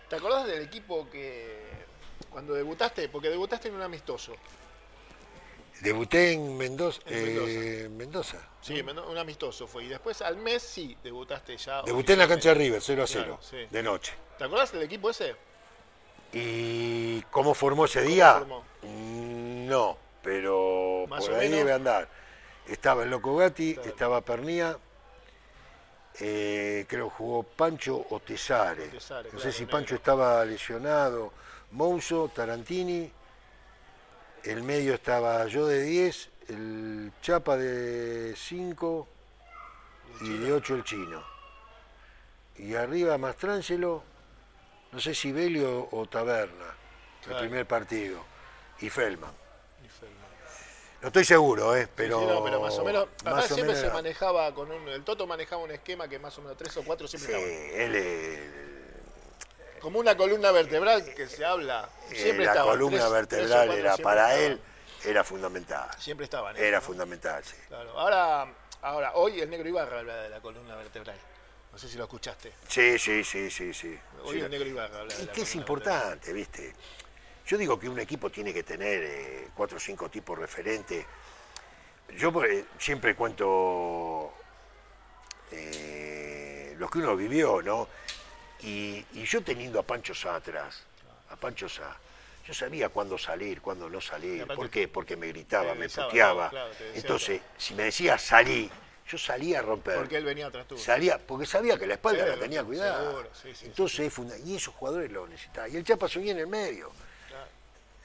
¿Te 0.10 0.17
acordás 0.17 0.45
del 0.45 0.62
equipo 0.62 1.10
que 1.10 1.83
cuando 2.34 2.54
debutaste? 2.54 3.08
Porque 3.08 3.30
debutaste 3.30 3.69
en 3.69 3.76
un 3.76 3.82
amistoso. 3.82 4.34
Debuté 5.82 6.34
en 6.34 6.58
Mendoza. 6.58 7.02
En 7.06 7.13
eh, 7.15 7.89
Mendoza. 7.89 8.38
Sí, 8.62 8.82
un 8.82 9.17
amistoso 9.17 9.67
fue. 9.67 9.86
Y 9.86 9.88
después 9.88 10.22
al 10.22 10.38
mes 10.38 10.63
sí, 10.63 10.98
debutaste 11.04 11.58
ya. 11.58 11.82
Debuté 11.84 12.13
en 12.13 12.19
la 12.19 12.28
cancha 12.28 12.50
de 12.50 12.56
River, 12.56 12.82
0 12.82 13.04
a 13.04 13.06
Claro, 13.06 13.39
0, 13.41 13.65
sí. 13.67 13.67
de 13.69 13.84
noche. 13.84 14.13
¿Te 14.38 14.43
acordás 14.46 14.72
del 14.72 14.84
equipo 14.84 15.10
ese? 15.10 15.36
¿Y 16.32 17.22
cómo 17.24 17.54
formó 17.54 17.86
ese 17.86 18.02
día? 18.02 18.34
formó? 18.39 18.63
Mm, 18.82 19.67
No, 19.67 19.98
pero 20.22 21.06
Más 21.08 21.26
por 21.26 21.36
ahí 21.36 21.41
menos. 21.50 21.58
debe 21.60 21.74
andar. 21.74 22.08
Estaba 22.67 23.04
el 23.04 23.10
Loco 23.10 23.36
Gatti, 23.36 23.78
estaba 23.84 24.22
Pernía, 24.22 24.78
eh, 26.19 26.86
creo 26.88 27.10
jugó 27.10 27.43
Pancho 27.43 28.06
o 28.10 28.19
Tesare. 28.19 28.88
Tesare, 28.88 29.24
no 29.26 29.30
claro, 29.32 29.43
sé 29.43 29.52
si 29.52 29.62
negro. 29.62 29.72
Pancho 29.78 29.96
estaba 29.96 30.46
lesionado, 30.46 31.34
Mouso, 31.73 32.29
Tarantini, 32.33 33.12
el 34.43 34.63
medio 34.63 34.93
estaba 34.93 35.45
yo 35.47 35.65
de 35.67 35.81
10, 35.83 36.29
el 36.49 37.12
Chapa 37.21 37.57
de 37.57 38.36
5 38.38 39.07
y 40.21 40.38
de 40.38 40.53
8 40.53 40.75
el 40.75 40.83
chino. 40.83 41.23
Y 42.57 42.75
arriba 42.75 43.17
Mastrangelo, 43.17 44.03
no 44.91 44.99
sé 44.99 45.15
si 45.15 45.31
Belio 45.31 45.88
o 45.91 46.05
Taberna, 46.07 46.75
Claro. 47.23 47.39
el 47.39 47.45
primer 47.47 47.65
partido, 47.65 48.19
y 48.79 48.89
Feldman. 48.89 49.31
Y 49.83 49.88
Feldman. 49.89 50.19
No 51.01 51.07
estoy 51.07 51.25
seguro, 51.25 51.75
¿eh? 51.75 51.88
pero, 51.95 52.19
Sí, 52.19 52.25
no, 52.27 52.43
pero 52.43 52.62
más 52.62 52.77
o 52.77 52.83
menos. 52.86 53.07
más 53.25 53.33
Acá 53.33 53.39
o 53.39 53.55
siempre 53.55 53.75
menos 53.75 53.79
se 53.79 53.89
manejaba 53.93 54.53
con 54.53 54.71
un. 54.71 54.88
El 54.89 55.03
Toto 55.03 55.25
manejaba 55.25 55.63
un 55.63 55.71
esquema 55.71 56.07
que 56.07 56.19
más 56.19 56.38
o 56.38 56.41
menos 56.41 56.55
tres 56.57 56.75
o 56.77 56.83
cuatro 56.83 57.07
siempre 57.07 57.33
Sí, 57.33 57.41
estaban. 57.41 57.81
él 57.81 57.95
es 57.95 58.72
Como 59.84 60.00
una 60.00 60.15
columna 60.15 60.50
vertebral 60.52 61.04
que 61.13 61.28
se 61.28 61.43
habla. 61.43 61.89
eh, 62.10 62.15
Siempre 62.15 62.46
la 62.46 62.52
estaban. 62.54 62.72
columna 62.72 63.00
tres- 63.02 63.12
vertebral 63.12 63.72
era 63.72 63.98
para 63.98 64.34
él, 64.38 64.62
era 65.04 65.26
fundamental. 65.26 65.89
Siempre 66.00 66.24
estaban. 66.24 66.56
Era 66.56 66.78
¿no? 66.78 66.82
fundamental, 66.86 67.43
sí. 67.43 67.58
Claro. 67.67 68.00
Ahora, 68.00 68.48
ahora, 68.82 69.12
hoy 69.15 69.41
el 69.41 69.50
negro 69.50 69.67
Ibarra 69.67 70.00
habla 70.00 70.15
de 70.24 70.30
la 70.30 70.39
columna 70.39 70.78
vertebral. 70.78 71.17
No 71.69 71.78
sé 71.78 71.89
si 71.89 71.98
lo 71.98 72.06
escuchaste. 72.06 72.54
Sí, 72.65 72.98
sí, 72.98 73.26
sí, 73.26 73.52
sí, 73.52 73.74
sí. 73.74 74.00
Hoy 74.24 74.36
Sí. 74.38 74.39
el 74.39 74.50
negro 74.52 74.69
Ibarra 74.69 75.00
habla 75.02 75.13
de 75.15 75.24
Y 75.24 75.26
la 75.26 75.32
que 75.34 75.41
es 75.41 75.54
importante, 75.56 76.32
¿viste? 76.32 76.74
Yo 77.46 77.58
digo 77.58 77.78
que 77.78 77.89
un 77.89 78.00
equipo 78.00 78.30
tiene 78.30 78.54
que 78.54 78.63
tener 78.63 79.04
eh, 79.04 79.48
cuatro 79.54 79.76
o 79.76 79.80
cinco 79.82 80.10
tipos 80.10 80.39
referentes. 80.39 81.06
Yo 82.15 82.32
eh, 82.46 82.63
siempre 82.80 83.15
cuento 83.17 84.32
eh, 85.52 86.74
lo 86.78 86.89
que 86.89 87.00
uno 87.00 87.17
vivió, 87.17 87.62
¿no? 87.62 87.89
Y, 88.63 89.06
y 89.13 89.23
yo 89.26 89.43
teniendo 89.43 89.80
a 89.80 89.84
Pancho 89.84 90.13
Sá 90.13 90.36
atrás, 90.36 90.84
a 91.30 91.36
Pancho 91.36 91.67
Sá, 91.67 91.95
yo 92.47 92.54
sabía 92.54 92.89
cuándo 92.89 93.17
salir, 93.17 93.62
cuándo 93.62 93.89
no 93.89 94.02
salir. 94.02 94.45
¿Por 94.47 94.69
qué? 94.69 94.88
Porque 94.88 95.15
me 95.15 95.28
gritaba, 95.28 95.73
me 95.76 95.88
puteaba. 95.89 96.49
claro, 96.49 96.71
Entonces, 96.93 97.41
si 97.58 97.73
me 97.73 97.84
decía 97.84 98.17
salí, 98.17 98.69
yo 99.10 99.17
salía 99.17 99.60
a 99.60 99.62
romper. 99.62 99.95
Porque 99.97 100.17
él 100.17 100.26
venía 100.26 100.47
atrás 100.47 100.67
tuyo. 100.67 100.82
Salía, 100.82 101.17
porque 101.17 101.45
sabía 101.45 101.78
que 101.78 101.88
la 101.88 101.93
espalda 101.95 102.23
Sí, 102.23 102.30
la 102.30 102.38
tenía 102.38 102.63
cuidada. 102.63 103.23
sí, 103.41 103.54
sí, 103.56 103.65
Entonces, 103.65 104.12
y 104.45 104.56
esos 104.56 104.73
jugadores 104.76 105.12
lo 105.12 105.28
necesitaban. 105.28 105.71
Y 105.73 105.78
el 105.78 105.84
Chapa 105.84 106.08
subía 106.08 106.32
en 106.32 106.39
el 106.39 106.47
medio. 106.47 106.91
Claro. 107.30 107.47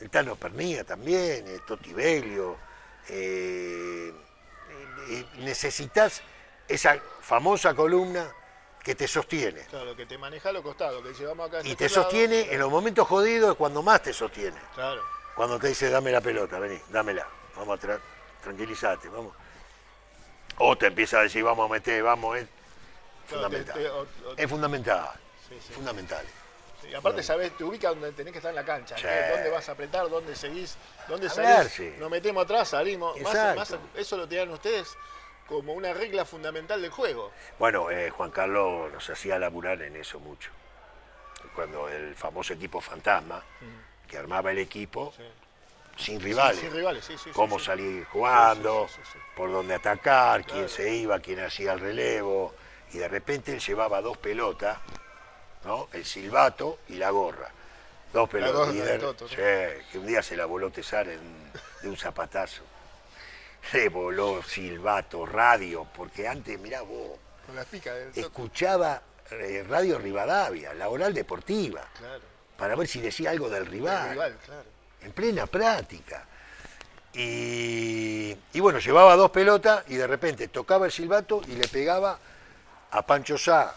El 0.00 0.10
Tano 0.10 0.36
Pernilla 0.36 0.84
también, 0.84 1.46
el 1.46 1.64
Toti 1.64 1.92
Belio. 1.92 2.56
eh, 3.08 4.12
eh, 5.10 5.24
necesitas 5.38 6.22
esa 6.68 7.00
famosa 7.20 7.74
columna 7.74 8.30
que 8.88 8.94
te 8.94 9.06
sostiene. 9.06 9.60
Claro, 9.66 9.94
que 9.94 10.06
te 10.06 10.16
maneja 10.16 10.48
a 10.48 10.52
los 10.52 10.62
costados, 10.62 11.02
que 11.02 11.10
dice 11.10 11.26
vamos 11.26 11.46
acá. 11.48 11.58
Y 11.62 11.72
este 11.72 11.88
te 11.88 11.94
lado. 11.94 12.02
sostiene 12.04 12.50
en 12.50 12.58
los 12.58 12.70
momentos 12.70 13.06
jodidos 13.06 13.50
es 13.50 13.56
cuando 13.58 13.82
más 13.82 14.00
te 14.02 14.14
sostiene. 14.14 14.56
Claro. 14.74 15.02
Cuando 15.36 15.58
te 15.58 15.68
dice 15.68 15.90
dame 15.90 16.10
la 16.10 16.22
pelota, 16.22 16.58
vení, 16.58 16.80
dámela, 16.88 17.26
vamos 17.54 17.76
a 17.76 17.80
tra 17.82 18.00
tranquilizate, 18.42 19.10
vamos. 19.10 19.34
O 20.56 20.74
te 20.78 20.86
empieza 20.86 21.18
a 21.18 21.22
decir 21.24 21.44
vamos 21.44 21.68
a 21.68 21.72
meter, 21.74 22.02
vamos, 22.02 22.38
es 22.38 22.46
Claro, 23.28 23.42
fundamental. 23.44 23.74
te- 23.76 23.82
te- 23.82 23.90
o- 23.90 24.00
o- 24.00 24.34
Es 24.38 24.48
fundamental, 24.48 25.10
Sí, 25.50 25.58
sí. 25.66 25.72
fundamental. 25.74 26.24
Sí, 26.80 26.94
aparte, 26.94 27.22
sabes, 27.22 27.54
te 27.58 27.64
ubica 27.64 27.90
donde 27.90 28.12
tenés 28.12 28.32
que 28.32 28.38
estar 28.38 28.48
en 28.50 28.56
la 28.56 28.64
cancha. 28.64 28.96
Sí. 28.96 29.02
¿Dónde 29.32 29.50
vas 29.50 29.68
a 29.68 29.72
apretar? 29.72 30.08
¿Dónde 30.08 30.34
seguís? 30.34 30.78
¿Dónde 31.06 31.28
salís? 31.28 31.70
sí. 31.72 31.92
Nos 31.98 32.08
metemos 32.08 32.42
atrás, 32.42 32.68
salimos. 32.70 33.20
Más- 33.20 33.34
Exacto. 33.34 33.58
más- 33.60 33.74
eso 33.96 34.16
lo 34.16 34.26
tienen 34.26 34.48
ustedes 34.50 34.96
como 35.48 35.72
una 35.72 35.92
regla 35.94 36.24
fundamental 36.24 36.82
del 36.82 36.90
juego. 36.90 37.32
Bueno, 37.58 37.90
eh, 37.90 38.10
Juan 38.10 38.30
Carlos 38.30 38.92
nos 38.92 39.08
hacía 39.10 39.38
laburar 39.38 39.80
en 39.82 39.96
eso 39.96 40.20
mucho. 40.20 40.50
Cuando 41.54 41.88
el 41.88 42.14
famoso 42.14 42.52
equipo 42.52 42.80
fantasma, 42.80 43.42
que 44.06 44.18
armaba 44.18 44.50
el 44.50 44.58
equipo 44.58 45.12
sin 45.96 46.20
rivales. 46.20 46.60
Sin 46.60 46.72
rivales, 46.72 47.04
sí, 47.04 47.14
sí. 47.14 47.24
sí, 47.24 47.30
cómo 47.32 47.58
sí. 47.58 47.66
salir 47.66 48.04
jugando, 48.04 48.86
por 49.36 49.50
dónde 49.50 49.74
atacar, 49.74 50.44
quién 50.44 50.68
se 50.68 50.94
iba, 50.94 51.18
quién 51.20 51.40
hacía 51.40 51.72
el 51.72 51.80
relevo. 51.80 52.54
Y 52.92 52.98
de 52.98 53.08
repente 53.08 53.52
él 53.52 53.60
llevaba 53.60 54.00
dos 54.00 54.16
pelotas, 54.18 54.78
¿no? 55.64 55.88
El 55.92 56.04
silbato 56.04 56.78
y 56.88 56.94
la 56.94 57.10
gorra. 57.10 57.50
Dos 58.12 58.28
pelotas. 58.28 58.54
gorra 58.56 58.72
Y 58.72 58.76
de 58.78 58.84
de- 58.92 58.98
Toto, 58.98 59.24
¿no? 59.24 59.30
sí, 59.30 59.36
que 59.36 59.98
un 59.98 60.06
día 60.06 60.22
se 60.22 60.36
la 60.36 60.46
voló 60.46 60.70
Tesar 60.70 61.08
en- 61.08 61.52
de 61.82 61.88
un 61.88 61.96
zapatazo. 61.96 62.62
Le 63.72 63.88
voló 63.88 64.42
silbato, 64.42 65.26
radio, 65.26 65.86
porque 65.94 66.26
antes, 66.26 66.58
mirá 66.58 66.82
vos, 66.82 67.18
Con 67.46 67.56
las 67.56 67.66
picas 67.66 67.94
del 67.94 68.08
Toto. 68.12 68.20
escuchaba 68.26 69.02
eh, 69.30 69.64
Radio 69.68 69.98
Rivadavia, 69.98 70.72
la 70.74 70.88
oral 70.88 71.12
deportiva, 71.12 71.86
Claro. 71.98 72.22
para 72.56 72.74
ver 72.76 72.88
si 72.88 73.00
decía 73.00 73.30
algo 73.30 73.48
del 73.50 73.66
rival 73.66 74.04
El 74.06 74.10
rival, 74.12 74.38
claro. 74.44 74.64
en 75.02 75.12
plena 75.12 75.46
práctica. 75.46 76.24
Y, 77.14 78.36
y 78.52 78.60
bueno, 78.60 78.78
llevaba 78.78 79.16
dos 79.16 79.30
pelotas 79.30 79.82
y 79.88 79.96
de 79.96 80.06
repente 80.06 80.48
tocaba 80.48 80.86
el 80.86 80.92
silbato 80.92 81.40
y 81.46 81.52
le 81.56 81.66
pegaba 81.68 82.18
a 82.90 83.02
Pancho 83.02 83.36
Sá, 83.36 83.74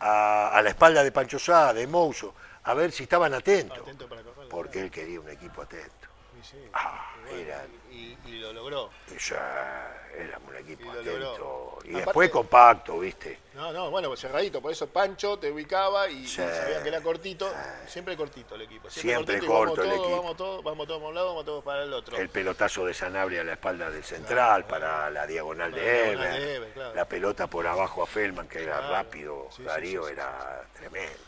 a, 0.00 0.48
a 0.50 0.62
la 0.62 0.70
espalda 0.70 1.04
de 1.04 1.12
Pancho 1.12 1.38
Sá, 1.38 1.72
de 1.74 1.86
Mouso, 1.86 2.34
a 2.64 2.74
ver 2.74 2.90
si 2.92 3.02
estaban 3.04 3.34
atentos. 3.34 3.78
Atento. 3.78 4.08
Porque 4.48 4.80
él 4.80 4.90
quería 4.90 5.20
un 5.20 5.28
equipo 5.28 5.62
atento. 5.62 6.08
Sí, 6.42 6.56
Ah, 6.72 7.14
era- 7.30 7.66
y, 7.98 8.18
y 8.28 8.38
lo 8.38 8.52
logró. 8.52 8.90
Y 9.14 9.18
ya 9.18 9.94
éramos 10.16 10.48
un 10.50 10.56
equipo 10.56 10.82
Y 10.82 10.86
lo 10.86 10.92
atento. 11.00 11.18
logró. 11.18 11.78
Y 11.84 11.88
Aparte- 11.90 12.04
después 12.06 12.30
compacto, 12.30 12.98
¿viste? 12.98 13.38
No, 13.54 13.72
no, 13.72 13.90
bueno, 13.90 14.08
pues 14.08 14.20
cerradito, 14.20 14.60
por 14.60 14.70
eso 14.72 14.86
Pancho 14.88 15.38
te 15.38 15.50
ubicaba 15.50 16.08
y, 16.08 16.18
y 16.24 16.28
Sí. 16.28 16.36
sabían 16.36 16.82
que 16.82 16.88
era 16.88 17.00
cortito, 17.00 17.50
siempre 17.86 18.16
cortito 18.16 18.54
el 18.54 18.62
equipo. 18.62 18.88
Siempre 18.90 19.38
cortito 19.40 19.44
y 19.44 19.48
corto 19.48 19.82
el 19.82 19.88
vamos 19.88 19.96
todos, 19.96 20.06
equipo. 20.06 20.16
Vamos 20.22 20.36
todos, 20.36 20.64
vamos 20.64 20.86
todos 20.86 20.98
para 21.00 21.08
un 21.08 21.14
lado, 21.14 21.26
vamos 21.28 21.44
todos 21.44 21.64
para 21.64 21.82
el 21.82 21.92
otro. 21.92 22.16
El 22.16 22.28
pelotazo 22.28 22.84
de 22.86 22.94
Sanabria 22.94 23.40
a 23.40 23.44
la 23.44 23.52
espalda 23.54 23.90
del 23.90 24.04
central 24.04 24.64
para 24.66 25.10
la 25.10 25.26
diagonal 25.26 25.70
Para 25.70 25.82
de 25.82 25.88
la 25.88 26.02
diagonal 26.02 26.36
Ever. 26.36 26.40
de 26.42 26.54
Ever, 26.56 26.72
claro. 26.72 26.94
La 26.94 27.04
pelota 27.06 27.46
por 27.48 27.66
abajo 27.66 28.02
a 28.02 28.06
Feldman, 28.06 28.48
que 28.48 28.62
era 28.62 28.80
rápido. 28.90 29.48
Sí, 29.50 29.62
Darío 29.62 30.06
sí, 30.06 30.12
era 30.12 30.62
tremendo, 30.74 31.18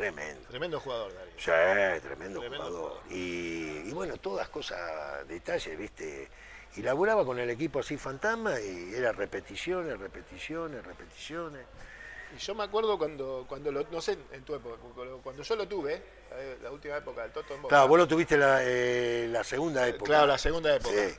tremendo. 0.00 0.48
Tremendo 0.48 0.80
jugador, 0.80 1.14
Darío. 1.14 1.32
Sí, 1.36 2.00
tremendo, 2.02 2.40
Tremendo 2.40 2.66
jugador. 2.66 2.90
jugador. 2.92 3.12
Y, 3.12 3.88
y 3.88 3.92
bueno, 3.92 4.16
todas 4.16 4.48
cosas, 4.48 5.26
detalles, 5.28 5.78
¿viste? 5.78 6.28
Y 6.76 6.82
laburaba 6.82 7.24
con 7.24 7.38
el 7.38 7.50
equipo 7.50 7.80
así 7.80 7.96
fantasma 7.96 8.60
y 8.60 8.94
era 8.94 9.12
repeticiones, 9.12 9.98
repeticiones, 9.98 10.84
repeticiones. 10.84 11.66
Y 12.34 12.38
yo 12.38 12.54
me 12.54 12.62
acuerdo 12.62 12.96
cuando, 12.96 13.44
cuando 13.48 13.72
lo, 13.72 13.84
no 13.90 14.00
sé 14.00 14.16
en 14.30 14.44
tu 14.44 14.54
época, 14.54 14.76
cuando, 14.94 15.18
cuando 15.18 15.42
yo 15.42 15.56
lo 15.56 15.66
tuve, 15.66 16.00
eh, 16.32 16.58
la 16.62 16.70
última 16.70 16.96
época 16.96 17.22
del 17.22 17.32
Toto 17.32 17.54
en 17.54 17.62
Boca. 17.62 17.74
Claro, 17.74 17.88
vos 17.88 17.98
lo 17.98 18.06
tuviste 18.06 18.36
la, 18.36 18.60
eh, 18.62 19.26
la 19.30 19.42
segunda 19.42 19.86
época. 19.88 20.04
Claro, 20.04 20.26
la 20.28 20.38
segunda 20.38 20.74
época. 20.76 20.94
Sí, 20.94 21.16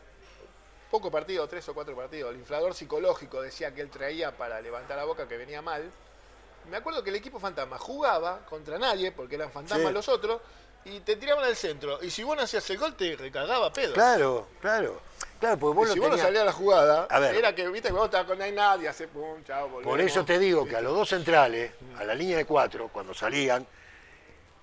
Poco 0.90 1.10
partido, 1.12 1.48
tres 1.48 1.68
o 1.70 1.74
cuatro 1.74 1.96
partidos. 1.96 2.34
El 2.34 2.40
inflador 2.40 2.74
psicológico 2.74 3.42
decía 3.42 3.74
que 3.74 3.82
él 3.82 3.90
traía 3.90 4.36
para 4.36 4.60
levantar 4.62 4.98
la 4.98 5.06
boca 5.06 5.28
que 5.28 5.38
venía 5.38 5.62
mal. 5.62 5.90
Me 6.70 6.78
acuerdo 6.78 7.04
que 7.04 7.10
el 7.10 7.16
equipo 7.18 7.40
fantasma 7.40 7.78
jugaba 7.78 8.40
contra 8.46 8.78
nadie, 8.78 9.12
porque 9.12 9.36
eran 9.36 9.52
fantasmas 9.52 9.88
Sí. 9.88 9.94
los 9.94 10.08
otros, 10.10 10.42
y 10.86 11.00
te 11.02 11.16
tiraban 11.16 11.44
al 11.46 11.56
centro. 11.56 12.02
Y 12.04 12.10
si 12.10 12.24
vos 12.24 12.36
no 12.36 12.44
hacías 12.44 12.68
el 12.70 12.78
gol, 12.78 12.96
te 12.96 13.16
recargaba 13.16 13.72
pedo. 13.74 13.94
claro, 13.94 14.48
claro. 14.60 15.02
Claro, 15.40 15.58
porque 15.58 15.76
vos 15.76 15.90
Y 15.90 15.94
si 15.94 16.00
vos 16.00 16.10
no 16.12 16.18
salías 16.18 16.44
a 16.44 16.46
la 16.46 16.52
jugada, 16.54 17.08
A 17.10 17.20
ver. 17.20 17.34
era 17.36 17.56
que 17.56 17.68
viste 17.70 17.88
que 17.90 17.94
vos 17.96 18.06
estabas 18.06 18.28
con 18.28 18.40
hay 18.40 18.52
nadie, 18.52 18.88
hace 18.88 19.08
pum, 19.08 19.44
chao, 19.44 19.68
volvemos. 19.70 19.86
Por 19.92 20.00
eso 20.00 20.24
te 20.24 20.38
digo 20.38 20.68
que 20.68 20.76
a 20.76 20.82
los 20.82 20.94
dos 20.94 21.10
centrales, 21.10 21.72
a 21.98 22.04
la 22.04 22.14
línea 22.14 22.38
de 22.38 22.46
cuatro, 22.46 22.90
cuando 22.90 23.14
salían, 23.16 23.66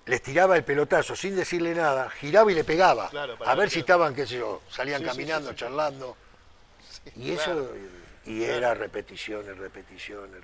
les 0.05 0.21
tiraba 0.23 0.55
el 0.55 0.63
pelotazo 0.63 1.17
sin 1.17 1.35
decirle 1.35 1.75
nada, 1.75 2.09
giraba 2.09 2.49
y 2.51 2.55
le 2.55 2.63
pegaba. 2.63 3.09
Claro, 3.09 3.37
a 3.45 3.55
ver 3.55 3.69
si 3.69 3.79
estaban, 3.79 4.15
qué 4.15 4.25
sé 4.25 4.37
yo, 4.37 4.61
salían 4.69 5.01
Sí, 5.01 5.07
caminando, 5.07 5.49
sí, 5.49 5.55
sí. 5.55 5.59
charlando. 5.59 6.15
Y 7.17 7.31
eso, 7.33 7.43
claro. 7.51 7.73
y 8.25 8.43
era 8.45 8.73
repeticiones, 8.73 9.57
repeticiones. 9.57 10.41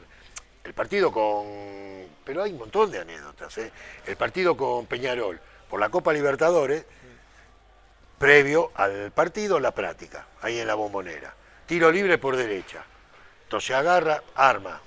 El 0.66 0.74
partido 0.74 1.12
con. 1.12 1.46
Pero 2.26 2.44
hay 2.44 2.52
un 2.52 2.58
montón 2.58 2.92
de 2.92 3.00
anécdotas. 3.00 3.56
¿eh? 3.60 3.72
El 4.06 4.18
partido 4.18 4.58
con 4.58 4.88
Peñarol 4.88 5.40
por 5.70 5.80
la 5.80 5.90
Copa 5.90 6.12
Libertadores, 6.12 6.86
previo 8.18 8.72
al 8.76 9.12
partido, 9.12 9.60
la 9.60 9.72
práctica, 9.72 10.28
ahí 10.42 10.60
en 10.60 10.68
la 10.68 10.74
bombonera. 10.74 11.36
Tiro 11.68 11.92
libre 11.92 12.18
por 12.18 12.36
derecha. 12.36 12.84
Entonces 13.44 13.76
agarra, 13.76 14.24
arma. 14.36 14.82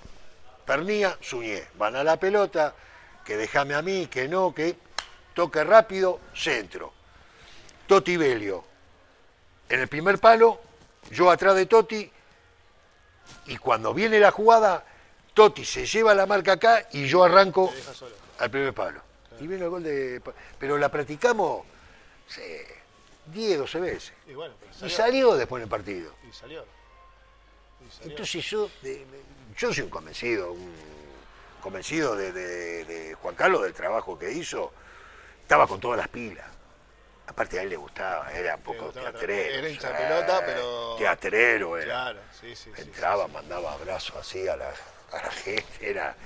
Pernía, 0.67 1.17
Suñé. 1.21 1.65
Van 1.79 1.95
a 1.95 2.03
la 2.03 2.19
pelota, 2.19 2.75
que 3.25 3.37
déjame 3.37 3.75
a 3.75 3.83
mí, 3.83 4.09
que 4.09 4.29
no, 4.29 4.53
que 4.53 4.77
toque 5.33 5.63
rápido, 5.63 6.21
centro. 6.35 6.93
Toti 7.87 8.17
Belio. 8.17 8.65
En 9.69 9.81
el 9.81 9.89
primer 9.89 10.19
palo, 10.19 10.61
yo 11.11 11.31
atrás 11.31 11.55
de 11.55 11.67
Toti, 11.67 12.11
y 13.47 13.57
cuando 13.59 13.95
viene 13.95 14.19
la 14.19 14.31
jugada, 14.31 14.85
Toti 15.39 15.65
se 15.65 15.87
lleva 15.87 16.15
la 16.17 16.27
marca 16.27 16.55
acá 16.55 16.89
y 16.91 17.07
yo 17.07 17.23
arranco 17.23 17.73
al 18.41 18.51
primer 18.51 18.75
palo. 18.75 19.01
Y 19.39 19.47
viene 19.47 19.63
el 19.63 19.71
gol 19.71 19.85
de. 19.85 20.21
Pero 20.59 20.77
la 20.77 20.89
practicamos 20.89 21.65
sí, 22.27 22.43
10, 23.27 23.59
12 23.61 23.79
veces. 23.79 24.13
Y 24.27 24.33
bueno, 24.35 24.57
pero 24.59 24.73
Y 24.73 24.75
salió. 24.75 24.97
salió 24.97 25.37
después 25.37 25.61
en 25.61 25.65
el 25.67 25.71
partido. 25.71 26.13
Y 26.29 26.33
salió. 26.33 26.65
Y 27.87 27.93
salió. 27.93 28.11
Entonces 28.11 28.45
yo, 28.51 28.69
de- 28.83 29.07
yo 29.57 29.73
soy 29.73 29.85
un 29.85 29.91
convencido, 29.91 30.51
un 30.51 30.73
convencido 31.63 32.17
de, 32.17 32.33
de- 32.33 32.85
de 32.85 33.15
Juan 33.15 33.37
Carlos 33.37 33.63
del 33.63 33.75
trabajo 33.75 34.19
que 34.19 34.33
hizo. 34.33 34.73
Estaba 35.43 35.69
con 35.69 35.79
todas 35.79 35.99
las 35.99 36.09
pilas. 36.09 36.47
Aparte 37.29 37.61
a 37.61 37.63
él 37.63 37.69
le 37.69 37.77
gustaba, 37.77 38.33
era 38.33 38.57
un 38.57 38.63
poco 38.63 38.87
gustaba 38.87 39.13
teatrero. 39.13 39.55
Era 39.61 39.69
hincha 39.69 39.89
sí, 39.97 40.03
pelota, 40.03 40.43
pero- 40.45 40.97
Teatrero 40.97 41.77
era. 41.79 41.85
Claro, 41.85 42.21
sí, 42.41 42.57
sí. 42.57 42.73
sí, 42.75 42.81
Entraba, 42.83 43.23
sí, 43.27 43.29
sí. 43.31 43.35
mandaba 43.35 43.73
abrazos 43.75 44.17
así 44.17 44.49
a 44.49 44.57
la, 44.57 44.73
era 45.81 46.17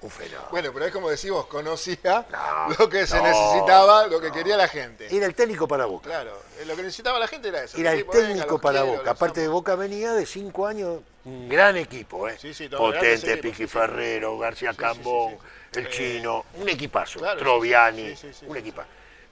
un 0.00 0.10
fenómeno. 0.10 0.48
Bueno, 0.50 0.72
pero 0.72 0.86
es 0.86 0.92
como 0.92 1.08
decimos, 1.10 1.46
conocía 1.46 2.26
No, 2.30 2.74
lo 2.78 2.88
que 2.88 3.06
se 3.06 3.16
no, 3.18 3.22
necesitaba, 3.22 4.06
lo 4.08 4.20
que 4.20 4.28
no. 4.28 4.34
quería 4.34 4.56
la 4.56 4.66
gente. 4.68 5.14
Era 5.14 5.26
el 5.26 5.34
técnico 5.34 5.68
para 5.68 5.86
Boca. 5.86 6.08
Claro, 6.08 6.42
eh, 6.58 6.64
lo 6.64 6.74
que 6.74 6.82
necesitaba 6.82 7.18
la 7.20 7.28
gente 7.28 7.48
era 7.48 7.62
eso. 7.62 7.76
Era 7.78 7.92
el 7.92 8.04
técnico 8.06 8.58
para 8.60 8.82
Boca. 8.82 9.12
Aparte 9.12 9.40
de. 9.40 9.48
Boca 9.48 9.76
venía 9.76 10.12
de 10.12 10.26
cinco 10.26 10.66
años, 10.66 11.00
un 11.24 11.48
gran 11.48 11.76
equipo, 11.76 12.28
¿eh? 12.28 12.36
Sí, 12.38 12.52
sí, 12.52 12.68
Potente, 12.68 13.36
Piqui. 13.36 13.66
Ferrero, 13.68 14.36
García 14.38 14.72
Sí, 14.72 14.78
Cambón, 14.78 15.36
el 15.74 15.86
Eh, 15.86 15.90
chino, 15.90 16.44
un 16.54 16.68
equipazo, 16.68 17.20
claro, 17.20 17.38
Troviani, 17.38 18.12
un 18.48 18.56
equipazo. 18.56 18.88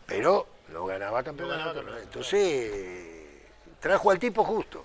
Pero 0.06 0.46
no 0.68 0.86
ganaba 0.86 1.22
campeonato. 1.24 1.82
Entonces 2.00 2.70
trajo 3.80 4.10
al 4.10 4.18
tipo 4.20 4.44
justo, 4.44 4.84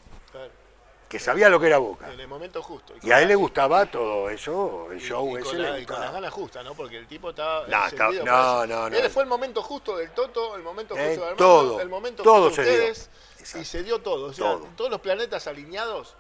que 1.16 1.20
sabía 1.24 1.47
lo 1.47 1.61
que 1.61 1.68
era 1.68 1.78
Boca. 1.78 2.11
en 2.11 2.20
el 2.20 2.28
momento 2.28 2.61
justo. 2.61 2.93
Y 3.01 3.09
a 3.09 3.22
él 3.22 3.30
le 3.30 3.36
gustaba 3.36 3.86
todo 3.86 4.30
eso, 4.30 4.88
el 4.91 4.97
y- 4.97 5.01
show 5.01 5.38
y 5.38 5.41
ese 5.41 5.57
la- 5.57 5.80
y 5.80 5.86
con 5.86 5.97
las 6.01 6.11
ganas 6.11 6.34
justas, 6.34 6.66
¿no? 6.66 6.74
Porque 6.74 6.97
el 6.97 7.07
tipo 7.07 7.30
estaba. 7.30 7.66
No, 7.68 7.86
está- 7.88 8.07
por 8.07 8.16
no, 8.16 8.63
eso. 8.63 8.68
no, 8.68 8.89
no. 8.89 8.97
Él 8.97 9.09
fue 9.09 9.24
el 9.24 9.30
momento 9.30 9.61
justo 9.61 9.95
del 9.95 10.11
Toto, 10.11 10.57
el 10.57 10.61
momento 10.63 10.93
Eh, 10.97 11.05
justo 11.07 11.22
de 11.22 11.28
Armando, 11.32 11.38
todo, 11.38 11.80
el 11.82 11.88
momento 11.88 12.22
todo 12.24 12.47
justo 12.47 12.61
de 12.63 12.68
dio. 12.70 12.76
ustedes. 12.80 13.09
Y 13.38 13.41
Exacto. 13.43 13.66
se 13.66 13.84
dio 13.84 13.99
todo. 14.01 14.26
O 14.26 14.34
sea, 14.34 14.45
Todo. 14.45 14.68
todos 14.76 14.91
los 14.91 14.99
planetas 14.99 15.47
alineados 15.47 16.16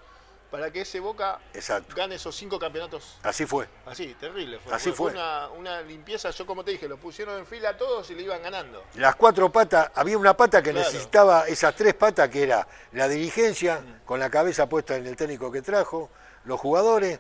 para 0.51 0.71
que 0.71 0.81
ese 0.81 0.99
Boca 0.99 1.39
Exacto. 1.53 1.95
gane 1.95 2.15
esos 2.15 2.35
cinco 2.35 2.57
campeonatos. 2.59 3.17
Así 3.23 3.45
fue. 3.45 3.67
Así, 3.85 4.13
terrible. 4.19 4.59
Fue, 4.59 4.73
Así 4.73 4.91
fue. 4.91 5.11
una, 5.11 5.49
una 5.49 5.81
limpieza, 5.81 6.29
yo 6.29 6.45
como 6.45 6.63
te 6.63 6.71
dije, 6.71 6.87
lo 6.87 6.97
pusieron 6.97 7.37
en 7.37 7.45
fila 7.45 7.69
a 7.69 7.77
todos 7.77 8.09
y 8.11 8.15
le 8.15 8.23
iban 8.23 8.41
ganando. 8.41 8.83
Las 8.95 9.15
cuatro 9.15 9.51
patas, 9.51 9.91
había 9.95 10.17
una 10.17 10.35
pata 10.37 10.61
que 10.61 10.71
Claro. 10.71 10.85
necesitaba 10.87 11.47
esas 11.47 11.75
tres 11.75 11.93
patas 11.95 12.29
que 12.29 12.43
era 12.43 12.67
la 12.93 13.07
dirigencia, 13.07 13.79
Mm. 13.81 14.05
con 14.05 14.19
la 14.19 14.29
cabeza 14.29 14.67
puesta 14.69 14.95
en 14.95 15.05
el 15.07 15.15
técnico 15.15 15.51
que 15.51 15.61
trajo, 15.61 16.09
los 16.45 16.59
jugadores 16.59 17.19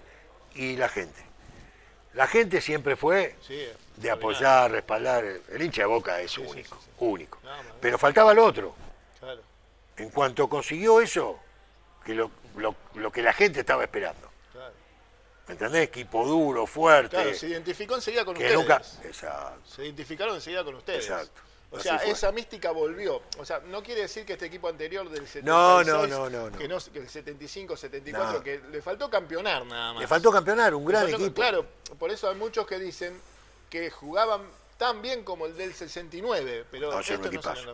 y 0.53 0.77
la 0.77 0.87
gente. 0.87 1.23
La 2.13 2.27
gente 2.27 2.61
siempre 2.61 2.95
fue 2.95 3.35
Sí, 3.45 3.61
de 3.97 4.11
apoyar, 4.11 4.71
respaldar. 4.71 5.25
El 5.25 5.61
hincha 5.61 5.81
de 5.81 5.87
boca 5.87 6.21
es 6.21 6.31
Sí, 6.31 6.41
único, 6.41 6.77
sí, 6.79 6.89
único. 6.99 7.39
No, 7.43 7.49
Pero 7.81 7.97
faltaba 7.97 8.33
lo 8.33 8.45
otro. 8.45 8.73
Claro, 9.19 9.41
En 9.97 10.09
cuanto 10.11 10.47
consiguió 10.47 11.01
eso, 11.01 11.37
que 12.05 12.13
lo, 12.13 12.29
lo- 12.57 12.75
lo 12.95 13.11
que 13.11 13.21
la 13.21 13.33
gente 13.33 13.59
estaba 13.61 13.83
esperando. 13.83 14.29
claro. 14.51 14.73
¿Me 15.47 15.53
entendés? 15.53 15.83
Equipo 15.83 16.25
duro, 16.25 16.65
fuerte. 16.65 17.15
Claro, 17.15 17.33
se 17.33 17.47
identificó 17.47 17.95
enseguida 17.95 18.25
con 18.25 18.33
que 18.35 18.43
ustedes. 18.43 18.57
nunca. 18.59 18.81
Exacto. 19.03 19.61
Se 19.69 19.83
identificaron 19.85 20.35
enseguida 20.35 20.63
con 20.63 20.75
ustedes. 20.75 21.05
Exacto. 21.07 21.41
O 21.71 21.79
sea, 21.79 21.97
esa 21.97 22.31
mística 22.31 22.71
volvió. 22.71 23.21
O 23.37 23.43
sea, 23.45 23.59
no 23.59 23.83
quiere 23.83 24.01
decir 24.01 24.25
que 24.25 24.33
este 24.33 24.45
equipo 24.45 24.69
anterior 24.69 25.09
del 25.09 25.27
76, 25.27 25.43
No, 25.43 25.83
no, 25.83 26.07
no, 26.07 26.29
no, 26.29 26.49
no. 26.49 26.57
Que, 26.57 26.67
no 26.69 26.77
que 26.79 26.99
el 26.99 27.09
75, 27.09 27.75
74, 27.75 28.33
No. 28.39 28.43
que 28.43 28.59
le 28.71 28.81
faltó 28.81 29.09
campeonar 29.09 29.65
nada 29.65 29.91
más. 29.93 30.01
Le 30.01 30.07
faltó 30.07 30.31
campeonar, 30.31 30.73
un 30.73 30.85
gran 30.85 31.03
faltó- 31.03 31.15
equipo. 31.17 31.35
Claro, 31.35 31.65
por 31.99 32.11
eso 32.11 32.29
hay 32.29 32.35
muchos 32.35 32.65
que 32.65 32.79
dicen 32.79 33.19
que 33.69 33.91
jugaban 33.91 34.41
tan 34.77 35.01
bien 35.01 35.23
como 35.23 35.47
el 35.47 35.57
del 35.57 35.73
69, 35.73 36.65
pero 36.71 36.91
No, 36.91 36.99
estos 37.01 37.19
no. 37.19 37.73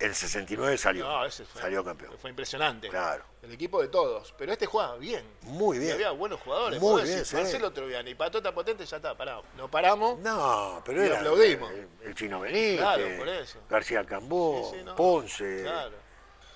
El 0.00 0.14
69 0.14 0.78
salió. 0.78 1.04
No, 1.04 1.24
ese 1.26 1.44
fue, 1.44 1.60
salió 1.60 1.84
campeón. 1.84 2.14
Fue 2.18 2.30
impresionante. 2.30 2.88
Claro. 2.88 3.22
El 3.42 3.52
equipo 3.52 3.82
de 3.82 3.88
todos. 3.88 4.34
Pero 4.38 4.50
este 4.52 4.64
jugaba 4.64 4.96
bien. 4.96 5.22
Muy 5.42 5.76
Y 5.76 5.80
bien. 5.80 5.92
había 5.92 6.10
buenos 6.12 6.40
jugadores. 6.40 6.80
Muy 6.80 7.02
bien, 7.02 7.18
decir. 7.18 7.38
Marcelo 7.38 7.70
Troviani, 7.70 8.14
Patota 8.14 8.54
Potente, 8.54 8.86
ya 8.86 8.96
está, 8.96 9.14
parado. 9.14 9.44
No 9.58 9.70
paramos. 9.70 10.18
No, 10.20 10.82
pero 10.86 11.02
Y 11.02 11.06
era 11.06 11.18
aplaudimos. 11.18 11.70
El, 11.70 11.88
el 12.02 12.14
Chino 12.14 12.40
Benítez, 12.40 12.78
Claro, 12.78 13.04
por 13.18 13.28
eso. 13.28 13.58
García 13.68 14.04
Cambó, 14.04 14.70
Sí, 14.72 14.78
sí, 14.78 14.84
no. 14.84 14.96
Ponce, 14.96 15.62
Claro. 15.62 15.96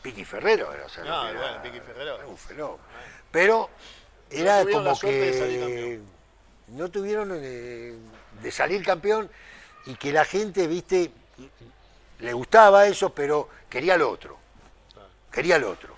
Piqui 0.01 0.25
Ferrero 0.25 0.73
era, 0.73 0.87
o 0.87 0.89
sea, 0.89 1.05
No, 1.05 1.27
que 1.31 1.37
bueno, 1.39 1.63
Piqui 1.63 1.81
Ferrero. 1.81 2.17
era 2.17 2.27
un 2.27 2.39
fenómeno. 2.39 2.79
Pero 3.31 3.69
era 4.31 4.65
como 4.65 4.95
suerte 4.95 5.19
de 5.21 5.31
que 5.33 5.39
salir 5.39 5.61
campeón. 5.61 6.07
no 6.69 6.91
tuvieron 6.91 7.31
eh, 7.35 7.95
de 8.43 8.51
salir 8.51 8.83
campeón 8.85 9.31
y 9.87 9.95
que 9.97 10.13
la 10.13 10.25
gente, 10.25 10.67
viste, 10.67 11.11
le 12.25 12.33
gustaba 12.33 12.87
eso, 12.87 13.11
pero 13.15 13.49
quería 13.69 13.97
lo 13.97 14.11
otro. 14.11 14.39
Quería 15.31 15.59
lo 15.59 15.71
otro. 15.71 15.95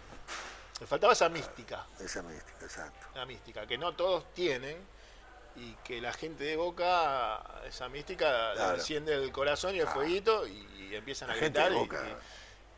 Le 0.81 0.87
faltaba 0.87 1.13
esa 1.13 1.29
mística. 1.29 1.87
Esa 2.01 2.23
mística, 2.23 2.65
exacto. 2.65 3.07
La 3.15 3.25
mística, 3.27 3.67
que 3.67 3.79
no 3.79 3.95
todos 3.95 4.33
tienen. 4.35 4.77
Y 5.59 5.73
que 5.85 6.03
la 6.03 6.13
gente 6.13 6.45
de 6.45 6.55
Boca, 6.57 7.43
esa 7.67 7.89
mística, 7.89 8.53
le 8.55 8.75
enciende 8.75 9.15
el 9.15 9.33
corazón 9.33 9.75
y 9.75 9.79
el 9.81 9.87
fueguito 9.89 10.47
y, 10.47 10.53
y 10.91 10.95
empiezan 10.95 11.31
a 11.31 11.35
La 11.35 11.41
gritar 11.41 11.73
y- 11.73 11.75
Boca. 11.77 12.03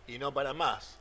y, 0.07 0.15
y 0.15 0.19
no 0.21 0.33
paran 0.33 0.57
más. 0.57 0.97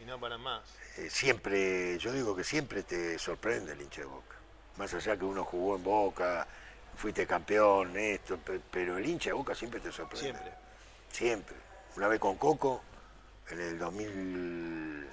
Y 0.00 0.06
no 0.06 0.18
paran 0.18 0.40
más. 0.40 0.62
Eh, 0.96 1.10
siempre, 1.10 1.98
yo 1.98 2.12
digo 2.12 2.34
que 2.34 2.44
siempre 2.44 2.82
te 2.82 3.18
sorprende 3.18 3.72
el 3.72 3.82
hincha 3.82 4.00
de 4.00 4.06
Boca. 4.06 4.36
Más 4.78 4.94
allá 4.94 5.14
que 5.18 5.24
uno 5.26 5.44
jugó 5.44 5.76
en 5.76 5.84
Boca, 5.84 6.46
fuiste 6.96 7.26
campeón, 7.26 7.94
esto, 7.98 8.38
pe- 8.38 8.60
pero 8.70 8.96
el 8.96 9.04
hincha 9.04 9.28
de 9.30 9.34
Boca 9.34 9.54
siempre 9.54 9.80
te 9.80 9.92
sorprende. 9.92 10.22
Siempre. 10.30 10.52
Siempre. 11.10 11.56
Una 11.96 12.08
vez 12.08 12.18
con 12.18 12.36
Coco, 12.36 12.82
en 13.50 13.60
el 13.60 13.78
2000, 13.78 15.06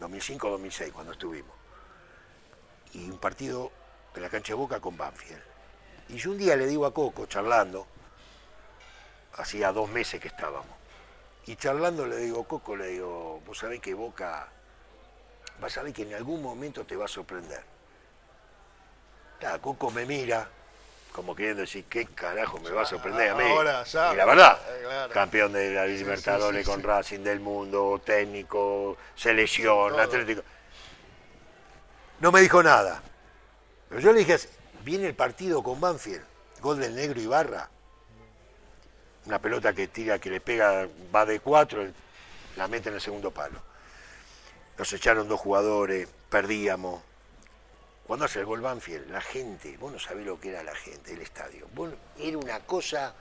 2005-2006, 0.00 0.92
cuando 0.92 1.12
estuvimos. 1.12 1.54
Y 2.92 3.08
un 3.08 3.18
partido 3.18 3.72
en 4.14 4.22
la 4.22 4.28
cancha 4.28 4.52
de 4.52 4.54
Boca 4.54 4.80
con 4.80 4.98
Banfield. 4.98 5.42
Y 6.10 6.16
yo 6.16 6.32
un 6.32 6.38
día 6.38 6.56
le 6.56 6.66
digo 6.66 6.84
a 6.84 6.92
Coco, 6.92 7.24
charlando, 7.26 7.86
hacía 9.38 9.72
dos 9.72 9.88
meses 9.88 10.20
que 10.20 10.28
estábamos, 10.28 10.76
y 11.46 11.56
charlando 11.56 12.06
le 12.06 12.18
digo, 12.18 12.44
Coco, 12.44 12.76
le 12.76 12.88
digo, 12.88 13.40
vos 13.46 13.58
sabés 13.58 13.80
que 13.80 13.94
Boca, 13.94 14.48
vas 15.60 15.78
a 15.78 15.82
ver 15.82 15.92
que 15.92 16.02
en 16.02 16.14
algún 16.14 16.42
momento 16.42 16.84
te 16.84 16.96
va 16.96 17.06
a 17.06 17.08
sorprender. 17.08 17.64
Ah, 19.46 19.58
Coco 19.60 19.90
me 19.90 20.04
mira, 20.04 20.50
como 21.16 21.34
queriendo 21.34 21.62
decir, 21.62 21.86
¿qué 21.88 22.04
carajo 22.04 22.60
me 22.60 22.68
va 22.70 22.82
a 22.82 22.84
sorprender 22.86 23.30
a 23.30 23.34
mí? 23.34 23.44
Ahora, 23.44 23.82
ya. 23.84 24.12
y 24.12 24.16
la 24.16 24.26
verdad, 24.26 24.60
Eh, 24.68 24.80
claro. 24.82 25.14
campeón 25.14 25.52
de 25.54 25.70
la 25.72 25.86
Libertadores 25.86 26.62
sí, 26.66 26.70
con 26.70 26.80
sí. 26.82 26.86
Racing 26.86 27.20
del 27.20 27.40
Mundo, 27.40 28.02
técnico, 28.04 28.98
selección, 29.14 29.92
Todo. 29.92 30.00
atlético. 30.02 30.42
No 32.20 32.30
me 32.30 32.42
dijo 32.42 32.62
nada. 32.62 33.02
Pero 33.88 34.00
yo 34.02 34.12
le 34.12 34.18
dije, 34.18 34.36
viene 34.84 35.06
el 35.06 35.14
partido 35.14 35.62
con 35.62 35.80
Banfield, 35.80 36.22
gol 36.60 36.78
del 36.80 36.94
negro 36.94 37.18
Ibarra. 37.18 37.70
Una 39.24 39.38
pelota 39.40 39.72
que 39.72 39.88
tira, 39.88 40.18
que 40.18 40.28
le 40.28 40.42
pega, 40.42 40.86
va 41.14 41.24
de 41.24 41.40
cuatro, 41.40 41.86
la 42.56 42.68
mete 42.68 42.90
en 42.90 42.96
el 42.96 43.00
segundo 43.00 43.30
palo. 43.30 43.58
Nos 44.76 44.92
echaron 44.92 45.26
dos 45.28 45.40
jugadores, 45.40 46.08
perdíamos. 46.28 47.02
Cuando 48.06 48.24
hace 48.24 48.38
el 48.38 48.46
gol 48.46 48.60
Banfield, 48.60 49.10
la 49.10 49.20
gente, 49.20 49.76
vos 49.78 49.92
no 49.92 49.98
sabés 49.98 50.24
lo 50.24 50.38
que 50.38 50.50
era 50.50 50.62
la 50.62 50.74
gente 50.76 51.10
del 51.10 51.22
estadio. 51.22 51.66
Vos 51.74 51.90
era 52.16 52.38
una 52.38 52.60
cosa, 52.60 53.12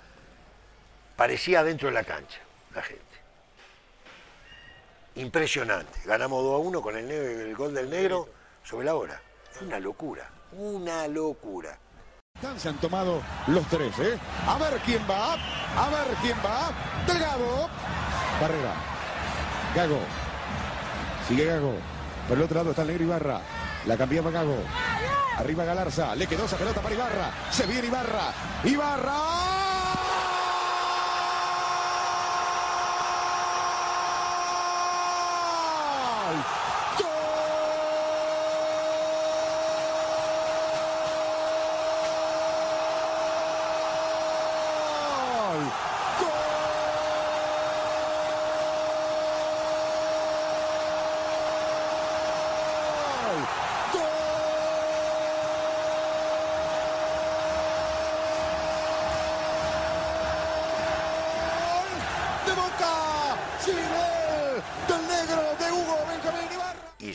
parecía 1.15 1.63
dentro 1.63 1.87
de 1.87 1.95
la 1.95 2.03
cancha, 2.03 2.39
la 2.73 2.83
gente. 2.83 3.03
Impresionante. 5.15 5.99
Ganamos 6.05 6.43
2 6.43 6.53
a 6.53 6.57
1 6.57 6.81
con 6.81 6.97
el, 6.97 7.09
el 7.09 7.55
gol 7.55 7.73
del 7.73 7.89
negro 7.89 8.29
sobre 8.63 8.85
la 8.85 8.95
hora. 8.95 9.19
Una 9.61 9.79
locura, 9.79 10.29
una 10.51 11.07
locura. 11.07 11.79
distancia 12.35 12.69
han 12.69 12.77
tomado 12.77 13.23
los 13.47 13.65
tres, 13.67 13.97
¿eh? 13.97 14.19
A 14.45 14.57
ver 14.59 14.79
quién 14.85 15.01
va, 15.09 15.33
a 15.33 15.89
ver 15.89 16.15
quién 16.21 16.37
va. 16.45 16.71
Delgado. 17.07 17.69
Barrera. 18.39 18.73
Gago. 19.73 19.99
Sigue 21.27 21.45
Gago. 21.45 21.73
Por 22.27 22.37
el 22.37 22.43
otro 22.43 22.57
lado 22.57 22.69
está 22.71 22.83
el 22.83 22.89
negro 22.89 23.03
Ibarra. 23.05 23.41
La 23.85 23.97
cambiaba 23.97 24.31
Gago. 24.31 24.57
Arriba 25.37 25.65
Galarza. 25.65 26.15
Le 26.15 26.27
quedó 26.27 26.45
esa 26.45 26.57
pelota 26.57 26.81
para 26.81 26.95
Ibarra. 26.95 27.31
Se 27.51 27.65
viene 27.65 27.87
Ibarra. 27.87 28.33
Ibarra. 28.63 29.64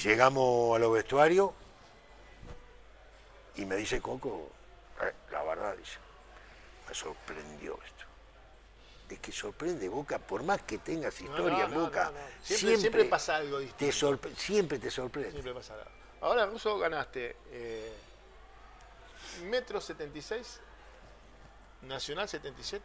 Llegamos 0.02 0.76
a 0.76 0.78
los 0.78 0.92
vestuarios 0.92 1.50
y 3.56 3.64
me 3.64 3.76
dice 3.76 4.00
Coco, 4.00 4.50
eh, 5.02 5.12
la 5.30 5.42
verdad, 5.42 5.76
dice, 5.76 5.98
me 6.88 6.94
sorprendió 6.94 7.78
esto. 7.84 8.04
Es 9.08 9.18
que 9.18 9.32
sorprende 9.32 9.88
Boca, 9.88 10.18
por 10.20 10.44
más 10.44 10.62
que 10.62 10.78
tengas 10.78 11.20
historia 11.20 11.64
en 11.64 11.74
Boca, 11.74 12.12
siempre, 12.42 13.04
pasa 13.06 13.36
algo 13.36 13.58
distinto. 13.58 14.18
Te 14.18 14.36
siempre 14.36 14.78
te 14.78 14.90
sorprende. 14.90 15.32
Siempre 15.32 15.52
pasa 15.52 15.74
algo. 15.74 15.90
Ahora, 16.20 16.46
Russo, 16.46 16.78
ganaste 16.78 17.36
eh, 17.50 17.92
Metro 19.44 19.80
76, 19.80 20.60
Nacional 21.82 22.28
77, 22.28 22.84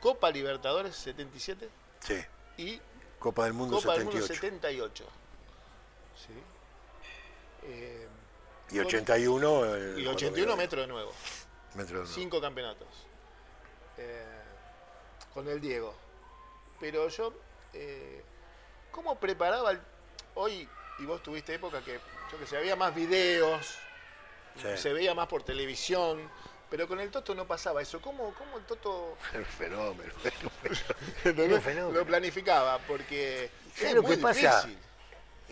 Copa 0.00 0.30
Libertadores 0.30 0.94
77 0.94 1.68
sí. 2.00 2.24
y 2.56 2.80
Copa 3.18 3.44
del 3.44 3.54
Mundo 3.54 3.76
Copa 3.76 3.96
78. 3.96 4.04
Del 4.04 4.20
Mundo 4.20 4.34
78. 4.34 5.04
¿Sí? 6.14 6.53
Eh, 7.64 8.08
y 8.70 8.78
81. 8.78 9.98
y 9.98 10.06
81 10.06 10.56
metro 10.56 10.80
de 10.80 10.86
nuevo. 10.86 11.12
Metro 11.74 12.06
Cinco 12.06 12.40
campeonatos. 12.40 12.88
Eh, 13.98 14.24
con 15.32 15.48
el 15.48 15.60
Diego. 15.60 15.94
Pero 16.80 17.08
yo, 17.08 17.32
eh, 17.72 18.22
¿cómo 18.90 19.18
preparaba 19.18 19.72
el, 19.72 19.80
hoy, 20.34 20.68
y 20.98 21.04
vos 21.04 21.22
tuviste 21.22 21.54
época 21.54 21.82
que, 21.82 21.98
yo 22.30 22.38
que 22.38 22.46
sé, 22.46 22.56
había 22.56 22.76
más 22.76 22.94
videos, 22.94 23.78
se 24.76 24.92
veía 24.92 25.14
más 25.14 25.26
por 25.26 25.42
televisión, 25.42 26.30
pero 26.70 26.88
con 26.88 27.00
el 27.00 27.10
Toto 27.10 27.34
no 27.34 27.46
pasaba 27.46 27.82
eso. 27.82 28.00
¿Cómo, 28.00 28.34
cómo 28.34 28.58
el 28.58 28.64
Toto... 28.64 29.16
El 29.34 29.44
fenómeno. 29.44 30.12
Lo 31.92 32.04
planificaba, 32.04 32.78
porque... 32.80 33.50
es 33.80 33.94
lo 33.94 34.02
que 34.02 34.16
pasa? 34.16 34.68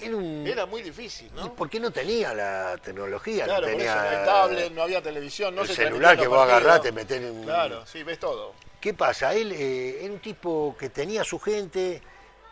Era, 0.03 0.67
muy 0.67 0.83
difícil, 0.83 1.31
¿no? 1.35 1.55
Porque 1.55 1.79
no 1.79 1.91
tenía 1.91 2.35
la 2.35 2.77
tecnología, 2.79 3.47
no 3.47 3.61
tenía. 3.61 4.25
tablet, 4.25 4.73
no 4.73 4.83
había 4.83 5.03
televisión, 5.03 5.55
no 5.55 5.63
el 5.63 5.69
celular 5.69 6.19
que 6.19 6.27
vos 6.27 6.43
agarrás, 6.43 6.83
te 6.83 6.93
metés 6.93 7.23
en. 7.23 7.43
Claro, 7.45 7.87
sí, 7.87 8.03
ves 8.03 8.19
todo. 8.19 8.55
¿Qué 8.81 8.95
pasa? 8.95 9.33
Él 9.35 9.53
eh, 9.53 10.05
era 10.05 10.13
un 10.13 10.19
tipo 10.19 10.75
que 10.79 10.89
tenía 10.91 11.23
su 11.23 11.39
gente 11.39 12.03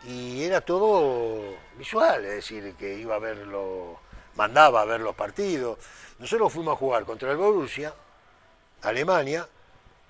y 0.03 0.43
era 0.43 0.61
todo 0.61 1.55
visual, 1.77 2.23
es 2.23 2.35
decir, 2.35 2.73
que 2.75 2.97
iba 2.97 3.15
a 3.15 3.19
verlo, 3.19 3.99
mandaba 4.35 4.81
a 4.81 4.85
ver 4.85 5.01
los 5.01 5.15
partidos. 5.15 5.77
Nosotros 6.19 6.53
fuimos 6.53 6.75
a 6.75 6.77
jugar 6.77 7.03
contra 7.03 7.31
el 7.31 7.37
Borussia, 7.37 7.93
Alemania, 8.83 9.47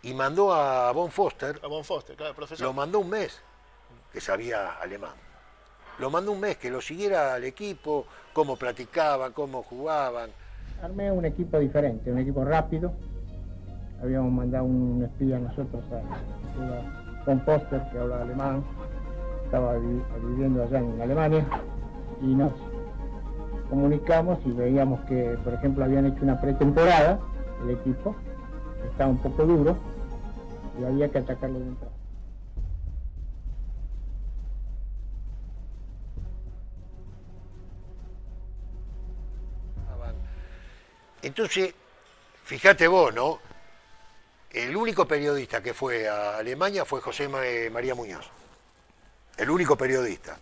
y 0.03 0.13
mandó 0.13 0.53
a 0.53 0.91
Von 0.91 1.11
Foster. 1.11 1.59
A 1.63 1.67
Von 1.67 1.83
Foster, 1.83 2.15
claro, 2.15 2.35
profesor. 2.35 2.67
Lo 2.67 2.73
mandó 2.73 2.99
un 2.99 3.09
mes, 3.09 3.41
que 4.13 4.21
sabía 4.21 4.75
alemán 4.75 5.30
lo 6.02 6.10
mandó 6.10 6.32
un 6.32 6.39
mes, 6.39 6.58
que 6.58 6.72
lo 6.72 6.82
siguiera 6.82 7.36
al 7.36 7.43
equipo, 7.43 8.06
cómo 8.34 8.56
practicaban, 8.56 9.34
cómo 9.34 9.62
jugaban. 9.62 10.32
Armé 10.82 11.12
un 11.12 11.26
equipo 11.26 11.60
diferente, 11.60 12.12
un 12.12 12.18
equipo 12.18 12.43
rápido. 12.43 12.91
Habíamos 14.02 14.32
mandado 14.32 14.66
un 14.66 15.04
espía 15.04 15.38
nosotros 15.38 15.84
a, 15.91 17.30
un 17.30 17.45
póster 17.45 17.84
que 17.91 17.99
hablaba 17.99 18.24
alemán, 18.24 18.64
estaba 19.45 19.76
viviendo 19.78 20.64
allá 20.64 20.80
en 20.80 20.99
Alemania 20.99 21.45
y 22.20 22.34
nos 22.34 22.52
comunicamos 23.70 24.39
y 24.43 24.52
veíamos 24.54 25.02
que, 25.02 25.38
por 25.43 25.54
ejemplo, 25.54 25.86
habían 25.86 26.08
hecho 26.08 26.24
una 26.24 26.41
pretemporada, 26.41 27.20
el 27.64 27.70
equipo, 27.70 28.16
estaba 28.89 29.12
un 29.12 29.20
poco 29.20 29.45
duro 29.45 29.78
y 30.80 30.84
había 30.84 31.10
que 31.10 31.20
atacarlo 31.20 31.60
de 31.60 31.68
entrada. 31.68 32.01
Entonces, 41.22 41.74
fíjate 42.43 42.88
vos, 42.88 43.13
¿no? 43.13 43.39
El 44.51 44.76
único 44.76 45.07
periodista 45.07 45.61
que 45.63 45.74
fue 45.74 46.09
a 46.09 46.38
Alemania 46.38 46.84
fue 46.84 46.99
José 46.99 47.30
eh, 47.43 47.69
María 47.69 47.95
Muñoz. 47.95 48.30
El 49.38 49.49
único 49.49 49.78
periodista. 49.78 50.38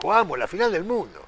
Jugábamos 0.00 0.38
la 0.38 0.46
final 0.46 0.70
del 0.70 0.84
mundo. 0.84 1.26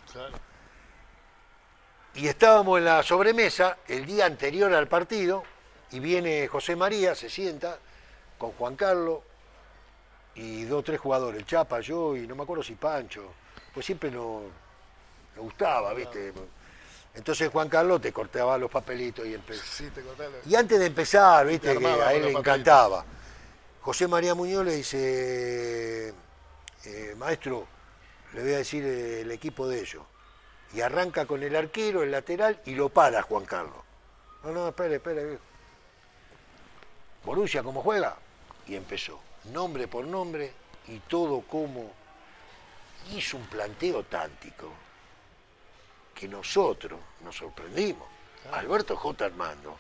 Y 2.15 2.29
estábamos 2.29 2.79
en 2.79 2.85
la 2.85 3.03
sobremesa 3.03 3.79
el 3.89 4.07
día 4.07 4.27
anterior 4.27 4.73
al 4.73 4.87
partido 4.87 5.43
y 5.91 5.99
viene 5.99 6.47
José 6.47 6.77
María, 6.77 7.15
se 7.15 7.29
sienta 7.29 7.79
con 8.39 8.53
Juan 8.53 8.77
Carlos 8.77 9.21
y 10.35 10.65
dos 10.65 10.81
o 10.81 10.83
tres 10.83 11.01
jugadores, 11.01 11.41
el 11.41 11.47
Chapa, 11.47 11.81
yo 11.81 12.17
y 12.17 12.27
no 12.27 12.37
me 12.37 12.45
acuerdo 12.45 12.63
si 12.63 12.75
Pancho, 12.75 13.33
pues 13.75 13.85
siempre 13.87 14.11
nos, 14.11 14.43
nos 15.35 15.45
gustaba, 15.45 15.93
¿viste? 15.95 16.33
Entonces 17.15 17.51
Juan 17.51 17.69
Carlos 17.69 18.01
te 18.01 18.13
cortaba 18.13 18.57
los 18.57 18.71
papelitos 18.71 19.27
y 19.27 19.35
empezó. 19.35 19.63
Sí, 19.65 19.91
te 19.91 20.03
Y 20.47 20.55
antes 20.55 20.79
de 20.79 20.87
empezar, 20.87 21.47
viste, 21.47 21.77
que 21.77 21.87
a 21.87 22.13
él 22.15 22.25
le 22.25 22.33
encantaba. 22.33 23.05
José 23.81 24.07
María 24.07 24.35
Muñoz 24.35 24.65
le 24.65 24.77
dice, 24.77 26.15
eh, 26.85 27.15
maestro, 27.17 27.67
le 28.35 28.43
voy 28.43 28.53
a 28.53 28.59
decir 28.59 28.85
el 28.85 29.31
equipo 29.31 29.67
de 29.67 29.81
ellos. 29.81 30.03
Y 30.73 30.83
arranca 30.83 31.27
con 31.27 31.43
el 31.43 31.57
arquero, 31.57 32.03
el 32.03 32.13
lateral, 32.13 32.61
y 32.65 32.75
lo 32.75 32.91
para 32.91 33.23
Juan 33.23 33.45
Carlos. 33.45 33.83
No, 34.45 34.53
no, 34.53 34.69
espere, 34.69 34.97
espere. 34.97 35.39
Borussia, 37.25 37.63
¿cómo 37.63 37.83
juega? 37.83 38.17
Y 38.69 38.77
empezó, 38.77 39.21
nombre 39.53 39.89
por 39.89 40.05
nombre, 40.05 40.53
y 40.87 40.99
todo 41.01 41.41
como 41.43 41.91
hizo 43.13 43.37
un 43.37 43.47
planteo 43.47 44.05
táctico 44.05 44.71
que 46.21 46.29
nosotros 46.29 47.01
nos 47.25 47.35
sorprendimos. 47.35 48.07
Alberto 48.53 48.95
J. 48.95 49.25
Armando 49.25 49.79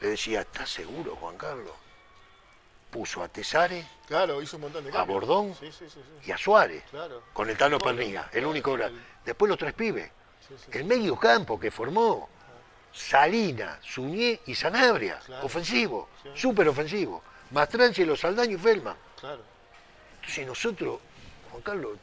le 0.00 0.10
decía, 0.10 0.42
¿estás 0.42 0.70
seguro, 0.70 1.16
Juan 1.16 1.36
Carlos? 1.36 1.74
Puso 2.92 3.22
a 3.24 3.28
Tesare, 3.28 3.84
claro, 4.06 4.40
hizo 4.40 4.56
un 4.56 4.62
montón 4.62 4.84
de 4.84 4.96
a 4.96 5.02
Bordón 5.02 5.54
y 6.24 6.30
a 6.30 6.38
Suárez, 6.38 6.84
con 7.32 7.50
el 7.50 7.56
Tano 7.56 7.78
Palmiga, 7.78 8.30
el 8.32 8.46
único. 8.46 8.76
Después 9.24 9.48
los 9.48 9.58
tres 9.58 9.74
pibes. 9.74 10.10
el 10.72 10.84
medio 10.84 11.16
campo 11.16 11.58
que 11.58 11.70
formó, 11.72 12.28
Salina, 12.92 13.78
Suñé 13.82 14.40
y 14.46 14.54
Sanabria, 14.54 15.20
ofensivo, 15.42 16.10
súper 16.34 16.68
ofensivo. 16.68 17.22
Mastranche, 17.50 18.16
Saldaño 18.16 18.56
y 18.56 18.60
Felma. 18.60 18.96
Entonces 20.20 20.46
nosotros, 20.46 21.00
Juan 21.50 21.62
Carlos, 21.62 21.98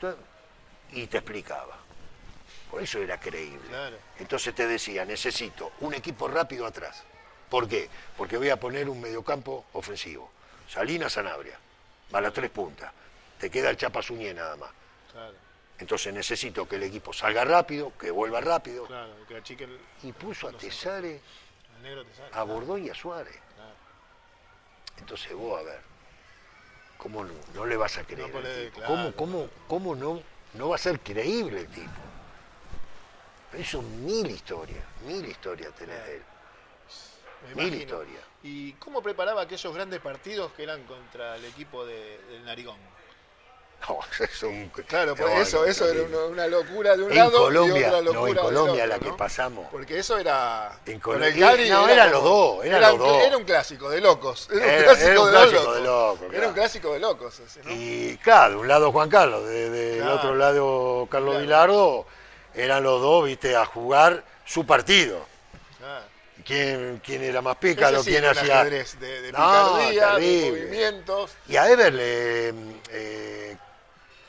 y 0.92 1.08
te 1.08 1.18
explicaba. 1.18 1.87
Por 2.70 2.82
eso 2.82 3.00
era 3.00 3.20
creíble. 3.20 3.70
Entonces 4.20 4.54
te 4.54 4.68
decía, 4.68 5.06
necesito 5.06 5.72
un 5.80 5.94
equipo 5.94 6.28
rápido 6.28 6.66
atrás. 6.66 7.04
¿Por 7.50 7.68
qué? 7.68 7.90
Porque 8.18 8.38
voy 8.38 8.50
a 8.50 8.60
poner 8.60 8.90
un 8.90 9.00
mediocampo 9.00 9.66
ofensivo. 9.74 10.30
Salina 10.68 11.10
Sanabria, 11.10 11.58
va 12.14 12.20
a 12.20 12.22
las 12.22 12.34
tres 12.34 12.50
puntas. 12.50 12.92
Te 13.40 13.50
queda 13.50 13.70
el 13.70 13.78
Chapa 13.78 14.02
Suñé 14.02 14.34
nada 14.34 14.56
más. 14.58 14.70
Entonces 15.80 16.14
necesito 16.14 16.68
que 16.68 16.76
el 16.76 16.84
equipo 16.84 17.14
salga 17.14 17.46
rápido, 17.46 17.94
que 17.98 18.12
vuelva 18.12 18.42
rápido. 18.42 18.88
y 20.04 20.12
puso 20.12 20.50
a 20.50 20.54
Tesare, 20.54 21.22
a 22.34 22.44
Bordón 22.44 22.86
y 22.86 22.90
a 22.90 22.96
Suárez. 22.96 23.40
Entonces 24.98 25.34
vos, 25.34 25.60
a 25.60 25.64
ver, 25.64 25.80
¿cómo 26.98 27.24
no, 27.54 27.66
le 27.66 27.78
vas 27.78 27.98
a 27.98 28.04
creer? 28.04 28.72
¿Cómo, 28.86 29.14
cómo, 29.14 29.50
cómo 29.68 29.96
no, 29.96 30.22
no 30.56 30.70
va 30.70 30.76
a 30.76 30.80
ser 30.80 31.00
creíble 31.00 31.62
el 31.62 31.68
tipo? 31.68 31.92
Eso 33.58 33.82
mil 33.82 34.30
historias, 34.30 34.84
mil 35.06 35.26
historias 35.26 35.74
tenés 35.76 36.06
de 36.06 36.16
él. 36.16 36.24
mil 37.56 37.74
historias. 37.74 38.22
¿Y 38.44 38.74
cómo 38.74 39.02
preparaba 39.02 39.42
aquellos 39.42 39.74
grandes 39.74 40.00
partidos 40.00 40.52
que 40.54 40.64
eran 40.64 40.84
contra 40.84 41.36
el 41.36 41.46
equipo 41.46 41.86
de- 41.86 42.20
del 42.30 42.46
Narigón? 42.46 42.78
No, 43.88 44.00
es 44.24 44.44
un- 44.44 44.70
Claro, 44.88 45.16
pues 45.16 45.34
no, 45.34 45.42
eso, 45.42 45.58
no, 45.62 45.66
eso 45.66 45.88
era 45.88 46.02
una, 46.04 46.18
una 46.26 46.48
locura 46.48 46.96
de 46.98 47.04
un 47.04 47.12
En 47.12 47.18
lado 47.18 47.38
Colombia, 47.44 47.80
y 47.80 47.84
otra 47.84 47.92
no, 47.98 48.02
locura 48.02 48.30
en 48.30 48.36
del 48.36 48.44
Colombia 48.44 48.74
otro, 48.84 48.88
la 48.88 49.00
que 49.00 49.10
¿no? 49.10 49.18
pasamos. 49.18 49.68
Porque 49.72 50.00
eso 50.00 50.18
era... 50.18 50.80
En 50.86 51.00
con 51.00 51.16
Colo- 51.16 51.26
el 51.26 51.40
Cali 51.40 51.70
no, 51.70 51.84
era 51.86 51.94
eran 51.94 52.12
los 52.12 52.24
dos, 52.24 52.66
eran 52.66 52.78
era 52.78 52.90
los 52.92 53.00
un, 53.00 53.08
dos. 53.08 53.24
Era 53.24 53.38
un 53.38 53.44
clásico 53.44 53.90
de 53.90 54.02
locos. 54.02 54.50
Era 54.52 54.66
un 54.78 54.84
clásico, 54.84 55.08
era 55.10 55.22
un 55.22 55.26
de, 55.32 55.32
locos. 55.52 55.76
de 55.76 55.82
locos, 55.84 56.34
Era 56.34 56.48
un 56.48 56.54
clásico 56.54 56.94
de 56.94 57.00
locos 57.00 57.40
ese, 57.40 57.64
¿no? 57.64 57.72
Y 57.72 58.18
claro, 58.24 58.52
de 58.54 58.58
un 58.58 58.68
lado 58.68 58.92
Juan 58.92 59.10
Carlos, 59.10 59.46
de- 59.48 59.70
de- 59.70 59.96
del 59.98 60.08
otro 60.08 60.36
lado 60.36 61.08
Carlos 61.12 61.32
Claro. 61.32 61.42
Vilardo, 61.46 62.06
eran 62.58 62.84
los 62.84 63.02
dos, 63.02 63.26
viste, 63.26 63.56
a 63.56 63.66
jugar 63.66 64.24
su 64.46 64.66
partido. 64.66 65.26
Ah. 65.84 66.02
¿Quién, 66.46 67.02
quién 67.04 67.24
era 67.24 67.42
más 67.42 67.58
pícaro? 67.58 68.02
Sí 68.04 68.12
¿Quién 68.12 68.26
hacía...? 68.26 68.64
de, 68.64 68.84
de 69.22 69.32
No, 69.32 69.78
picardía, 69.90 70.14
de 70.16 70.50
movimientos. 70.52 71.32
Y 71.48 71.56
a 71.58 71.70
Everle, 71.70 72.54
eh, 72.90 73.58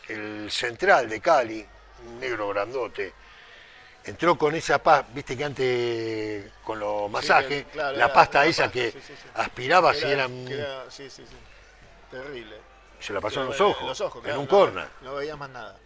el 0.09 0.51
central 0.51 1.09
de 1.09 1.21
Cali, 1.21 1.65
un 2.07 2.19
negro 2.21 2.49
grandote, 2.49 3.13
entró 4.05 4.37
con 4.37 4.55
esa 4.55 4.83
pasta, 4.83 5.09
viste 5.13 5.37
que 5.37 5.45
antes 5.45 6.53
con 6.65 6.81
los 6.81 7.11
masajes, 7.11 7.65
que, 7.67 7.71
claro, 7.71 7.97
la 7.97 8.05
era 8.07 8.13
pasta 8.13 8.47
esa 8.47 8.65
pasta, 8.65 8.73
que 8.73 8.91
sí, 8.93 8.99
aspiraba 9.35 9.93
si 9.95 10.01
Era- 10.05 10.13
eran... 10.25 10.45
que 10.47 10.55
era- 10.55 10.91
sí, 10.91 11.11
sí, 11.11 11.25
sí. 11.29 11.37
Terrible. 12.11 12.57
Se 12.99 13.13
la 13.13 13.21
pasó 13.21 13.43
en 13.43 13.47
los 13.49 13.61
ojos, 13.61 13.81
en 13.83 13.87
los 13.87 14.01
ojos, 14.01 14.25
en 14.25 14.37
un 14.39 14.45
no- 14.45 14.51
corner. 14.51 14.89
No 15.03 15.15
veías 15.15 15.39
más 15.39 15.51
nada. 15.51 15.77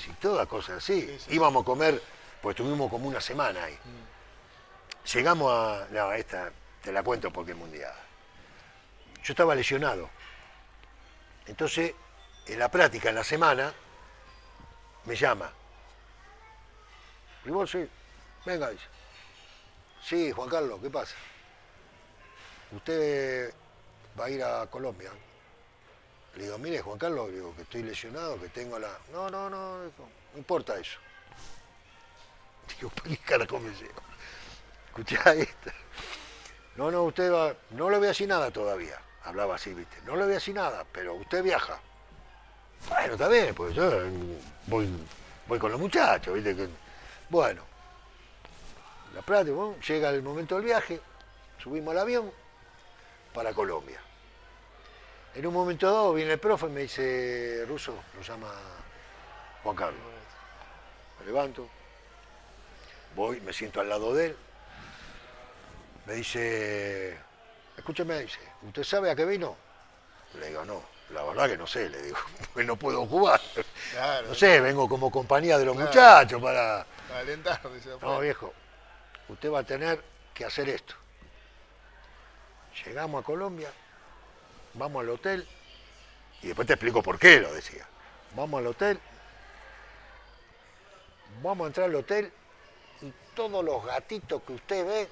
Sí, 0.00 0.12
toda 0.20 0.46
cosa 0.46 0.76
así. 0.76 1.02
Sí, 1.02 1.18
sí. 1.18 1.34
Íbamos 1.34 1.62
a 1.62 1.64
comer, 1.66 2.02
pues 2.40 2.56
estuvimos 2.56 2.90
como 2.90 3.08
una 3.08 3.20
semana 3.20 3.64
ahí. 3.64 3.74
Mm. 3.74 5.08
Llegamos 5.14 5.52
a. 5.52 5.86
No, 5.90 6.12
esta 6.12 6.50
te 6.82 6.92
la 6.92 7.02
cuento 7.02 7.30
porque 7.30 7.52
es 7.52 7.56
mundial. 7.56 7.94
Yo 9.22 9.32
estaba 9.32 9.54
lesionado. 9.54 10.08
Entonces, 11.46 11.94
en 12.46 12.58
la 12.58 12.70
práctica, 12.70 13.10
en 13.10 13.16
la 13.16 13.24
semana, 13.24 13.72
me 15.04 15.16
llama. 15.16 15.52
¿Y 17.44 17.50
vos 17.50 17.70
sí? 17.70 17.88
Venga, 18.46 18.70
dice. 18.70 18.84
Sí, 20.02 20.32
Juan 20.32 20.48
Carlos, 20.48 20.80
¿qué 20.82 20.90
pasa? 20.90 21.14
Usted 22.72 23.52
va 24.18 24.24
a 24.26 24.30
ir 24.30 24.42
a 24.42 24.66
Colombia. 24.66 25.10
Le 26.36 26.44
digo, 26.44 26.58
mire, 26.58 26.80
Juan 26.80 26.98
Carlos, 26.98 27.32
digo 27.32 27.54
que 27.56 27.62
estoy 27.62 27.82
lesionado, 27.82 28.40
que 28.40 28.48
tengo 28.48 28.78
la. 28.78 28.90
No, 29.12 29.28
no, 29.28 29.50
no, 29.50 29.78
no 29.78 29.90
importa 30.36 30.78
eso. 30.78 30.98
Digo, 32.76 32.90
¿para 32.90 33.08
qué 33.08 33.16
carajo 33.18 33.58
me 33.58 33.70
lleva? 33.70 34.02
Escuchá. 34.86 35.34
No, 36.76 36.90
no, 36.90 37.02
usted 37.04 37.32
va. 37.32 37.54
No 37.70 37.90
le 37.90 37.98
voy 37.98 38.06
a 38.06 38.10
decir 38.10 38.28
nada 38.28 38.50
todavía. 38.50 38.98
Hablaba 39.24 39.56
así, 39.56 39.74
viste. 39.74 39.96
No 40.06 40.16
le 40.16 40.22
voy 40.22 40.32
a 40.32 40.34
decir 40.34 40.54
nada, 40.54 40.86
pero 40.92 41.14
usted 41.14 41.42
viaja. 41.42 41.80
Bueno, 42.88 43.12
está 43.12 43.28
bien, 43.28 43.54
pues 43.54 43.74
yo 43.74 43.90
mm, 43.90 44.68
voy, 45.46 45.58
con 45.58 45.72
los 45.72 45.80
muchachos, 45.80 46.34
viste 46.34 46.56
que. 46.56 46.68
Bueno. 47.28 47.62
La 49.14 49.22
práctica, 49.22 49.56
llega 49.86 50.10
el 50.10 50.22
momento 50.22 50.54
del 50.54 50.64
viaje, 50.64 51.00
subimos 51.58 51.90
al 51.92 51.98
avión 51.98 52.30
para 53.34 53.52
Colombia. 53.52 54.00
En 55.34 55.46
un 55.46 55.54
momento 55.54 55.86
dado 55.86 56.14
viene 56.14 56.32
el 56.32 56.38
profe 56.40 56.66
y 56.66 56.70
me 56.70 56.80
dice, 56.82 57.64
Ruso, 57.68 57.94
lo 58.16 58.22
llama 58.22 58.52
Juan 59.62 59.76
Carlos. 59.76 60.00
Me 61.20 61.26
levanto, 61.26 61.68
voy, 63.14 63.40
me 63.40 63.52
siento 63.52 63.80
al 63.80 63.88
lado 63.88 64.12
de 64.14 64.26
él. 64.26 64.36
Me 66.06 66.14
dice, 66.14 67.16
escúcheme, 67.76 68.20
dice, 68.20 68.40
¿usted 68.62 68.82
sabe 68.82 69.10
a 69.10 69.14
qué 69.14 69.24
vino? 69.24 69.56
Le 70.34 70.48
digo, 70.48 70.64
no, 70.64 70.82
la 71.10 71.22
verdad 71.22 71.48
que 71.48 71.56
no 71.56 71.66
sé, 71.66 71.88
le 71.88 72.02
digo, 72.02 72.18
porque 72.52 72.66
no 72.66 72.76
puedo 72.76 73.06
jugar. 73.06 73.40
Claro. 73.92 74.28
No 74.28 74.34
sé, 74.34 74.60
vengo 74.60 74.88
como 74.88 75.10
compañía 75.12 75.58
de 75.58 75.64
los 75.64 75.74
Claro. 75.76 75.88
muchachos 75.88 76.42
para... 76.42 76.84
Para 77.08 77.20
alentar, 77.20 77.60
dice, 77.72 77.90
No, 78.02 78.18
viejo, 78.18 78.52
usted 79.28 79.50
va 79.52 79.60
a 79.60 79.64
tener 79.64 80.02
que 80.34 80.44
hacer 80.44 80.68
esto. 80.68 80.94
Llegamos 82.84 83.22
a 83.22 83.24
Colombia, 83.26 83.70
vamos 84.74 85.02
al 85.02 85.10
hotel, 85.10 85.46
y 86.42 86.48
después 86.48 86.66
te 86.66 86.74
explico 86.74 87.02
por 87.02 87.18
qué 87.18 87.40
lo 87.40 87.52
decía. 87.52 87.86
Vamos 88.34 88.60
al 88.60 88.66
hotel, 88.68 89.00
vamos 91.42 91.64
a 91.64 91.66
entrar 91.68 91.86
al 91.86 91.94
hotel 91.96 92.32
y 93.02 93.12
todos 93.34 93.64
los 93.64 93.84
gatitos 93.84 94.42
que 94.42 94.52
usted 94.52 94.86
ve 94.86 95.08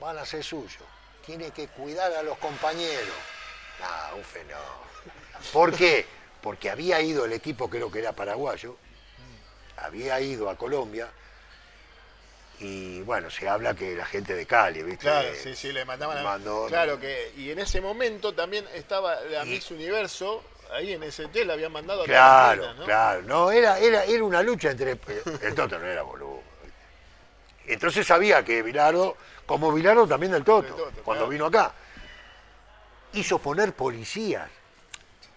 van 0.00 0.18
a 0.18 0.26
ser 0.26 0.42
suyos. 0.42 0.84
Tiene 1.24 1.50
que 1.50 1.68
cuidar 1.68 2.12
a 2.12 2.22
los 2.22 2.36
compañeros. 2.38 3.14
Ah, 3.82 4.12
un 4.16 4.24
fenómeno. 4.24 4.60
¿Por 5.52 5.74
qué? 5.74 6.06
Porque 6.40 6.70
había 6.70 7.00
ido 7.00 7.24
el 7.24 7.32
equipo, 7.32 7.70
creo 7.70 7.90
que 7.90 8.00
era 8.00 8.12
paraguayo, 8.12 8.76
había 9.76 10.20
ido 10.20 10.50
a 10.50 10.56
Colombia 10.56 11.08
y 12.60 13.00
bueno, 13.02 13.28
se 13.30 13.48
habla 13.48 13.74
que 13.74 13.96
la 13.96 14.04
gente 14.06 14.34
de 14.34 14.46
Cali, 14.46 14.82
¿viste? 14.82 15.00
Claro, 15.06 15.28
sí, 15.40 15.54
sí, 15.56 15.72
le 15.72 15.84
mandaban 15.84 16.18
a... 16.18 16.22
Mandó- 16.22 16.66
Claro 16.68 16.98
que, 17.00 17.32
y 17.36 17.50
en 17.50 17.58
ese 17.58 17.80
momento 17.80 18.32
también 18.34 18.66
estaba 18.74 19.20
la 19.22 19.44
Y- 19.44 19.48
Miss 19.48 19.70
Universo, 19.70 20.44
ahí 20.72 20.92
en 20.92 21.02
ese 21.02 21.24
hotel 21.24 21.50
habían 21.50 21.72
mandado 21.72 22.02
a 22.02 22.04
todas 22.06 22.18
Claro, 22.20 22.74
¿no? 22.74 22.84
claro. 22.84 23.22
No, 23.22 23.50
era, 23.50 23.78
era, 23.78 24.04
era 24.04 24.22
una 24.24 24.42
lucha 24.42 24.70
entre. 24.70 24.96
El 25.42 25.54
Toto 25.54 25.78
no 25.78 25.86
era 25.86 26.02
boludo. 26.02 26.40
Entonces 27.66 28.06
sabía 28.06 28.44
que 28.44 28.62
Bilardo, 28.62 29.16
como 29.46 29.72
Bilardo 29.72 30.06
también 30.06 30.32
del 30.32 30.44
Toto, 30.44 30.74
cuando 31.04 31.24
claro. 31.24 31.28
vino 31.28 31.46
acá, 31.46 31.72
hizo 33.14 33.38
poner 33.38 33.72
policías. 33.72 34.48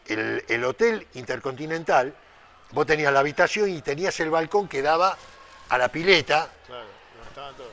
El, 0.08 0.44
el 0.48 0.64
hotel 0.64 1.08
intercontinental, 1.16 2.14
vos 2.72 2.86
tenías 2.86 3.12
la 3.12 3.20
habitación 3.22 3.70
y 3.70 3.82
tenías 3.82 4.20
el 4.20 4.30
balcón 4.30 4.68
que 4.68 4.82
daba 4.84 5.18
a 5.70 5.78
la 5.80 5.88
pileta, 5.90 6.50
Claro, 6.68 6.86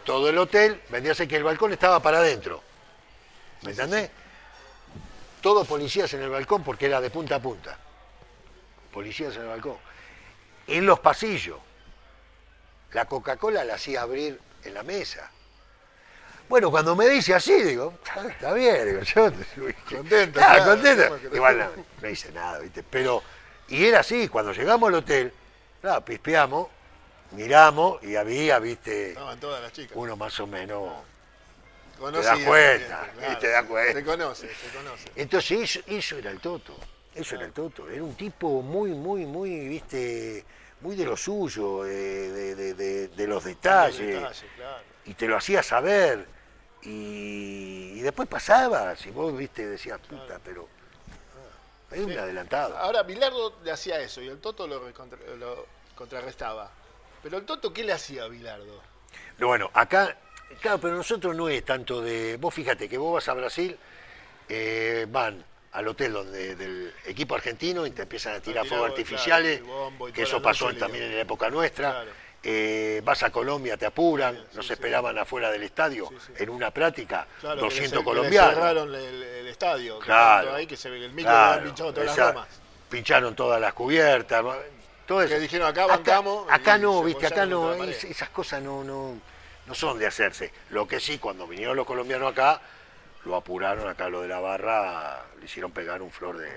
todo 0.05 0.29
el 0.29 0.39
hotel, 0.39 0.81
vendíase 0.89 1.27
que 1.29 1.37
el 1.37 1.45
balcón 1.45 1.73
estaba 1.73 2.01
para 2.01 2.19
adentro. 2.19 2.63
¿Me 3.63 3.71
entendés? 3.71 4.11
Todos 5.41 5.67
policías 5.67 6.13
en 6.15 6.23
el 6.23 6.31
balcón 6.31 6.63
porque 6.63 6.87
era 6.87 7.01
de 7.01 7.11
punta 7.11 7.37
a 7.37 7.41
punta. 7.41 7.79
Policías 8.93 9.35
en 9.37 9.43
el 9.43 9.49
balcón. 9.49 9.77
En 10.67 10.87
los 10.87 11.01
pasillos. 11.01 11.59
La 12.93 13.07
Coca-Cola 13.07 13.65
la 13.65 13.75
hacía 13.75 14.03
abrir 14.03 14.39
en 14.65 14.75
la 14.75 14.83
mesa. 14.83 15.31
Bueno, 16.49 16.71
cuando 16.71 16.95
me 16.95 17.09
dice 17.09 17.35
así, 17.35 17.63
digo, 17.63 17.95
"Ah, 18.15 18.27
está 18.29 18.53
bien, 18.53 18.87
digo, 18.87 19.01
yo 19.01 19.33
Contento, 19.89 20.41
Ah, 20.43 20.57
claro, 20.57 20.65
contento. 20.73 21.19
Igual 21.35 21.59
no, 21.59 21.85
no 22.03 22.09
hice 22.09 22.31
nada, 22.33 22.59
¿viste? 22.59 22.83
Pero, 22.83 23.23
y 23.69 23.87
era 23.87 24.01
así, 24.01 24.29
cuando 24.29 24.53
llegamos 24.53 24.89
al 24.89 24.97
hotel, 24.97 25.33
claro, 25.81 26.05
pispeamos, 26.05 26.69
miramos 27.33 28.03
y 28.03 28.17
había, 28.17 28.59
viste, 28.59 29.11
Estaban 29.11 29.39
todas 29.41 29.63
las 29.63 29.73
chicas. 29.73 29.93
uno 29.97 30.17
más 30.17 30.39
o 30.41 30.47
menos. 30.47 30.93
Conocidas 31.99 32.39
das 32.39 32.47
cuenta, 32.49 33.11
y 33.33 33.37
te 33.39 33.49
das 33.49 33.65
cuenta. 33.65 33.93
Se 34.01 34.05
conoce, 34.05 34.49
se 34.55 34.77
conoce. 34.77 35.11
Entonces 35.15 35.61
eso, 35.61 35.81
eso 35.87 36.17
era 36.19 36.31
el 36.31 36.41
Toto, 36.41 36.75
eso 37.15 37.37
era 37.37 37.45
el 37.45 37.53
Toto, 37.53 37.89
era 37.89 38.03
un 38.03 38.15
tipo 38.17 38.61
muy, 38.63 38.91
muy, 38.91 39.25
muy, 39.25 39.69
viste, 39.69 40.45
muy 40.81 40.97
de 40.97 41.05
lo 41.05 41.17
suyo, 41.17 41.85
de, 41.85 42.55
de- 42.55 42.75
de- 42.75 43.09
de- 43.09 43.27
los 43.29 43.45
detalles, 43.45 43.99
Detalle, 44.17 44.47
claro. 44.57 44.83
y 45.05 45.15
te 45.15 45.27
lo 45.29 45.37
hacía 45.37 45.63
saber, 45.63 46.27
y, 46.83 47.93
y 47.95 48.01
después 48.01 48.29
pasaba, 48.29 48.97
si 48.97 49.11
vos, 49.11 49.37
viste, 49.37 49.65
decías, 49.67 50.01
puta, 50.01 50.41
pero 50.45 50.67
ah, 51.37 51.95
hay 51.95 52.01
un 52.01 52.11
Sí. 52.11 52.17
adelantado. 52.17 52.77
Ahora, 52.79 53.05
Bilardo 53.05 53.55
le 53.63 53.71
hacía 53.71 54.01
eso 54.01 54.21
y 54.21 54.27
el 54.29 54.39
Toto 54.41 54.67
lo, 54.67 54.85
recontra- 54.85 55.19
lo 55.39 55.67
contrarrestaba. 55.95 56.69
Pero 57.23 57.39
el 57.39 57.45
Toto, 57.45 57.73
¿qué 57.73 57.85
le 57.85 57.93
hacía 57.93 58.25
a 58.25 58.29
Bilardo? 58.29 58.81
Pero 59.37 59.49
bueno, 59.49 59.71
acá, 59.75 60.17
claro, 60.61 60.79
pero 60.79 60.97
nosotros 60.97 61.35
no 61.37 61.49
es 61.49 61.65
tanto 61.65 62.01
de. 62.01 62.37
Vos 62.37 62.53
fíjate 62.53 62.89
que 62.89 62.99
vos 62.99 63.15
vas 63.15 63.29
a 63.29 63.35
Brasil, 63.35 63.77
eh, 64.49 65.07
van 65.09 65.45
al 65.73 65.89
hotel 65.89 66.13
donde 66.13 66.55
del 66.55 66.93
equipo 67.07 67.35
argentino 67.35 67.87
y 67.87 67.91
te 67.93 68.03
empiezan 68.03 68.35
a 68.37 68.41
tirar 68.41 68.67
fuegos 68.67 68.91
artificiales, 68.91 69.59
el 69.59 69.65
bombo 69.65 70.09
y 70.09 70.13
que 70.13 70.23
eso 70.23 70.43
pasó 70.43 70.73
también 70.75 71.05
en 71.05 71.15
la 71.17 71.21
época 71.23 71.49
nuestra. 71.49 71.91
Claro. 71.93 72.11
Eh, 72.45 73.01
vas 73.05 73.23
a 73.23 73.31
Colombia, 73.31 73.77
te 73.77 73.87
apuran, 73.87 74.35
Sí, 74.35 74.57
nos 74.57 74.67
sí, 74.67 74.73
esperaban 74.73 75.17
afuera 75.17 75.49
del 75.53 75.63
estadio 75.63 76.11
en 76.37 76.51
una 76.51 76.73
práctica, 76.73 77.25
Claro, 77.41 77.55
que 77.55 77.63
le 77.63 77.69
200 77.71 77.93
cer- 77.93 77.99
que 78.01 78.05
colombianos. 78.05 78.55
cerraron 78.55 78.95
el, 78.97 79.23
el 79.23 79.47
estadio. 79.47 79.99
que 80.01 80.07
Claro. 80.07 80.47
tanto 80.47 80.57
Ahí 80.57 80.67
que 80.67 80.77
se 80.77 80.91
ve 80.91 81.05
el 81.05 81.13
micro 81.13 81.33
pinchado 81.63 81.95
todas 81.95 82.17
las 82.17 82.33
gomas. 82.35 82.49
pincharon 82.91 83.37
todas 83.37 83.61
las 83.61 83.73
cubiertas, 83.75 84.45
todo 85.13 85.23
eso. 85.23 85.35
Que 85.35 85.41
dijeron, 85.41 85.69
acá 85.69 85.87
bancamos 85.87 86.47
Acá, 86.51 86.77
y 86.77 86.81
no, 86.81 87.03
viste, 87.03 87.27
acá 87.27 87.45
no, 87.47 87.75
la 87.75 87.85
es- 87.87 88.05
esas 88.05 88.31
cosas 88.31 88.63
no, 88.63 88.83
no, 88.83 89.21
no 89.67 89.75
son 89.75 89.99
de 89.99 90.07
hacerse. 90.07 90.53
Lo 90.71 90.87
que 90.89 91.01
sí, 91.01 91.19
cuando 91.19 91.47
vinieron 91.47 91.77
los 91.77 91.87
colombianos 91.87 92.33
acá, 92.33 92.61
lo 93.25 93.37
apuraron 93.37 93.89
acá 93.89 94.09
lo 94.09 94.23
de 94.23 94.29
la 94.29 94.41
barra, 94.41 95.25
le 95.39 95.45
hicieron 95.45 95.71
pegar 95.73 96.03
un 96.03 96.11
flor 96.11 96.39
de. 96.39 96.51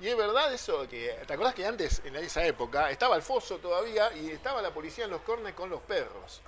Y 0.00 0.08
es 0.08 0.16
verdad 0.16 0.52
eso, 0.52 0.86
que 0.88 1.16
¿te 1.26 1.32
acordás 1.32 1.54
que 1.54 1.64
antes, 1.64 2.02
en 2.04 2.16
esa 2.16 2.44
época, 2.44 2.90
estaba 2.90 3.14
el 3.16 3.22
foso 3.22 3.58
todavía 3.58 4.12
y 4.14 4.30
estaba 4.30 4.60
la 4.60 4.70
policía 4.72 5.04
en 5.04 5.10
los 5.12 5.20
cornes 5.22 5.54
con 5.54 5.70
los 5.70 5.80
perros? 5.82 6.42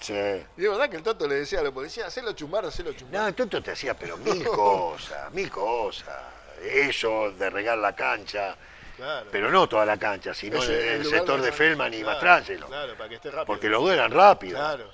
Sí. 0.00 0.14
Y 0.14 0.60
de 0.62 0.68
verdad 0.68 0.88
que 0.88 0.96
el 0.96 1.02
Toto 1.02 1.26
le 1.28 1.34
decía 1.36 1.60
a 1.60 1.62
los 1.62 1.72
policías, 1.72 2.06
hacelo 2.06 2.32
chumbar, 2.32 2.64
hacelo 2.64 2.92
chumbar. 2.92 3.20
No, 3.22 3.28
el 3.28 3.34
Toto 3.34 3.62
te 3.62 3.72
hacía 3.72 3.94
pero 3.94 4.16
mil 4.18 4.44
cosas, 4.44 5.30
mil 5.32 5.50
cosas. 5.50 6.16
Eso 6.62 7.32
de 7.32 7.50
regar 7.50 7.78
la 7.78 7.94
cancha, 7.94 8.56
Claro. 8.96 9.28
pero 9.32 9.50
no 9.50 9.68
toda 9.68 9.84
la 9.84 9.96
cancha, 9.96 10.34
sino 10.34 10.62
el, 10.62 11.04
sector 11.04 11.40
de 11.40 11.50
Feldman 11.50 11.92
y 11.94 12.04
Mastrangelo. 12.04 12.66
Claro, 12.66 12.94
para 12.94 13.08
que 13.08 13.14
esté 13.16 13.30
rápido. 13.30 13.46
Porque 13.46 13.68
los 13.68 13.82
dos 13.82 13.92
eran 13.92 14.10
rápidos. 14.10 14.60
Claro. 14.60 14.90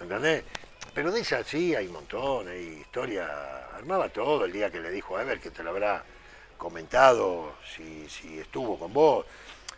¿Entendés? 0.00 0.44
Pero 0.94 1.12
de 1.12 1.20
esas 1.20 1.46
sí 1.46 1.74
hay 1.74 1.86
un 1.86 1.92
montón, 1.92 2.48
hay 2.48 2.78
historia. 2.80 3.66
Armaba 3.74 4.08
todo 4.08 4.46
el 4.46 4.52
día 4.52 4.70
que 4.70 4.80
le 4.80 4.90
dijo 4.90 5.16
a 5.16 5.22
Ever, 5.22 5.38
que 5.38 5.50
te 5.50 5.62
lo 5.62 5.70
habrá 5.70 6.02
comentado, 6.56 7.56
si, 7.74 8.08
si 8.08 8.38
estuvo 8.38 8.78
con 8.78 8.92
vos. 8.92 9.26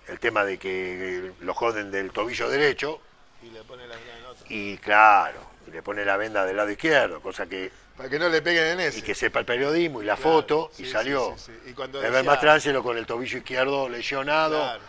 El 0.06 0.18
tema 0.20 0.44
de 0.44 0.58
que 0.58 1.32
lo 1.40 1.54
joden 1.54 1.90
del 1.90 2.12
tobillo 2.12 2.48
derecho 2.48 3.00
Y 3.42 3.50
le 3.50 3.62
pone 3.64 3.86
la 3.86 3.94
en 3.94 4.24
otro. 4.24 4.46
y 4.48 4.78
claro, 4.78 5.40
y 5.68 5.72
le 5.72 5.82
pone 5.82 6.04
la 6.04 6.16
venda 6.16 6.44
del 6.44 6.56
lado 6.56 6.70
izquierdo, 6.70 7.20
cosa 7.20 7.46
que. 7.46 7.70
Para 7.96 8.08
que 8.08 8.18
no 8.18 8.28
le 8.28 8.40
peguen 8.42 8.64
en 8.64 8.80
ese. 8.80 8.98
Y 9.00 9.02
que 9.02 9.14
sepa 9.14 9.40
el 9.40 9.44
periodismo 9.44 10.02
y 10.02 10.06
la 10.06 10.14
Claro, 10.16 10.30
foto, 10.30 10.70
sí, 10.72 10.84
y 10.84 10.90
salió. 10.90 11.34
sí, 11.36 11.52
sí. 11.64 11.70
Y 11.70 11.72
cuando 11.74 12.00
decía- 12.00 12.22
Mastrangelo 12.22 12.82
con 12.82 12.96
el 12.96 13.06
tobillo 13.06 13.38
izquierdo 13.38 13.88
lesionado. 13.88 14.58
Claro. 14.60 14.82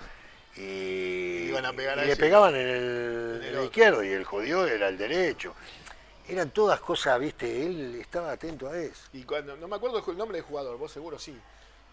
Y, 0.56 1.48
Iban 1.50 1.66
a 1.66 1.74
pegar 1.74 1.98
y 1.98 2.02
a 2.02 2.06
le 2.06 2.16
pegaban 2.18 2.56
en 2.56 2.68
el, 2.68 3.56
En 3.56 3.64
izquierdo 3.64 4.04
y 4.04 4.10
el 4.10 4.24
jodido 4.26 4.68
era 4.68 4.88
el 4.90 4.98
derecho. 4.98 5.56
Eran 6.28 6.52
todas 6.52 6.80
cosas, 6.82 7.20
viste, 7.20 7.66
él 7.66 7.96
estaba 8.00 8.32
atento 8.32 8.70
a 8.70 8.78
eso. 8.78 9.02
Y 9.14 9.24
cuando, 9.24 9.56
no 9.58 9.68
me 9.68 9.76
acuerdo 9.78 10.04
el 10.08 10.18
nombre 10.18 10.38
del 10.38 10.46
jugador, 10.46 10.78
vos 10.78 10.92
seguro 10.92 11.18
sí. 11.18 11.36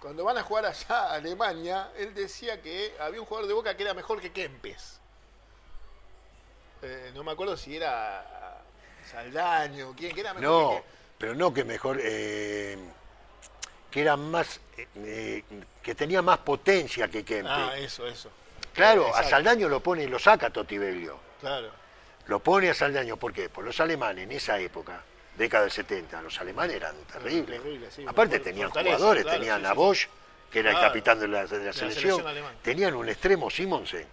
Cuando 0.01 0.25
van 0.25 0.37
a 0.37 0.43
jugar 0.43 0.67
allá 0.67 0.87
a 1.07 1.15
Alemania, 1.15 1.89
él 1.97 2.13
decía 2.15 2.61
que 2.61 2.93
había 3.01 3.21
un 3.21 3.27
jugador 3.27 3.49
de 3.49 3.55
Boca 3.55 3.75
que 3.77 3.83
era 3.83 3.95
mejor 3.95 4.21
que 4.21 4.33
Kempes. 4.33 5.01
Eh, 6.83 7.11
no 7.15 7.25
me 7.25 7.33
acuerdo 7.33 7.57
si 7.57 7.75
era 7.77 8.46
Saldaño, 9.07 9.95
quién, 9.97 10.15
que 10.15 10.21
era 10.21 10.35
mejor 10.35 10.49
No, 10.49 10.77
que 10.77 10.97
pero 11.19 11.35
no 11.35 11.53
que 11.53 11.65
mejor, 11.65 11.99
eh, 12.03 12.77
que 13.91 14.03
era 14.03 14.17
más, 14.17 14.61
eh, 14.97 15.43
que 15.83 15.95
tenía 15.95 16.21
más 16.23 16.39
potencia 16.39 17.09
que 17.09 17.25
Kempe. 17.25 17.49
Ah, 17.51 17.73
eso, 17.79 18.07
eso. 18.07 18.31
claro, 18.75 19.15
a. 19.15 19.23
Saldaño 19.23 19.69
lo 19.69 19.81
pone 19.81 20.05
y 20.05 20.07
lo 20.09 20.19
saca 20.19 20.51
Totivelio. 20.51 21.19
Claro. 21.41 21.71
Lo 22.27 22.41
pone 22.41 22.71
a 22.71 22.75
Saldaño, 22.75 23.17
¿por 23.17 23.33
qué? 23.33 23.49
Pues 23.49 23.65
los 23.65 23.79
alemanes 23.81 24.25
en 24.25 24.33
esa 24.33 24.59
época, 24.59 25.01
década 25.37 25.63
del 25.63 25.73
70, 25.73 26.23
los 26.23 26.41
alemanes 26.41 26.77
eran 26.77 26.97
terribles. 27.11 27.63
terribles, 27.63 27.95
sí, 27.95 28.05
Aparte 28.07 28.41
tenían 28.41 28.71
jugadores, 28.71 29.23
claro, 29.23 29.39
tenían 29.39 29.61
sí, 29.61 29.67
a 29.67 29.71
sí. 29.71 29.77
Bosch, 29.77 30.09
que 30.51 30.59
era 30.59 30.71
el 30.73 30.81
capitán 30.81 31.21
de 31.21 31.29
la, 31.29 31.47
de 31.47 31.65
la 31.65 31.73
selección, 31.73 32.25
tenían 32.63 32.95
un 32.95 33.09
extremo 33.09 33.49
Simonsen 33.49 34.07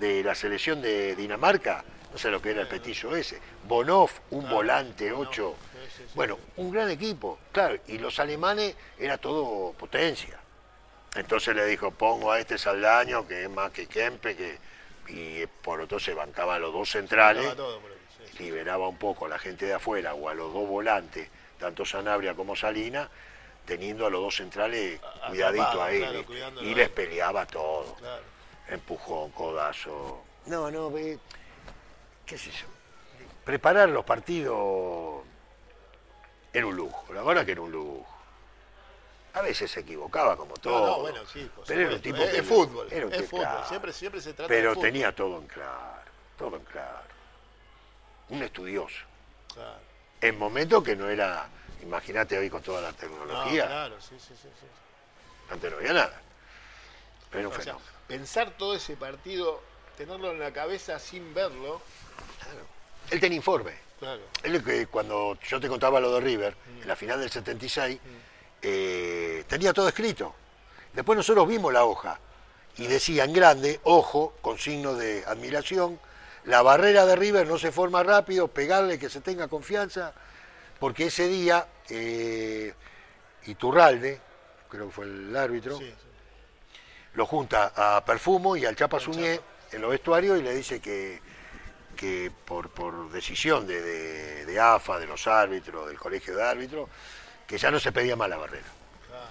de 0.00 0.24
la 0.24 0.34
selección 0.34 0.80
de 0.80 1.14
Dinamarca, 1.14 1.84
no 2.14 2.18
sé 2.18 2.30
lo 2.30 2.40
que 2.40 2.52
era 2.52 2.60
el 2.62 2.68
petillo 2.68 3.16
ese, 3.16 3.40
Bonov, 3.66 4.08
un 4.30 4.42
Claro, 4.42 4.54
volante 4.54 5.10
Bonov, 5.10 5.28
8, 5.30 5.56
sí, 5.72 5.78
sí, 5.96 6.02
sí. 6.06 6.12
bueno, 6.14 6.38
un 6.58 6.70
gran 6.70 6.88
equipo, 6.88 7.40
claro, 7.50 7.76
y 7.88 7.98
los 7.98 8.20
alemanes 8.20 8.76
era 9.00 9.18
todo 9.18 9.72
potencia. 9.72 10.38
Entonces 11.16 11.56
le 11.56 11.66
dijo, 11.66 11.90
pongo 11.90 12.30
a 12.30 12.38
este 12.38 12.56
Saldaño, 12.56 13.26
que 13.26 13.42
es 13.42 13.50
más 13.50 13.72
que 13.72 13.88
Kempe, 13.88 14.36
que, 14.36 14.58
y 15.08 15.44
por 15.46 15.80
otro 15.80 15.98
se 15.98 16.14
bancaba 16.14 16.54
a 16.54 16.58
los 16.60 16.72
dos 16.72 16.88
centrales. 16.88 17.56
Todo 17.56 17.80
liberaba 18.38 18.86
un 18.88 18.96
poco 18.96 19.26
a 19.26 19.28
la 19.28 19.38
gente 19.40 19.66
de 19.66 19.74
afuera 19.74 20.14
o 20.14 20.28
a 20.28 20.34
los 20.34 20.52
dos 20.52 20.68
volantes, 20.68 21.28
tanto 21.58 21.84
Sanabria 21.84 22.34
como 22.34 22.54
Salina, 22.54 23.08
teniendo 23.66 24.06
a 24.06 24.10
los 24.10 24.20
dos 24.22 24.36
centrales 24.36 25.00
A- 25.02 25.26
cuidadito 25.30 25.82
ahí, 25.82 26.24
y 26.60 26.74
les 26.76 26.88
peleaba 26.90 27.44
todo, 27.46 27.94
Claro. 27.96 28.22
empujón, 28.68 29.30
codazo. 29.32 30.22
No, 30.46 30.70
no, 30.70 30.90
ve, 30.90 31.18
qué 32.26 32.38
sé 32.38 32.50
yo, 32.50 32.66
preparar 33.44 33.88
los 33.88 34.04
partidos 34.04 35.22
era 36.52 36.66
un 36.66 36.76
lujo, 36.76 37.12
la 37.12 37.22
verdad 37.22 37.44
que 37.44 37.52
era 37.52 37.60
un 37.60 37.72
lujo. 37.72 38.06
A 39.34 39.40
veces 39.42 39.68
se 39.70 39.80
equivocaba 39.80 40.36
como 40.36 40.54
todo. 40.54 40.78
No, 40.80 40.86
no, 40.92 41.00
bueno, 41.00 41.26
sí, 41.26 41.50
por 41.56 41.66
pero 41.66 41.80
era 41.82 41.94
un 41.96 42.00
tipo 42.00 42.18
es, 42.18 42.30
que- 42.30 42.38
es 42.38 42.46
fútbol. 42.46 42.86
era 42.92 43.06
un 43.06 43.12
es 43.12 43.28
fútbol. 43.28 43.40
claro. 43.44 43.66
Siempre, 43.66 43.92
siempre 43.92 44.20
se 44.20 44.32
trata 44.32 44.42
de 44.44 44.48
Pero 44.60 44.74
fútbol. 44.74 44.82
tenía 44.86 45.12
todo 45.14 45.38
en 45.38 45.46
claro, 45.48 46.00
todo 46.38 46.56
en 46.56 46.64
claro. 46.64 47.00
Un 48.28 48.42
estudioso. 48.44 48.94
Claro. 49.52 49.80
En 50.20 50.38
momentos 50.38 50.84
que 50.84 50.94
no 50.94 51.08
era, 51.10 51.48
imagínate 51.82 52.38
hoy 52.38 52.48
con 52.48 52.62
toda 52.62 52.80
la 52.80 52.92
No, 52.92 52.96
tecnología, 52.96 53.66
claro, 53.66 54.00
sí, 54.00 54.14
sí, 54.20 54.34
sí. 54.40 54.48
sí. 54.60 54.66
antes 55.50 55.70
no 55.70 55.78
había 55.78 55.92
nada. 55.92 56.20
Pero 57.30 57.40
era 57.40 57.48
un 57.48 57.54
O 57.54 57.56
sea, 57.56 57.64
fenómeno. 57.74 57.90
pensar 58.06 58.50
todo 58.52 58.76
ese 58.76 58.96
partido, 58.96 59.60
tenerlo 59.96 60.30
en 60.32 60.38
la 60.40 60.52
cabeza 60.52 60.98
sin 60.98 61.32
verlo, 61.34 61.80
Él 63.10 63.20
tenía 63.20 63.36
informe. 63.36 63.72
claro. 63.98 64.22
Él 64.42 64.62
que 64.62 64.86
cuando 64.86 65.38
yo 65.46 65.60
te 65.60 65.68
contaba 65.68 66.00
lo 66.00 66.12
de 66.14 66.20
River, 66.20 66.56
en 66.82 66.88
la 66.88 66.96
final 66.96 67.20
del 67.20 67.30
76, 67.30 67.98
eh, 68.62 69.44
tenía 69.46 69.72
todo 69.72 69.88
escrito. 69.88 70.34
Después 70.92 71.16
nosotros 71.16 71.46
vimos 71.48 71.72
la 71.72 71.84
hoja 71.84 72.18
y 72.76 72.86
decía 72.86 73.24
en 73.24 73.32
grande, 73.32 73.80
ojo, 73.84 74.34
con 74.40 74.58
signo 74.58 74.94
de 74.94 75.24
admiración, 75.26 75.98
la 76.44 76.62
barrera 76.62 77.06
de 77.06 77.16
River 77.16 77.46
no 77.46 77.58
se 77.58 77.72
forma 77.72 78.02
rápido, 78.02 78.48
pegarle 78.48 78.98
que 78.98 79.08
se 79.08 79.20
tenga 79.20 79.48
confianza, 79.48 80.12
porque 80.78 81.06
ese 81.06 81.28
día 81.28 81.66
eh, 81.88 82.74
Iturralde, 83.46 84.20
creo 84.68 84.86
que 84.88 84.92
fue 84.92 85.04
el 85.06 85.36
árbitro, 85.36 85.78
Sí, 85.78 85.84
sí. 85.86 85.94
lo 87.14 87.26
junta 87.26 87.72
a 87.74 88.04
Perfumo 88.04 88.56
y 88.56 88.64
al 88.66 88.76
Chapa 88.76 88.98
Suñé 89.00 89.40
en 89.74 89.80
los 89.82 89.90
vestuarios 89.90 90.38
y 90.38 90.42
le 90.42 90.54
dice 90.54 90.80
que, 90.80 91.20
que 91.96 92.30
por, 92.44 92.70
por 92.70 93.10
decisión 93.10 93.66
de, 93.66 93.80
de- 93.82 94.44
de 94.46 94.60
AFA, 94.60 94.98
de 94.98 95.06
los 95.06 95.26
árbitros, 95.26 95.88
del 95.88 95.98
colegio 95.98 96.36
de 96.36 96.42
árbitros, 96.42 96.88
que 97.46 97.58
ya 97.58 97.70
no 97.70 97.78
se 97.80 97.92
pedía 97.92 98.16
más 98.16 98.28
la 98.28 98.36
barrera. 98.36 98.66
Claro. 99.08 99.28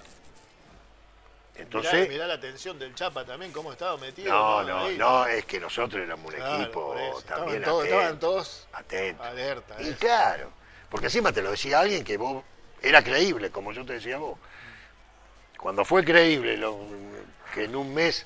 Entonces, 1.56 1.94
mirá, 1.94 2.08
mirá 2.10 2.28
la 2.28 2.34
atención 2.36 2.80
del 2.80 2.96
Chapa 2.96 3.26
también, 3.26 3.52
cómo 3.52 3.72
estaba 3.72 3.96
metido. 3.98 4.32
no, 4.34 4.64
no, 4.64 4.86
Ahí. 4.86 4.98
no, 4.98 5.26
es 5.28 5.46
que 5.46 5.60
nosotros 5.60 6.02
éramos 6.04 6.32
un 6.34 6.40
Claro, 6.40 6.64
equipo 6.64 6.96
también 7.28 7.58
estaban, 7.58 7.64
todos, 7.64 7.84
estaban 7.86 8.20
todos 8.20 8.68
atento. 8.74 9.24
alerta. 9.24 9.76
Y 9.82 9.90
eso. 9.90 9.98
claro, 10.00 10.50
porque 10.90 11.08
encima 11.08 11.32
te 11.32 11.42
lo 11.42 11.52
decía 11.52 11.80
alguien 11.80 12.04
que 12.04 12.18
vos 12.18 12.44
era 12.82 13.04
creíble, 13.04 13.52
como 13.52 13.72
yo 13.72 13.86
te 13.86 13.94
decía 13.94 14.18
vos. 14.18 14.38
Cuando 15.58 15.86
fue 15.86 16.04
creíble 16.04 16.58
lo- 16.58 16.80
que 17.54 17.66
en 17.66 17.76
un 17.76 17.94
mes 17.94 18.26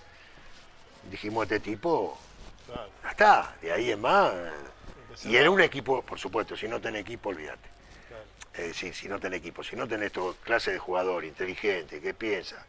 dijimos 1.09 1.43
este 1.43 1.59
tipo, 1.59 2.17
Claro. 2.65 2.89
ya 3.03 3.09
está, 3.09 3.55
de 3.61 3.71
ahí 3.71 3.91
en 3.91 4.01
más. 4.01 4.33
Empezaba. 4.33 5.31
Y 5.31 5.35
era 5.37 5.49
un 5.49 5.61
equipo, 5.61 6.01
por 6.01 6.19
supuesto, 6.19 6.55
si 6.55 6.67
no 6.67 6.79
tenés 6.81 7.01
equipo, 7.01 7.29
olvídate. 7.29 7.69
Claro. 8.07 8.23
Es 8.53 8.67
decir, 8.67 8.93
si 8.93 9.07
no 9.07 9.19
tenés 9.19 9.39
equipo, 9.39 9.63
si 9.63 9.75
no 9.75 9.87
tenés 9.87 10.11
toda 10.11 10.33
clase 10.43 10.71
de 10.71 10.79
jugador 10.79 11.23
inteligente, 11.25 11.99
que 12.01 12.13
piensa, 12.13 12.65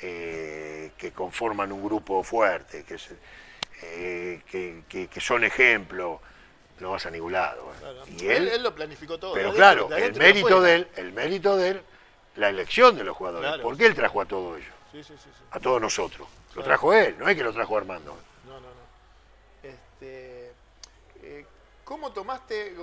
eh, 0.00 0.92
que 0.98 1.12
conforman 1.12 1.72
un 1.72 1.82
grupo 1.84 2.22
fuerte, 2.22 2.84
que, 2.84 2.98
se- 2.98 3.16
eh, 3.82 4.42
que, 4.50 4.82
que- 4.88 5.08
que 5.08 5.20
son 5.20 5.44
ejemplo, 5.44 6.20
no 6.80 6.90
vas 6.90 7.06
a 7.06 7.10
ningún 7.10 7.32
lado. 7.32 7.62
¿eh? 7.72 7.76
Claro. 7.80 8.02
Y 8.18 8.26
él, 8.28 8.48
él 8.48 8.62
lo 8.62 8.74
planificó 8.74 9.18
todo. 9.18 9.32
pero 9.32 9.52
claro, 9.54 9.88
el 9.94 10.14
mérito 10.14 10.60
de 10.60 10.74
él, 10.74 10.88
el 10.96 11.12
mérito 11.12 11.56
de 11.56 11.68
él, 11.70 11.82
la 12.36 12.50
elección 12.50 12.96
de 12.96 13.04
los 13.04 13.16
jugadores, 13.16 13.48
Claro. 13.48 13.62
porque 13.62 13.86
él 13.86 13.94
trajo 13.94 14.20
a 14.20 14.26
todo 14.26 14.56
ello, 14.58 14.72
sí, 14.92 15.02
sí. 15.02 15.14
sí. 15.22 15.30
a 15.50 15.58
todos 15.60 15.80
nosotros. 15.80 16.28
Lo 16.56 16.62
trajo 16.62 16.94
él, 16.94 17.16
no 17.18 17.28
es 17.28 17.36
que 17.36 17.44
lo 17.44 17.52
trajo 17.52 17.76
Armando. 17.76 18.16
No, 18.46 18.54
no, 18.54 18.60
no. 18.60 19.68
Este, 19.68 20.52
eh, 21.22 21.46
¿Cómo 21.84 22.12
tomaste? 22.12 22.74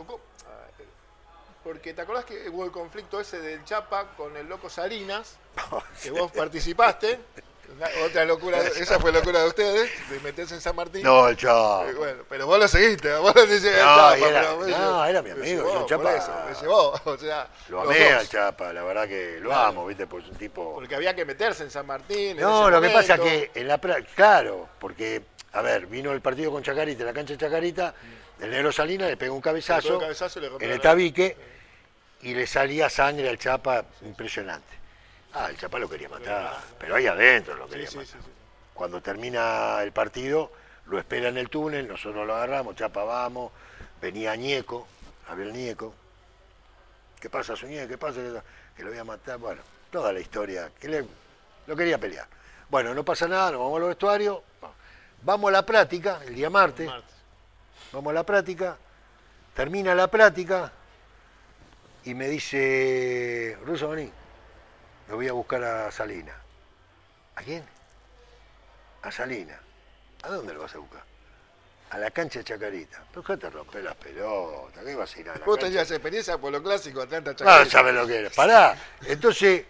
Porque 1.64 1.94
te 1.94 2.02
acordás 2.02 2.26
que 2.26 2.50
hubo 2.50 2.66
el 2.66 2.72
conflicto 2.72 3.20
ese 3.20 3.40
del 3.40 3.66
Chapa 3.66 4.16
con 4.16 4.38
el 4.38 4.48
loco 4.48 4.70
Salinas, 4.70 5.38
que 6.04 6.12
vos 6.12 6.32
participaste. 6.32 7.20
Una- 7.76 7.88
otra 8.06 8.26
locura, 8.26 8.60
esa 8.62 9.00
fue 9.00 9.12
locura 9.12 9.42
de 9.42 9.48
ustedes, 9.48 9.90
de 10.10 10.20
meterse 10.20 10.54
en 10.56 10.62
San 10.62 10.76
Martín. 10.76 11.02
No, 11.04 11.28
el 11.28 11.38
chavo. 11.38 11.86
Eh, 11.88 11.94
bueno, 11.94 12.24
pero 12.30 12.46
vos 12.46 12.60
lo 12.60 12.68
seguiste, 12.68 13.14
vos 13.16 13.34
lo 13.36 13.46
el 13.80 13.86
No, 13.86 13.96
Chapa, 13.96 14.18
era- 14.18 14.42
pero 14.42 14.58
me 14.58 14.72
no, 14.72 14.78
llevó- 14.78 15.06
era 15.06 15.22
mi 15.22 15.30
amigo, 15.32 15.46
llevó, 15.46 15.74
yo, 15.74 15.80
por 15.80 15.88
Chapa, 15.90 16.16
eso, 16.16 16.36
me 16.50 16.62
llevó, 16.62 16.94
o 17.06 17.18
sea, 17.18 17.48
Lo 17.70 17.82
amé 17.82 18.10
al 18.14 18.28
Chapa, 18.30 18.74
la 18.74 18.84
verdad 18.84 19.08
que 19.08 19.38
lo 19.40 19.50
Claro. 19.50 19.68
amo, 19.70 19.88
¿viste? 19.88 20.06
Porque 20.08 20.26
es 20.28 20.32
un 20.34 20.38
tipo. 20.38 20.74
Porque 20.76 20.96
había 20.96 21.16
que 21.16 21.26
meterse 21.26 21.64
en 21.64 21.72
San 21.72 21.86
Martín. 21.88 22.38
No, 22.38 22.70
lo 22.70 22.80
que 22.82 22.90
pasa 22.90 23.18
momento. 23.18 23.52
que 23.54 23.60
en 23.60 23.68
la 23.68 23.78
claro, 24.16 24.70
porque, 24.80 25.24
a 25.54 25.62
ver, 25.62 25.88
vino 25.88 26.12
el 26.12 26.22
partido 26.22 26.52
con 26.52 26.62
Chacarita, 26.62 27.02
en 27.02 27.08
la 27.08 27.14
cancha 27.14 27.34
de 27.34 27.40
Chacarita, 27.40 27.96
el 28.40 28.52
negro 28.52 28.72
Salinas 28.72 29.10
le 29.10 29.18
pegó 29.18 29.34
un 29.34 29.42
pegó 29.42 29.52
cabezazo, 29.54 29.98
un 29.98 30.00
en 30.62 30.72
el 30.72 30.82
tabique 30.82 31.38
y 32.22 32.34
le 32.36 32.46
salía 32.46 32.90
sangre 32.90 33.30
al 33.30 33.38
Chapa 33.40 33.84
impresionante. 34.02 34.83
Ah, 35.34 35.50
el 35.50 35.58
Chapa 35.58 35.80
lo 35.80 35.90
quería 35.90 36.10
matar, 36.10 36.58
pero 36.80 36.96
ahí 36.96 37.08
adentro 37.08 37.56
lo 37.56 37.68
quería 37.68 37.88
sí, 37.88 37.98
matar. 37.98 38.12
sí, 38.14 38.18
sí. 38.24 38.30
Cuando 38.74 39.02
termina 39.02 39.82
el 39.82 39.92
partido, 39.92 40.52
lo 40.88 41.00
espera 41.00 41.30
en 41.30 41.38
el 41.38 41.50
túnel, 41.50 41.88
nosotros 41.88 42.26
lo 42.26 42.36
agarramos, 42.36 42.76
Chapa 42.76 43.04
vamos, 43.04 43.52
venía 44.02 44.36
Ñeco, 44.36 44.88
Abel 45.30 45.54
Ñeco. 45.54 45.94
¿Qué 47.20 47.30
pasa, 47.30 47.56
Suñé? 47.56 47.88
¿Qué 47.88 47.98
pasa? 47.98 48.20
Que 48.76 48.84
lo 48.84 48.90
voy 48.90 49.00
a 49.00 49.04
matar. 49.04 49.40
Bueno, 49.40 49.62
toda 49.92 50.12
la 50.12 50.20
historia, 50.20 50.72
que 50.80 50.88
le, 50.90 51.06
lo 51.68 51.76
quería 51.76 51.98
pelear. 51.98 52.28
Bueno, 52.70 52.94
no 52.94 53.04
pasa 53.04 53.28
nada, 53.28 53.52
nos 53.52 53.62
vamos 53.62 53.78
a 53.78 53.80
los 53.80 53.90
vestuarios, 53.90 54.40
vamos 55.22 55.50
a 55.50 55.52
la 55.52 55.66
práctica, 55.66 56.20
el 56.26 56.36
día 56.36 56.50
martes, 56.50 56.88
Martes. 56.88 57.16
vamos 57.92 58.12
a 58.12 58.14
la 58.14 58.24
práctica, 58.24 58.78
Termina 59.54 59.94
la 59.94 60.08
plática 60.08 60.72
y 62.06 62.16
me 62.16 62.28
dice, 62.28 63.56
Russo, 63.64 63.90
vení, 63.90 64.10
me 65.14 65.18
voy 65.18 65.28
a 65.28 65.34
buscar 65.34 65.64
a 65.64 65.92
Salina. 65.92 66.34
¿A 67.36 67.44
quién? 67.44 67.64
A 69.04 69.12
Salina. 69.12 69.60
¿A 70.24 70.30
dónde 70.30 70.56
lo 70.56 70.62
vas 70.62 70.74
a 70.74 70.80
buscar? 70.80 71.04
A 71.92 72.00
la 72.00 72.10
cancha 72.10 72.40
de 72.40 72.46
Chacarita. 72.46 73.04
¿Pero 73.12 73.24
qué 73.24 73.38
te 73.38 73.48
rompes 73.52 73.84
las 73.84 73.96
pelotas? 73.96 74.84
¿Qué 74.84 74.96
vas 74.96 75.16
a 75.16 75.20
ir 75.20 75.30
a 75.30 75.34
la 75.38 75.46
Vos 75.46 75.56
cancha? 75.58 75.68
tenías 75.68 75.92
experiencia 75.92 76.38
por 76.40 76.52
lo 76.52 76.64
clásico, 76.64 77.00
Atlanta 77.02 77.30
Ah, 77.32 77.36
Chacarita. 77.36 77.70
sabes 77.70 77.94
lo 77.94 78.08
que 78.08 78.18
era. 78.18 78.30
Pará. 78.32 78.76
Entonces, 79.06 79.66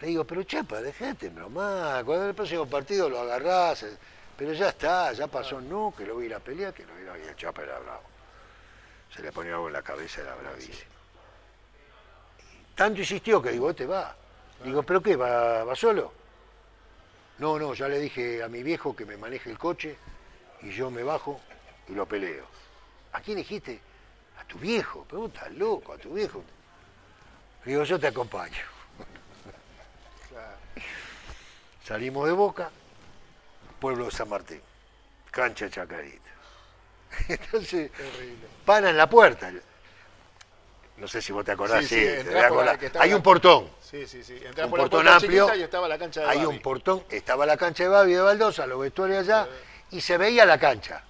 le 0.00 0.06
digo, 0.06 0.24
pero 0.24 0.44
Chapa, 0.44 0.80
dejate 0.80 1.28
bromar. 1.30 2.04
Cuando 2.04 2.22
en 2.24 2.28
el 2.30 2.36
próximo 2.36 2.66
partido 2.66 3.10
lo 3.10 3.18
agarrás. 3.20 3.82
eh, 3.82 3.96
Pero 4.36 4.52
ya 4.52 4.68
está, 4.68 5.12
ya 5.12 5.26
pasó. 5.26 5.60
No, 5.60 5.92
que 5.96 6.06
lo 6.06 6.14
voy 6.14 6.24
a 6.24 6.26
ir 6.26 6.34
a 6.34 6.38
pelear, 6.38 6.72
que 6.72 6.86
lo 6.86 6.92
voy 6.94 7.02
a 7.08 7.18
ir 7.24 7.30
a... 7.30 7.34
Chapa 7.34 7.62
era 7.64 7.80
bravo. 7.80 8.02
Se 9.12 9.22
le 9.22 9.32
ponía 9.32 9.54
algo 9.54 9.66
en 9.66 9.72
la 9.72 9.82
cabeza, 9.82 10.20
era 10.20 10.36
bravísimo. 10.36 10.92
Tanto 12.76 13.00
insistió 13.00 13.42
que 13.42 13.50
digo, 13.50 13.74
te 13.74 13.84
va. 13.84 14.14
Digo, 14.64 14.82
¿pero 14.82 15.02
qué? 15.02 15.16
¿Va, 15.16 15.64
¿Va 15.64 15.74
solo? 15.74 16.12
No, 17.38 17.58
no, 17.58 17.74
ya 17.74 17.88
le 17.88 17.98
dije 18.00 18.42
a 18.42 18.48
mi 18.48 18.62
viejo 18.62 18.96
que 18.96 19.04
me 19.06 19.16
maneje 19.16 19.50
el 19.50 19.58
coche 19.58 19.96
y 20.62 20.70
yo 20.70 20.90
me 20.90 21.02
bajo 21.02 21.40
y 21.88 21.92
lo 21.92 22.06
peleo. 22.06 22.44
¿A 23.12 23.20
quién 23.20 23.36
dijiste? 23.36 23.80
A 24.40 24.44
tu 24.44 24.58
viejo. 24.58 25.06
Pero 25.08 25.22
vos 25.22 25.32
estás 25.32 25.52
loco, 25.52 25.92
a 25.92 25.98
tu 25.98 26.14
viejo. 26.14 26.42
Digo, 27.64 27.84
yo 27.84 27.98
te 27.98 28.08
acompaño. 28.08 28.64
Salimos 31.84 32.26
de 32.26 32.32
Boca, 32.32 32.70
pueblo 33.80 34.06
de 34.06 34.10
San 34.10 34.28
Martín, 34.28 34.60
cancha 35.30 35.70
Chacarita. 35.70 36.30
Entonces, 37.28 37.90
para 38.66 38.90
en 38.90 38.96
la 38.96 39.08
puerta. 39.08 39.50
No 40.98 41.06
sé 41.06 41.22
si 41.22 41.32
vos 41.32 41.44
te 41.44 41.52
acordás, 41.52 41.80
Sí, 41.84 41.88
sí, 41.88 41.94
sí, 41.96 42.24
te 42.24 42.38
estaba 42.86 43.02
Hay 43.04 43.14
un 43.14 43.22
portón, 43.22 43.70
Sí, 43.80 44.06
sí, 44.06 44.22
sí. 44.22 44.34
Entrás 44.44 44.64
un 44.66 44.70
por 44.70 44.80
portón 44.80 45.06
amplio. 45.08 45.44
chiquita 45.44 45.56
y 45.56 45.62
estaba 45.62 45.88
la 45.88 45.96
cancha 45.98 46.20
de 46.22 46.26
Hay 46.26 46.38
Babi. 46.38 46.48
un 46.48 46.60
portón, 46.60 47.04
estaba 47.08 47.46
la 47.46 47.56
cancha 47.56 47.84
de 47.84 47.88
Babi 47.88 48.12
de 48.14 48.20
Baldosa, 48.20 48.66
los 48.66 48.80
vestuarios 48.80 49.20
allá, 49.20 49.48
y 49.92 50.00
se 50.00 50.18
veía 50.18 50.44
la 50.44 50.58
cancha. 50.58 51.04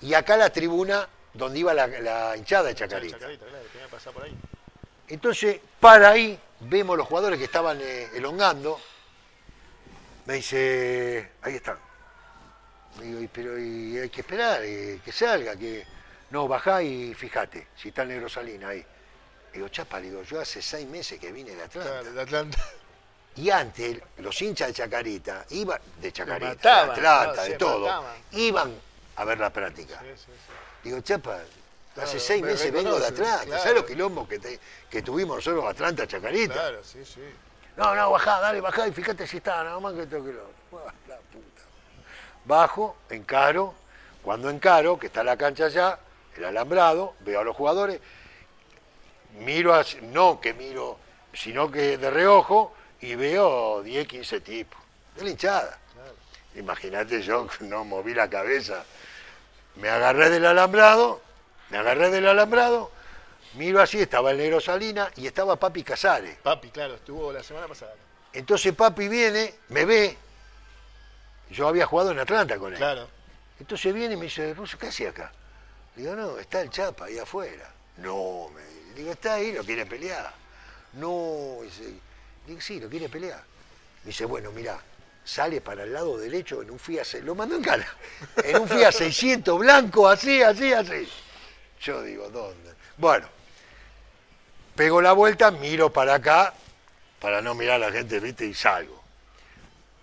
Y 0.00 0.14
acá 0.14 0.36
la 0.36 0.50
tribuna 0.50 1.06
donde 1.34 1.58
iba 1.58 1.74
la, 1.74 1.86
la 1.86 2.36
hinchada 2.36 2.68
de 2.68 2.74
Chacarita. 2.74 3.18
Chacarita, 3.18 3.44
claro, 3.46 3.64
tenía 3.72 3.86
que 3.86 3.92
pasar 3.92 4.12
por 4.14 4.24
ahí. 4.24 4.34
Entonces, 5.08 5.60
para 5.78 6.10
ahí, 6.10 6.38
vemos 6.60 6.96
los 6.96 7.06
jugadores 7.06 7.38
que 7.38 7.44
estaban 7.44 7.78
eh, 7.80 8.08
elongando. 8.14 8.80
Me 10.24 10.34
dice, 10.34 11.32
ahí 11.42 11.56
están. 11.56 11.78
Me 12.98 13.04
digo, 13.04 13.20
"Y 13.20 13.28
pero 13.28 13.58
y 13.58 13.98
hay 13.98 14.08
que 14.08 14.22
esperar, 14.22 14.62
eh, 14.64 15.00
que 15.04 15.12
salga, 15.12 15.54
que. 15.56 15.84
No, 16.30 16.48
bajá 16.48 16.82
y 16.82 17.14
fíjate, 17.14 17.68
si 17.76 17.88
está 17.90 18.02
el 18.02 18.08
negro 18.08 18.28
Salina 18.28 18.70
ahí. 18.70 18.84
Digo, 19.56 19.68
chapa, 19.70 19.98
digo, 20.00 20.22
yo 20.22 20.38
hace 20.38 20.60
seis 20.60 20.86
meses 20.86 21.18
que 21.18 21.32
vine 21.32 21.54
de 21.54 21.62
Atlanta. 21.62 21.90
Claro, 21.90 22.12
de 22.12 22.20
Atlanta. 22.20 22.58
Y 23.36 23.48
antes, 23.50 23.98
los 24.18 24.42
hinchas 24.42 24.68
de 24.68 24.74
Chacarita, 24.74 25.46
iban, 25.50 25.80
de 25.98 26.12
Chacarita, 26.12 26.46
mataban, 26.48 26.86
de 26.86 26.92
Atlanta, 26.92 27.36
no, 27.36 27.42
de 27.48 27.54
todo, 27.56 27.80
mataban. 27.86 28.16
iban 28.32 28.74
a 29.16 29.24
ver 29.24 29.38
la 29.38 29.50
práctica. 29.50 29.98
Sí, 30.00 30.06
sí, 30.14 30.24
sí. 30.26 30.52
Digo, 30.84 31.00
chapa, 31.00 31.38
Claro, 31.94 32.08
hace 32.10 32.20
seis 32.20 32.42
me 32.42 32.48
meses 32.52 32.70
vengo 32.70 33.00
de 33.00 33.06
Atlanta. 33.06 33.44
claro. 33.46 33.62
¿Sabes 33.62 33.74
los 33.76 33.84
quilombos 33.86 34.28
que, 34.28 34.38
te- 34.38 34.60
que 34.90 35.00
tuvimos 35.00 35.36
nosotros 35.36 35.64
Atlanta, 35.64 36.06
Chacarita? 36.06 36.52
Claro, 36.52 36.84
sí, 36.84 37.02
sí. 37.04 37.22
No, 37.78 37.94
no, 37.94 38.10
bajá, 38.10 38.40
dale, 38.40 38.60
bajá 38.60 38.86
y 38.88 38.92
fíjate 38.92 39.26
si 39.26 39.38
está, 39.38 39.64
nada 39.64 39.80
más 39.80 39.94
que 39.94 40.04
lo. 40.04 40.50
Buah, 40.70 40.84
la 41.08 41.16
puta. 41.16 41.62
Bajo, 42.44 42.96
encaro, 43.08 43.74
cuando 44.22 44.50
encaro, 44.50 44.98
que 44.98 45.06
está 45.06 45.24
la 45.24 45.38
cancha 45.38 45.64
allá, 45.66 45.98
el 46.36 46.44
alambrado, 46.44 47.14
veo 47.20 47.40
a 47.40 47.44
los 47.44 47.56
jugadores, 47.56 48.00
miro, 49.38 49.80
no 50.02 50.40
que 50.40 50.54
miro, 50.54 50.98
sino 51.32 51.70
que 51.70 51.98
de 51.98 52.10
reojo, 52.10 52.74
y 53.00 53.14
veo 53.14 53.82
10, 53.82 54.08
15 54.08 54.40
tipos, 54.40 54.80
de 55.16 55.24
la 55.24 55.30
hinchada. 55.30 55.78
Imagínate, 56.54 57.20
yo 57.22 57.46
no 57.60 57.84
moví 57.84 58.14
la 58.14 58.30
cabeza, 58.30 58.84
me 59.76 59.88
agarré 59.90 60.30
del 60.30 60.46
alambrado, 60.46 61.20
me 61.70 61.78
agarré 61.78 62.10
del 62.10 62.26
alambrado, 62.26 62.90
miro 63.54 63.80
así, 63.82 64.00
estaba 64.00 64.30
el 64.30 64.38
negro 64.38 64.60
Salina 64.60 65.10
y 65.16 65.26
estaba 65.26 65.56
Papi 65.56 65.82
Casares. 65.82 66.38
Papi, 66.42 66.70
claro, 66.70 66.94
estuvo 66.94 67.32
la 67.32 67.42
semana 67.42 67.68
pasada. 67.68 67.94
Entonces 68.32 68.74
papi 68.74 69.08
viene, 69.08 69.54
me 69.68 69.84
ve, 69.84 70.16
yo 71.50 71.68
había 71.68 71.86
jugado 71.86 72.10
en 72.10 72.18
Atlanta 72.18 72.58
con 72.58 72.72
él. 72.72 72.78
Claro. 72.78 73.08
Entonces 73.58 73.94
viene 73.94 74.14
y 74.14 74.16
me 74.16 74.24
dice, 74.24 74.52
Russo, 74.54 74.78
¿qué 74.78 74.88
hacía 74.88 75.10
acá? 75.10 75.32
Le 75.94 76.02
digo, 76.02 76.14
no, 76.14 76.38
está 76.38 76.60
el 76.60 76.70
Chapa 76.70 77.06
ahí 77.06 77.18
afuera. 77.18 77.72
No, 77.98 78.50
me 78.54 78.60
dice. 78.60 78.75
Digo, 78.96 79.12
está 79.12 79.34
ahí, 79.34 79.52
lo 79.52 79.64
quiere 79.64 79.86
pelear. 79.86 80.32
No, 80.94 81.58
dice, 81.62 81.94
sí, 82.60 82.80
lo 82.80 82.88
quiere 82.88 83.08
pelear. 83.08 83.42
Me 84.02 84.08
dice, 84.08 84.24
bueno, 84.24 84.50
mirá, 84.52 84.78
sale 85.24 85.60
para 85.60 85.82
el 85.82 85.92
lado 85.92 86.16
derecho 86.18 86.62
en 86.62 86.70
un 86.70 86.78
Fiat, 86.78 87.06
lo 87.22 87.34
mandó 87.34 87.56
en 87.56 87.62
cara, 87.62 87.86
en 88.42 88.58
un 88.58 88.68
Fiat 88.68 88.92
600 88.92 89.58
blanco, 89.58 90.08
así, 90.08 90.42
así, 90.42 90.72
así. 90.72 91.08
Yo 91.80 92.02
digo, 92.02 92.30
¿dónde? 92.30 92.72
Bueno, 92.96 93.28
pego 94.74 95.02
la 95.02 95.12
vuelta, 95.12 95.50
miro 95.50 95.92
para 95.92 96.14
acá, 96.14 96.54
para 97.20 97.42
no 97.42 97.54
mirar 97.54 97.82
a 97.82 97.90
la 97.90 97.92
gente, 97.92 98.20
viste, 98.20 98.46
y 98.46 98.54
salgo. 98.54 99.02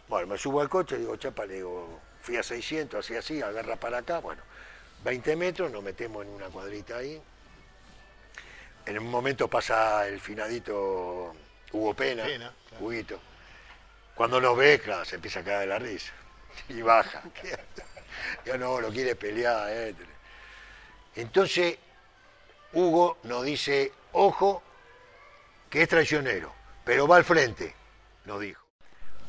Bueno, 0.08 0.28
me 0.28 0.38
subo 0.38 0.62
al 0.62 0.70
coche, 0.70 0.98
digo, 0.98 1.16
chapa, 1.16 1.46
le 1.46 1.56
digo, 1.56 2.00
fui 2.22 2.38
a 2.38 2.44
600, 2.44 3.04
así, 3.04 3.16
así, 3.16 3.42
agarra 3.42 3.78
para 3.78 4.00
acá, 4.00 4.20
bueno, 4.20 4.42
20 5.04 5.36
metros, 5.36 5.72
nos 5.72 5.82
metemos 5.82 6.24
en 6.26 6.30
una 6.30 6.48
cuadrita 6.48 6.98
ahí. 6.98 7.22
En 8.86 9.00
un 9.00 9.10
momento 9.10 9.48
pasa 9.48 10.08
el 10.08 10.20
finadito 10.20 11.34
Hugo 11.72 11.94
Pena, 11.94 12.24
Pena, 12.24 12.54
claro. 12.70 12.86
Huguito. 12.86 13.20
Cuando 14.16 14.40
nos 14.42 14.56
ve, 14.58 14.80
claro, 14.80 15.06
se 15.06 15.16
empieza 15.16 15.40
a 15.40 15.44
caer 15.44 15.60
de 15.62 15.68
la 15.68 15.80
risa. 15.80 16.12
Y 16.70 16.82
baja. 16.82 17.24
Yo 18.46 18.58
no, 18.58 18.80
lo 18.80 18.90
quiere 18.92 19.16
pelear. 19.16 19.68
eh. 19.72 19.96
Entonces, 21.16 21.78
Hugo 22.74 23.18
nos 23.24 23.44
dice, 23.44 23.92
ojo, 24.14 24.62
que 25.70 25.82
es 25.84 25.90
traicionero, 25.90 26.54
pero 26.84 27.08
va 27.08 27.18
al 27.18 27.24
frente, 27.24 27.74
nos 28.26 28.40
dijo. 28.40 28.64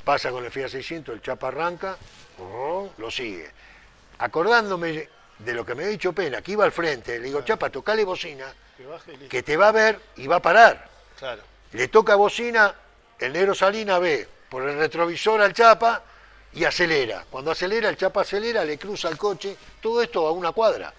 Pasa 0.05 0.31
con 0.31 0.45
el 0.45 0.51
Fiat 0.51 0.69
600, 0.69 1.15
el 1.15 1.23
Chapa 1.23 1.49
arranca, 1.49 1.97
oh, 2.39 2.91
lo 2.99 3.11
sigue. 3.11 3.51
Acordándome 4.19 5.09
de 5.39 5.53
lo 5.55 5.65
que 5.65 5.75
me 5.75 5.83
había 5.85 5.93
dicho 5.93 6.13
Pena, 6.13 6.43
que 6.43 6.53
iba 6.53 6.65
al 6.65 6.73
frente, 6.73 7.19
le 7.19 7.27
digo, 7.27 7.43
Chapa, 7.43 7.71
tocale 7.71 8.05
bocina, 8.05 8.53
Que 9.29 9.43
te 9.43 9.57
va 9.57 9.69
a 9.69 9.73
ver 9.73 10.01
y 10.17 10.27
va 10.27 10.37
a 10.37 10.43
parar. 10.43 10.89
Claro. 11.19 11.43
Le 11.73 11.89
toca 11.89 12.15
bocina, 12.17 12.75
el 13.19 13.33
negro 13.33 13.55
Salina 13.55 13.99
ve 13.99 14.29
por 14.49 14.69
el 14.69 14.79
retrovisor 14.79 15.41
al 15.41 15.53
Chapa 15.53 16.03
y 16.53 16.65
acelera. 16.65 17.25
Cuando 17.31 17.51
acelera, 17.51 17.89
el 17.89 17.97
Chapa 17.97 18.23
acelera, 18.23 18.65
le 18.65 18.79
cruza 18.79 19.09
el 19.09 19.19
coche, 19.19 19.57
todo 19.81 20.03
esto 20.03 20.27
a 20.27 20.33
una 20.33 20.53
cuadra. 20.53 20.93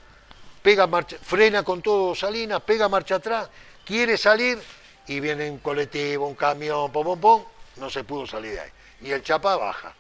Pega 0.62 0.88
marcha, 0.88 1.18
frena 1.22 1.64
con 1.64 1.82
todo 1.82 2.16
Salina, 2.16 2.60
pega 2.60 2.90
marcha 2.90 3.16
atrás, 3.16 3.50
quiere 3.86 4.18
salir 4.18 4.62
y 5.08 5.20
viene 5.20 5.50
un 5.50 5.60
colectivo, 5.60 6.28
un 6.28 6.36
camión, 6.36 6.92
pom, 6.92 7.06
pom, 7.06 7.20
pom, 7.20 7.46
no 7.78 7.90
se 7.90 8.04
pudo 8.04 8.26
salir 8.26 8.54
de 8.54 8.62
ahí. 8.62 8.70
Y 9.02 9.12
el 9.12 9.22
Chapa 9.22 9.56
baja 9.56 9.94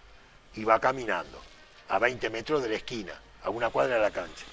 y 0.55 0.63
va 0.63 0.80
caminando 0.80 1.41
a 1.89 1.99
20 1.99 2.30
metros 2.30 2.63
de 2.63 2.69
la 2.69 2.76
esquina, 2.76 3.13
a 3.43 3.49
una 3.49 3.69
cuadra 3.69 3.95
de 3.95 4.01
la 4.01 4.11
cancha. 4.11 4.45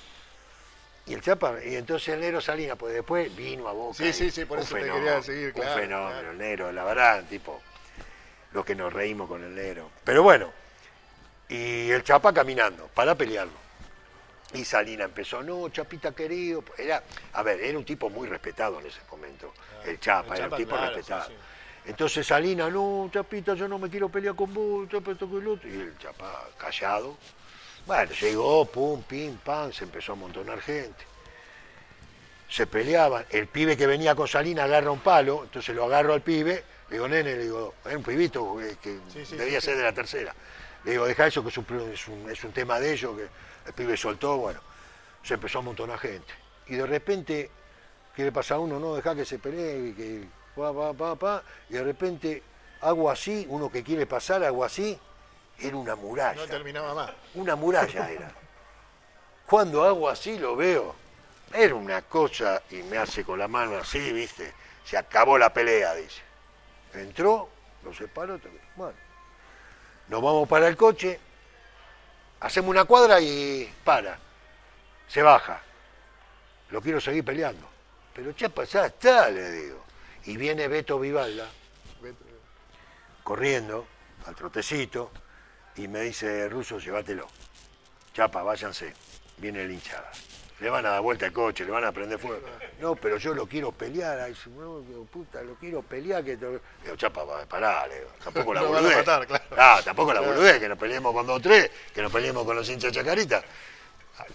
Y 1.07 1.15
el 1.15 1.21
Chapa, 1.21 1.57
y 1.65 1.75
entonces 1.75 2.11
el 2.11 2.21
negro 2.21 2.41
Salina, 2.41 2.77
pues 2.77 2.95
después 2.95 3.35
vino 3.35 3.69
a 3.69 3.73
Boca. 3.73 3.95
Sí, 3.95 4.13
sí, 4.13 4.31
sí, 4.31 4.45
por 4.45 4.61
eso 4.61 4.75
te 4.75 4.83
fenómeno, 4.83 5.05
quería 5.05 5.23
seguir, 5.23 5.53
claro, 5.53 5.73
Un 5.73 5.81
fenómeno, 5.81 6.11
claro. 6.11 6.31
el 6.31 6.39
negro, 6.39 6.73
la 6.73 6.85
verdad, 6.85 7.25
tipo, 7.29 7.61
lo 8.53 8.65
que 8.65 8.75
nos 8.75 8.93
reímos 8.93 9.29
con 9.29 9.43
el 9.43 9.55
negro. 9.55 9.91
Pero 10.05 10.23
bueno, 10.23 10.53
y 11.49 11.91
el 11.91 12.05
Chapa 12.05 12.33
caminando 12.33 12.89
para 12.95 13.15
pelearlo. 13.17 13.63
Y 14.55 14.65
Salina 14.65 15.05
empezó, 15.05 15.43
no, 15.43 15.69
Chapita 15.71 16.13
querido. 16.13 16.63
Era, 16.79 17.03
a 17.33 17.43
ver, 17.43 17.61
era 17.61 17.77
un 17.77 17.85
tipo 17.85 18.09
muy 18.11 18.29
respetado 18.29 18.79
en 18.81 18.87
ese 18.87 19.01
momento. 19.11 19.53
el 19.85 19.99
Chapa, 19.99 20.35
el 20.35 20.41
era 20.41 20.51
un 20.51 20.57
tipo 20.57 20.71
claro, 20.71 20.95
respetado. 20.95 21.29
sí, 21.29 21.33
sí. 21.33 21.91
Entonces 21.91 22.27
Salina, 22.27 22.71
no, 22.71 23.11
Chapita, 23.13 23.55
yo 23.55 23.67
no 23.67 23.79
me 23.79 23.91
quiero 23.91 24.09
pelear 24.09 24.37
con 24.37 24.55
vos, 24.55 24.89
Chapa, 24.89 25.13
esto 25.13 25.29
que 25.29 25.37
el 25.39 25.49
otro. 25.49 25.69
Y 25.69 25.73
el 25.73 25.99
Chapa 25.99 26.49
callado. 26.59 27.17
Bueno, 27.87 28.13
llegó, 28.21 28.65
pum, 28.67 29.03
pim, 29.03 29.37
pam, 29.39 29.73
se 29.73 29.85
empezó 29.85 30.13
a 30.13 30.15
amontonar 30.15 30.61
gente. 30.61 31.05
Se 32.49 32.67
peleaban. 32.67 33.25
El 33.31 33.47
pibe 33.49 33.77
que 33.77 33.87
venía 33.87 34.15
con 34.15 34.29
Salina 34.29 34.65
agarra 34.65 34.91
un 34.91 35.01
palo, 35.01 35.43
entonces 35.45 35.75
lo 35.75 35.85
agarro 35.85 36.13
al 36.15 36.21
pibe, 36.23 36.65
le 36.89 36.97
digo, 36.97 37.09
nene, 37.09 37.35
le 37.35 37.43
digo, 37.45 37.75
es 37.85 37.97
un 37.97 38.03
pibito 38.03 38.57
que 38.83 38.99
Sí, 39.13 39.25
sí, 39.25 39.37
debía 39.37 39.61
sí, 39.61 39.67
ser 39.67 39.79
de 39.79 39.83
la 39.85 39.93
tercera. 39.93 40.35
Le 40.85 40.93
digo, 40.93 41.07
deja 41.07 41.27
eso 41.27 41.43
que 41.43 41.49
es 41.49 41.57
un, 42.09 42.29
es 42.31 42.45
un- 42.45 42.53
tema 42.53 42.79
de 42.79 42.93
ellos, 42.93 43.17
que 43.17 43.29
el 43.69 43.73
pibe 43.73 43.97
soltó, 43.97 44.37
bueno, 44.37 44.61
se 45.23 45.35
empezó 45.35 45.59
a 45.59 45.63
amontonar 45.63 45.99
gente. 45.99 46.33
Y 46.67 46.75
de 46.77 46.87
repente, 46.87 47.51
¿qué 48.15 48.25
le 48.25 48.33
pasa 48.33 48.57
a 48.57 48.59
uno? 48.59 48.79
No, 48.79 48.95
deja 48.95 49.15
que 49.15 49.25
se 49.25 49.39
pelee, 49.39 49.89
y 49.89 49.93
que 49.95 50.25
pa, 50.55 50.73
pa, 50.75 50.93
pa, 50.93 51.17
pa, 51.17 51.43
y 51.71 51.75
de 51.75 51.83
repente 51.85 52.43
hago 52.83 53.11
así, 53.11 53.47
uno 53.49 53.71
que 53.71 53.83
quiere 53.83 54.07
pasar, 54.07 54.45
hago 54.45 54.65
así, 54.65 54.99
era 55.59 55.77
una 55.77 55.95
muralla. 55.95 56.41
No 56.41 56.49
terminaba 56.49 56.95
más. 56.95 57.11
Una 57.35 57.57
muralla 57.57 58.11
era. 58.11 58.33
Cuando 59.47 59.85
hago 59.85 60.09
así 60.09 60.39
lo 60.39 60.57
veo. 60.57 60.95
Era 61.53 61.75
una 61.75 62.03
cosa 62.03 62.63
y 62.71 62.77
me 62.77 62.97
hace 62.97 63.25
con 63.25 63.39
la 63.39 63.47
mano 63.47 63.77
así, 63.77 64.13
¿viste? 64.13 64.53
Se 64.85 64.97
acabó 64.97 65.37
la 65.37 65.53
pelea, 65.53 65.95
dice. 65.95 66.23
Entró, 66.95 67.49
lo 67.85 67.95
separó, 67.95 68.41
bueno. 68.77 68.95
Nos 70.09 70.23
vamos 70.23 70.49
para 70.49 70.69
el 70.69 70.77
coche, 70.77 71.19
hacemos 72.41 72.71
una 72.71 72.85
cuadra 72.85 73.21
y 73.21 73.73
para. 73.85 74.19
Se 75.09 75.23
baja. 75.23 75.61
Lo 76.71 76.81
quiero 76.81 77.01
seguir 77.01 77.25
peleando. 77.25 77.67
Pero 78.15 78.33
Chapa, 78.33 78.65
ya 78.65 78.87
está, 78.87 79.31
le 79.31 79.51
digo. 79.51 79.85
Y 80.25 80.37
viene 80.37 80.69
Beto 80.69 80.99
Vivalda, 80.99 81.49
corriendo, 83.23 83.87
al 84.27 84.35
trotecito, 84.35 85.11
y 85.77 85.89
me 85.89 86.01
dice, 86.03 86.49
Ruso, 86.49 86.79
llévatelo. 86.79 87.27
Chapa, 88.15 88.43
váyanse. 88.43 88.93
Viene 89.39 89.63
el 89.63 89.71
hinchada. 89.71 90.11
Le 90.61 90.71
van 90.71 90.87
a 90.87 90.91
dar 90.91 91.01
vuelta 91.01 91.27
el 91.27 91.33
coche, 91.33 91.65
le 91.65 91.73
van 91.73 91.85
a 91.85 91.91
prender 91.91 92.19
fuego. 92.21 92.47
No, 92.79 92.95
pero 92.95 93.17
yo 93.17 93.35
lo 93.35 93.47
quiero 93.47 93.73
pelear. 93.73 94.21
Ay, 94.21 94.37
no, 94.57 94.81
digo, 94.81 95.05
puta, 95.07 95.43
lo 95.43 95.55
quiero 95.57 95.83
pelear. 95.83 96.23
Que 96.23 96.37
te... 96.37 96.47
Digo, 96.85 96.95
Chapa, 96.97 97.25
pará, 97.49 97.87
le 97.89 97.97
digo, 98.01 98.11
tampoco 98.23 98.55
la 98.55 98.61
a 98.61 98.65
boludez. 98.65 98.97
matar, 98.99 99.27
claro. 99.27 99.45
Ah, 99.57 99.81
tampoco 99.85 100.13
la 100.13 100.21
boludez, 100.21 100.61
que 100.61 100.69
nos 100.69 100.79
peleemos 100.79 101.13
con 101.13 101.27
dos 101.27 101.39
o 101.39 101.41
tres, 101.41 101.69
que 101.93 102.01
nos 102.03 102.13
peleemos 102.13 102.45
con 102.45 102.55
los 102.55 102.69
hinchas 102.69 102.93
Chacarita. 102.93 103.43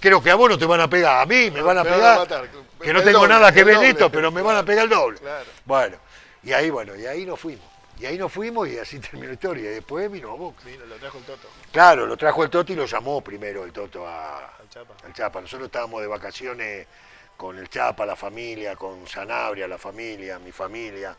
Creo 0.01 0.21
que 0.21 0.31
a 0.31 0.35
vos 0.35 0.49
no 0.49 0.57
te 0.57 0.65
van 0.65 0.81
a 0.81 0.89
pegar, 0.89 1.21
a 1.21 1.25
mí 1.25 1.49
me 1.49 1.61
van 1.61 1.77
a 1.77 1.83
Me 1.83 1.91
van 1.91 2.03
a 2.03 2.25
pegar. 2.25 2.49
Que 2.81 2.91
no 2.91 2.99
El 2.99 3.05
tengo 3.05 3.19
doble, 3.19 3.33
nada 3.33 3.51
que 3.53 3.63
ver 3.63 3.75
doble. 3.75 3.89
esto, 3.89 4.11
pero 4.11 4.31
me 4.31 4.41
van 4.41 4.57
a 4.57 4.63
pegar 4.65 4.83
el 4.83 4.89
doble. 4.89 5.19
Claro. 5.19 5.45
Bueno, 5.63 5.97
y 6.43 6.51
ahí, 6.51 6.69
bueno, 6.69 6.93
y 6.95 7.05
ahí 7.05 7.25
nos 7.25 7.39
fuimos. 7.39 7.65
Y 7.99 8.05
ahí 8.05 8.17
nos 8.17 8.31
fuimos 8.31 8.67
y 8.67 8.77
así 8.77 8.99
terminó 8.99 9.27
la 9.27 9.33
historia. 9.33 9.71
Y 9.71 9.75
después 9.75 10.11
vino 10.11 10.31
a 10.31 10.35
Boca. 10.35 10.63
Vino, 10.65 10.85
lo 10.85 10.95
trajo 10.95 11.17
el 11.17 11.23
Toto. 11.23 11.49
Claro, 11.71 12.05
lo 12.05 12.17
trajo 12.17 12.43
el 12.43 12.49
Toto 12.49 12.73
y 12.73 12.75
lo 12.75 12.85
llamó 12.85 13.21
primero 13.21 13.63
el 13.63 13.71
Toto 13.71 14.07
a, 14.07 14.55
Al 14.57 14.69
Chapa. 14.69 14.95
al 15.03 15.13
Chapa. 15.13 15.41
Nosotros 15.41 15.67
estábamos 15.67 16.01
de 16.01 16.07
vacaciones 16.07 16.87
con 17.35 17.57
el 17.57 17.69
Chapa, 17.69 18.05
la 18.05 18.15
familia, 18.15 18.75
con 18.75 19.07
Sanabria, 19.07 19.67
la 19.67 19.77
familia, 19.77 20.39
mi 20.39 20.51
familia, 20.51 21.15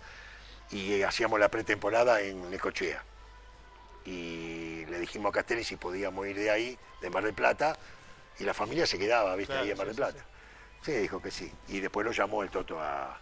y 0.71 1.01
hacíamos 1.03 1.39
la 1.39 1.49
pretemporada 1.49 2.21
en 2.21 2.51
Necochea. 2.51 3.03
Y 4.05 4.85
le 4.87 4.99
dijimos 4.99 5.31
a 5.31 5.33
Castelli 5.33 5.65
si 5.65 5.77
podíamos 5.77 6.27
ir 6.27 6.37
de 6.37 6.51
ahí, 6.51 6.79
de 7.01 7.11
Mar 7.11 7.25
del 7.25 7.35
Plata, 7.35 7.77
y 8.39 8.45
la 8.45 8.55
familia 8.55 8.87
se 8.87 8.99
quedaba, 8.99 9.35
¿viste? 9.37 9.53
Claro, 9.53 9.65
ahí 9.65 9.71
en 9.71 9.77
Mar 9.79 9.87
sí, 9.87 9.89
del 9.89 9.97
sí, 9.97 10.13
Plata. 10.13 10.27
Sí, 10.83 10.93
dijo 10.93 11.23
que 11.23 11.31
sí. 11.31 11.53
Y 11.69 11.81
después 11.81 12.05
lo 12.05 12.13
llamó 12.13 12.43
el 12.43 12.51
Toto 12.51 12.81
a, 12.81 13.21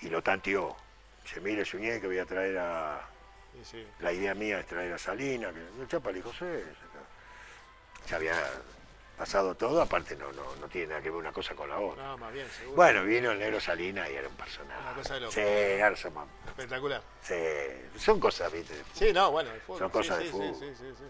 y 0.00 0.08
lo 0.08 0.22
tanteó. 0.22 0.76
Dice, 1.28 1.40
mire, 1.42 1.62
Suñé, 1.64 2.00
que 2.00 2.06
voy 2.06 2.18
a 2.18 2.24
traer 2.24 2.56
a, 2.56 3.06
Sí, 3.52 3.62
sí. 3.72 3.86
la 4.00 4.12
idea 4.12 4.34
mía 4.34 4.60
es 4.60 4.66
traer 4.66 4.94
a 4.94 4.98
Salina, 4.98 5.52
que 5.52 5.58
el 5.82 5.86
Chapa 5.86 6.08
le 6.10 6.16
dijo, 6.16 6.32
sí, 6.32 6.46
ya 8.08 8.16
había 8.16 8.34
pasado 9.18 9.54
todo, 9.54 9.82
aparte 9.82 10.16
no, 10.16 10.32
no, 10.32 10.56
no 10.56 10.68
tiene 10.68 10.86
nada 10.88 11.02
que 11.02 11.10
ver 11.10 11.18
una 11.18 11.32
cosa 11.32 11.54
con 11.54 11.68
la 11.68 11.78
otra. 11.78 12.02
No, 12.02 12.16
más 12.16 12.32
bien, 12.32 12.48
seguro. 12.48 12.76
Bueno, 12.76 13.02
vino 13.04 13.32
el 13.32 13.38
negro 13.40 13.60
Salina 13.60 14.08
y 14.08 14.14
era 14.14 14.26
un 14.26 14.36
personaje. 14.36 14.80
Una 14.80 14.94
cosa 14.94 15.14
de 15.14 15.20
loco. 15.20 15.32
Sí, 15.32 16.00
somos- 16.02 16.28
Espectacular. 16.46 17.02
sí, 17.20 17.34
son 17.98 18.18
cosas, 18.20 18.50
viste. 18.50 18.74
Sí, 18.94 19.12
no, 19.12 19.30
bueno, 19.30 19.50
el 19.52 19.60
fútbol. 19.60 19.78
Son 19.80 19.90
cosas 19.90 20.18
sí, 20.18 20.24
de 20.24 20.30
fútbol. 20.30 20.54
Sí, 20.58 20.72
sí, 20.78 20.84
sí. 20.96 21.04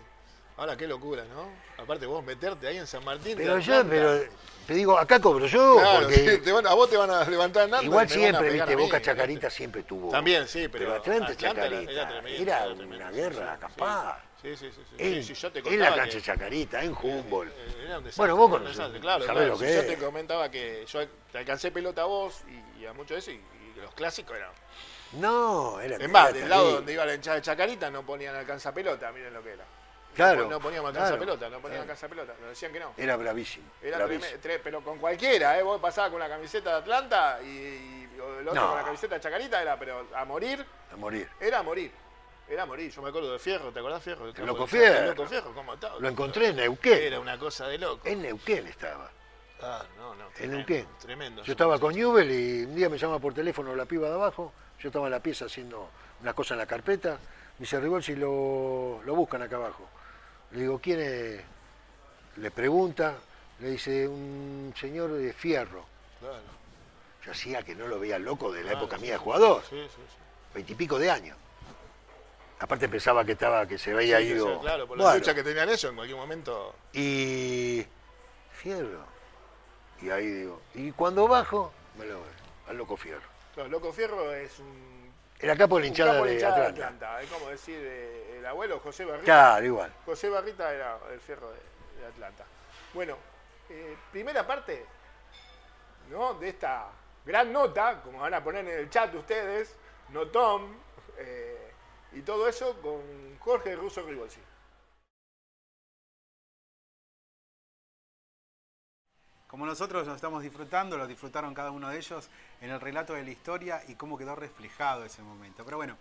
Ahora 0.59 0.77
qué 0.77 0.89
locura, 0.89 1.25
¿no? 1.25 1.49
Aparte 1.83 2.05
vos 2.07 2.25
meterte 2.25 2.67
ahí 2.67 2.79
en 2.79 2.87
San 2.87 3.05
Martín. 3.05 3.35
Pero 3.37 3.61
yo, 3.61 3.85
pero 3.89 4.21
te 4.67 4.75
digo, 4.75 4.99
acá 4.99 5.21
cobro 5.21 5.47
yo, 5.47 5.77
Claro, 5.79 6.01
porque 6.01 6.37
sí, 6.37 6.39
te 6.43 6.51
van- 6.51 6.67
a 6.67 6.75
vos 6.75 6.91
te 6.91 6.97
van 6.97 7.11
a 7.11 7.25
levantar 7.25 7.71
y 7.81 7.85
igual 7.85 8.09
siempre, 8.09 8.51
viste, 8.51 8.75
mí, 8.77 8.83
Boca 8.83 8.97
¿viste? 8.97 9.03
Chacarita 9.03 9.51
siempre 9.51 9.85
tuvo. 9.85 10.11
También, 10.11 10.49
sí, 10.49 10.67
pero 10.67 10.95
Atlanta, 10.95 11.27
Atlanta 11.33 11.49
era- 11.49 11.71
Chacarita, 11.71 11.93
era 11.93 12.09
tremendo, 12.09 12.43
era, 12.43 12.57
era 12.65 12.75
tremendo, 12.75 12.97
una 12.97 13.09
sí, 13.11 13.17
guerra 13.17 13.55
sí, 13.55 13.61
campal. 13.61 14.15
Sí, 14.43 14.57
sí, 14.57 14.71
sí. 14.73 14.83
sí, 14.91 14.95
En, 14.99 15.23
sí, 15.23 15.35
sí, 15.35 15.41
yo 15.41 15.53
te 15.53 15.59
en 15.61 15.81
la 15.81 15.95
cancha 15.95 16.17
de 16.17 16.23
Chacarita, 16.23 16.83
en 16.83 16.97
Humboldt. 17.01 17.53
Eh, 17.53 17.85
era 17.87 17.99
un 17.99 18.05
desastre, 18.05 18.21
Bueno, 18.23 18.37
vos 18.37 18.51
era 18.51 18.59
conocés, 18.59 19.01
claro, 19.01 19.25
sabés 19.25 19.27
claro, 19.27 19.47
lo 19.47 19.59
que 19.59 19.75
yo 19.75 19.81
es. 19.81 19.87
te 19.87 19.97
comentaba 19.97 20.51
que 20.51 20.85
yo 20.87 21.09
te 21.31 21.39
alcancé 21.39 21.71
pelota 21.71 22.03
a 22.03 22.07
vos 22.07 22.43
y, 22.49 22.83
y 22.83 22.87
a 22.87 22.93
muchos 22.93 23.11
de 23.11 23.19
eso 23.19 23.31
y, 23.31 23.35
y 23.35 23.81
los 23.81 23.95
clásicos 23.95 24.37
eran. 24.37 24.51
No, 25.13 25.81
era 25.81 25.97
Es 25.97 26.09
más, 26.11 26.31
era 26.31 26.39
del 26.41 26.51
lado 26.51 26.73
donde 26.73 26.93
iba 26.93 27.07
la 27.07 27.15
hinchada 27.15 27.37
de 27.37 27.43
Chacarita 27.43 27.91
no 27.91 28.05
ponían 28.05 28.35
alcanza 28.35 28.75
pelota, 28.75 29.11
miren 29.13 29.33
lo 29.33 29.43
que 29.43 29.53
era. 29.53 29.65
Claro, 30.19 30.49
No, 30.51 30.59
poníamos 30.61 30.89
alcanza 30.89 31.09
claro, 31.11 31.21
pelota, 31.21 31.49
no 31.49 31.61
claro. 31.61 31.81
alcanza 31.83 32.09
pelota, 32.09 32.35
nos 32.41 32.49
decían 32.51 32.73
que 32.73 32.81
no. 32.81 32.93
Era 32.97 33.17
bravísimo. 33.17 33.67
Era 33.81 33.99
bravísimo. 33.99 34.41
treme- 34.43 34.61
pero 34.63 34.83
con 34.83 34.99
cualquiera, 34.99 35.59
¿eh? 35.59 35.63
Vos 35.63 35.81
pasabas 35.81 36.11
con 36.11 36.19
la 36.21 36.29
camiseta 36.29 36.71
de 36.71 36.77
Atlanta 36.77 37.39
y, 37.43 37.47
y 37.47 38.09
el 38.15 38.49
otro 38.49 38.55
No. 38.61 38.69
con 38.69 38.77
la 38.79 38.85
camiseta 38.85 39.15
de 39.15 39.21
Chacarita, 39.21 39.63
era, 39.63 39.79
pero 39.79 40.07
a 40.15 40.25
morir, 40.25 40.65
A 40.93 40.97
morir. 40.97 41.29
era 41.41 41.61
a 41.61 41.63
morir. 41.63 41.93
Era 42.49 42.63
a 42.63 42.67
morir. 42.67 42.91
Yo 42.91 43.01
me 43.03 43.11
acuerdo 43.11 43.33
de 43.33 43.39
Fierro, 43.39 43.71
¿te 43.73 43.79
acordás 43.79 44.03
Fierro? 44.03 44.27
El, 44.29 44.47
Loco 44.47 44.67
Fierro. 44.67 44.99
El 44.99 45.07
Loco 45.11 45.27
Fierro, 45.27 45.53
¿cómo 45.55 45.75
estaba? 45.75 45.99
Lo 46.01 46.09
encontré 46.09 46.49
en 46.49 46.57
Neuquén. 46.57 46.99
Era 47.03 47.21
una 47.21 47.39
cosa 47.39 47.69
de 47.69 47.79
loco. 47.79 48.07
En 48.09 48.23
Neuquén 48.23 48.67
estaba. 48.67 49.11
Ah, 49.61 49.85
no, 49.99 50.15
no. 50.15 50.25
En 50.39 50.51
Neuquén. 50.53 50.87
Tremendo. 51.01 51.43
Yo 51.45 51.53
estaba 51.53 51.79
con 51.79 51.95
Newell 51.95 52.31
y 52.31 52.65
un 52.65 52.75
día 52.75 52.89
me 52.89 52.97
llama 52.99 53.19
por 53.19 53.35
teléfono 53.35 53.75
la 53.77 53.85
piba 53.85 54.09
de 54.09 54.15
abajo. 54.15 54.53
Yo 54.81 54.89
estaba 54.89 55.07
en 55.07 55.13
la 55.13 55.21
pieza 55.21 55.45
haciendo 55.45 55.91
una 56.23 56.33
cosa 56.33 56.55
en 56.55 56.59
la 56.59 56.67
carpeta. 56.67 57.11
Me 57.59 57.65
dice, 57.65 57.79
Rigol, 57.81 58.03
si 58.03 58.15
lo, 58.17 59.01
lo 59.05 59.15
buscan 59.15 59.43
acá 59.43 59.57
abajo. 59.57 59.87
Le 60.53 60.61
digo, 60.61 60.79
¿quién 60.81 61.01
es? 61.01 61.41
Le 62.37 62.51
pregunta. 62.51 63.17
Le 63.61 63.71
dice, 63.71 64.07
un 64.07 64.73
señor 64.79 65.13
de 65.13 65.33
fierro. 65.33 65.85
Claro. 66.21 66.59
Yo 67.25 67.33
hacía 67.33 67.63
que 67.63 67.75
no 67.75 67.89
lo 67.89 67.99
veía 67.99 68.19
loco 68.19 68.53
de 68.53 68.63
la 68.63 68.71
Claro, 68.71 68.85
época 68.85 68.97
sí. 68.97 69.03
mía 69.03 69.13
de 69.13 69.19
jugador. 69.19 69.63
Sí, 69.69 69.77
sí, 69.83 69.89
sí. 69.97 70.17
Veintipico 70.55 70.99
de 70.99 71.11
años. 71.11 71.37
Aparte 72.61 72.89
pensaba 72.89 73.25
que 73.25 73.33
estaba, 73.33 73.67
que 73.67 73.79
se 73.79 73.93
veía 73.93 74.21
ido. 74.21 74.47
sea, 74.47 74.61
claro, 74.61 74.87
por 74.89 74.97
la 74.99 75.05
Bueno, 75.05 75.19
lucha 75.19 75.35
que 75.35 75.43
tenían 75.45 75.69
ellos 75.69 75.85
en 75.85 75.95
cualquier 75.97 76.19
momento. 76.19 76.75
Y. 76.93 77.85
Fierro. 78.53 79.05
Y 80.03 80.11
ahí 80.11 80.27
digo, 80.27 80.61
y 80.75 80.91
cuando 80.93 81.27
bajo, 81.29 81.73
me 81.99 82.05
lo 82.07 82.15
veo, 82.15 82.25
al 82.69 82.77
loco 82.77 82.97
Fierro. 82.97 83.23
Claro, 83.55 83.69
Loco 83.71 83.93
Fierro 83.93 84.33
es 84.33 84.59
un. 84.61 84.98
Era 85.41 85.57
capo 85.57 85.77
de 85.77 85.83
la 85.83 85.87
hinchada 85.89 86.23
de 86.23 86.35
hinchada 86.35 86.67
Atlanta. 86.67 87.23
Es 87.23 87.31
como 87.31 87.49
decir 87.49 87.79
eh, 87.81 88.39
el 88.39 88.47
abuelo 88.47 88.81
José 88.81 89.05
Barrita. 89.05 89.25
Claro, 89.25 89.67
igual. 89.67 89.93
José 90.05 90.29
Barrita 90.29 90.73
era 90.73 90.99
el 91.13 91.21
fierro 91.21 91.51
de, 91.51 92.01
de 92.01 92.07
Atlanta. 92.07 92.45
Bueno, 92.93 93.17
eh, 93.71 93.97
primera 94.11 94.47
parte 94.47 94.85
¿no? 96.11 96.35
de 96.35 96.49
esta 96.49 96.89
gran 97.25 97.53
nota, 97.53 98.01
como 98.03 98.21
van 98.21 98.35
a 98.35 98.43
poner 98.43 98.67
en 98.67 98.79
el 98.79 98.91
chat 98.91 99.15
ustedes, 99.15 99.77
notón, 100.09 100.77
eh, 101.19 101.73
y 102.13 102.23
todo 102.23 102.49
eso 102.49 102.81
con 102.81 103.39
Jorge 103.39 103.77
Russo 103.77 104.03
Ribolsi. 104.03 104.41
Como 109.49 109.65
nosotros 109.65 110.07
lo 110.07 110.15
estamos 110.15 110.43
disfrutando, 110.43 110.99
lo 110.99 111.07
disfrutaron 111.07 111.55
cada 111.55 111.71
uno 111.71 111.89
de 111.89 111.97
ellos 111.97 112.29
en 112.61 112.71
el 112.71 112.81
relato 112.81 113.15
de 113.15 113.25
la 113.25 113.31
historia 113.31 113.83
y 113.89 113.95
cómo 113.95 114.19
quedó 114.19 114.37
reflejado 114.37 115.05
ese 115.07 115.23
momento. 115.23 115.65
Pero 115.65 115.79
bueno, 115.79 115.97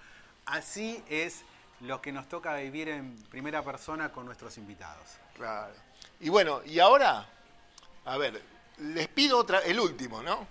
así 0.45 1.01
es 1.09 1.43
lo 1.79 2.01
que 2.01 2.11
nos 2.11 2.27
toca 2.27 2.55
vivir 2.57 2.89
en 2.89 3.15
primera 3.29 3.63
persona 3.63 4.11
con 4.11 4.25
nuestros 4.25 4.57
invitados. 4.57 5.15
Claro. 5.35 5.73
Y 6.19 6.27
bueno, 6.27 6.61
y 6.65 6.79
ahora, 6.79 7.25
a 8.03 8.17
ver, 8.17 8.41
les 8.79 9.07
pido 9.07 9.37
otra, 9.37 9.59
el 9.59 9.79
último, 9.79 10.21
¿no? 10.21 10.45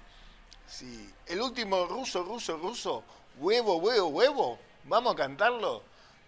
Sí, 0.66 1.12
el 1.26 1.42
último 1.42 1.84
ruso, 1.84 2.24
ruso, 2.24 2.56
ruso, 2.56 3.04
huevo, 3.36 3.76
huevo, 3.76 4.08
huevo, 4.08 4.58
vamos 4.84 5.12
a 5.12 5.16
cantarlo. 5.16 5.82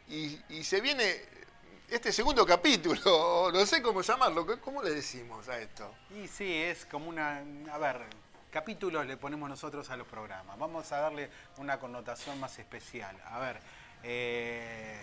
Y, 0.07 0.39
y 0.51 0.65
se 0.65 0.83
viene 0.83 1.19
este 1.91 2.13
segundo 2.13 2.45
capítulo, 2.47 3.51
no 3.53 3.67
sé 3.67 3.81
cómo 3.83 4.03
llamarlo, 4.03 4.47
¿qué- 4.47 4.59
¿cómo 4.59 4.83
le 4.83 4.91
decimos 4.91 5.49
a 5.49 5.59
esto? 5.59 5.95
Y 6.11 6.29
sí, 6.29 6.53
es 6.55 6.85
como 6.87 7.09
una, 7.09 7.43
a 7.73 7.79
ver, 7.79 8.01
capítulos 8.51 9.07
le 9.07 9.17
ponemos 9.17 9.49
nosotros 9.49 9.89
a 9.91 9.97
los 9.97 10.07
programas. 10.07 10.59
Vamos 10.59 10.91
a 10.93 10.99
darle 11.01 11.31
una 11.57 11.79
connotación 11.79 12.39
más 12.41 12.59
especial. 12.59 13.17
A 13.27 13.39
ver, 13.39 13.59
eh, 14.03 14.99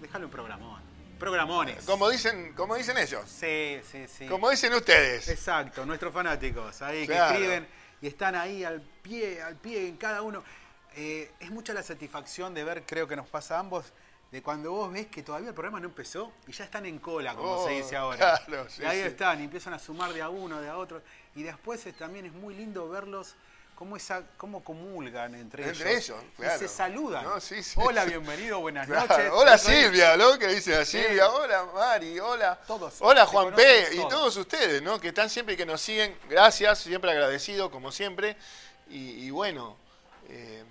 déjalo 0.00 0.26
un 0.26 0.30
programón. 0.32 0.92
Programones. 1.18 1.84
Como 1.84 2.08
dicen, 2.10 2.52
como 2.54 2.74
dicen 2.74 2.98
ellos, 2.98 3.22
Sí, 3.28 3.80
sí, 3.90 4.06
sí. 4.08 4.26
como 4.26 4.50
dicen 4.50 4.72
ustedes. 4.74 5.28
Exacto, 5.28 5.86
nuestros 5.86 6.12
fanáticos 6.12 6.82
ahí 6.82 7.06
Claro. 7.06 7.28
que 7.28 7.34
escriben 7.44 7.68
y 8.00 8.06
están 8.08 8.34
ahí 8.34 8.64
al 8.64 8.80
pie, 8.80 9.40
al 9.40 9.54
pie 9.56 9.86
en 9.88 9.96
cada 9.96 10.22
uno. 10.22 10.42
Eh, 10.96 11.30
es 11.38 11.50
mucha 11.50 11.72
la 11.72 11.82
satisfacción 11.84 12.52
de 12.54 12.64
ver, 12.64 12.82
creo 12.84 13.06
que 13.06 13.14
nos 13.14 13.28
pasa 13.28 13.56
a 13.56 13.60
ambos, 13.60 13.92
de 14.32 14.42
cuando 14.42 14.72
vos 14.72 14.90
ves 14.92 15.06
que 15.08 15.22
todavía 15.22 15.48
el 15.50 15.54
programa 15.54 15.78
no 15.78 15.86
empezó 15.86 16.32
y 16.46 16.52
ya 16.52 16.64
están 16.64 16.86
en 16.86 16.98
cola, 16.98 17.34
como 17.34 17.52
Oh, 17.52 17.66
se 17.68 17.74
dice 17.74 17.94
ahora. 17.96 18.40
claro, 18.46 18.66
sí, 18.70 18.82
y 18.82 18.86
ahí 18.86 19.00
sí. 19.02 19.06
están, 19.08 19.40
y 19.40 19.44
empiezan 19.44 19.74
a 19.74 19.78
sumar 19.78 20.12
de 20.12 20.22
a 20.22 20.30
uno, 20.30 20.60
de 20.60 20.68
a 20.70 20.76
otro. 20.78 21.02
Y 21.36 21.42
después 21.42 21.84
es- 21.86 21.96
también 21.96 22.24
es 22.26 22.32
muy 22.32 22.54
lindo 22.54 22.88
verlos 22.88 23.34
cómo, 23.74 23.94
esa, 23.96 24.22
cómo 24.38 24.64
comulgan 24.64 25.34
entre, 25.34 25.68
Entre 25.68 25.96
ellos, 25.98 26.16
Y 26.38 26.40
claro. 26.42 26.58
se 26.58 26.66
saludan. 26.68 27.24
No, 27.24 27.40
sí, 27.40 27.62
sí, 27.62 27.78
Hola, 27.82 28.04
bienvenido, 28.06 28.58
buenas 28.60 28.86
Claro, 28.86 29.06
noches. 29.08 29.30
Hola 29.34 29.58
Silvia, 29.58 30.16
¿no? 30.16 30.38
Que 30.38 30.46
dice 30.48 30.76
a 30.76 30.84
Silvia, 30.86 31.28
hola 31.28 31.66
Mari, 31.74 32.18
hola. 32.18 32.58
Todos. 32.66 32.94
Hola 33.00 33.26
Juan 33.26 33.54
P. 33.54 33.88
Y 33.92 33.96
todos. 33.96 34.08
todos 34.08 34.36
ustedes, 34.38 34.80
¿no? 34.82 34.98
Que 34.98 35.08
están 35.08 35.28
siempre 35.28 35.54
y 35.54 35.58
que 35.58 35.66
nos 35.66 35.80
siguen. 35.82 36.16
Gracias, 36.30 36.78
siempre 36.78 37.10
agradecido, 37.10 37.70
como 37.70 37.92
siempre. 37.92 38.36
Y, 38.88 39.26
y 39.26 39.30
bueno, 39.30 39.76
eh, 40.28 40.64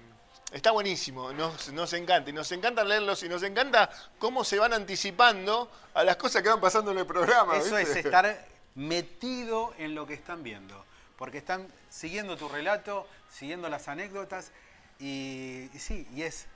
está 0.52 0.72
buenísimo, 0.72 1.32
nos, 1.34 1.72
nos 1.72 1.94
encanta. 1.94 2.30
Y 2.30 2.34
nos 2.34 2.52
encanta 2.52 2.84
leerlos 2.84 3.24
y 3.24 3.30
nos 3.30 3.44
encanta 3.44 3.90
cómo 4.20 4.44
se 4.44 4.60
van 4.60 4.74
anticipando 4.74 5.70
a 5.94 6.04
las 6.04 6.18
cosas 6.18 6.42
que 6.42 6.50
van 6.50 6.62
pasando 6.62 6.92
en 6.92 7.00
el 7.00 7.06
programa. 7.06 7.58
Eso 7.58 7.78
es 7.78 7.96
estar 7.96 8.46
metido 8.76 9.74
en 9.78 9.96
lo 9.96 10.08
que 10.08 10.14
están 10.14 10.44
viendo, 10.44 10.86
porque 11.18 11.38
están 11.38 11.68
siguiendo 11.90 12.38
tu 12.38 12.48
relato, 12.50 13.08
siguiendo 13.30 13.70
las 13.70 13.88
anécdotas 13.88 14.52
y, 15.00 15.70
y 15.74 15.80
sí, 15.80 16.08
y 16.14 16.24
es 16.24 16.48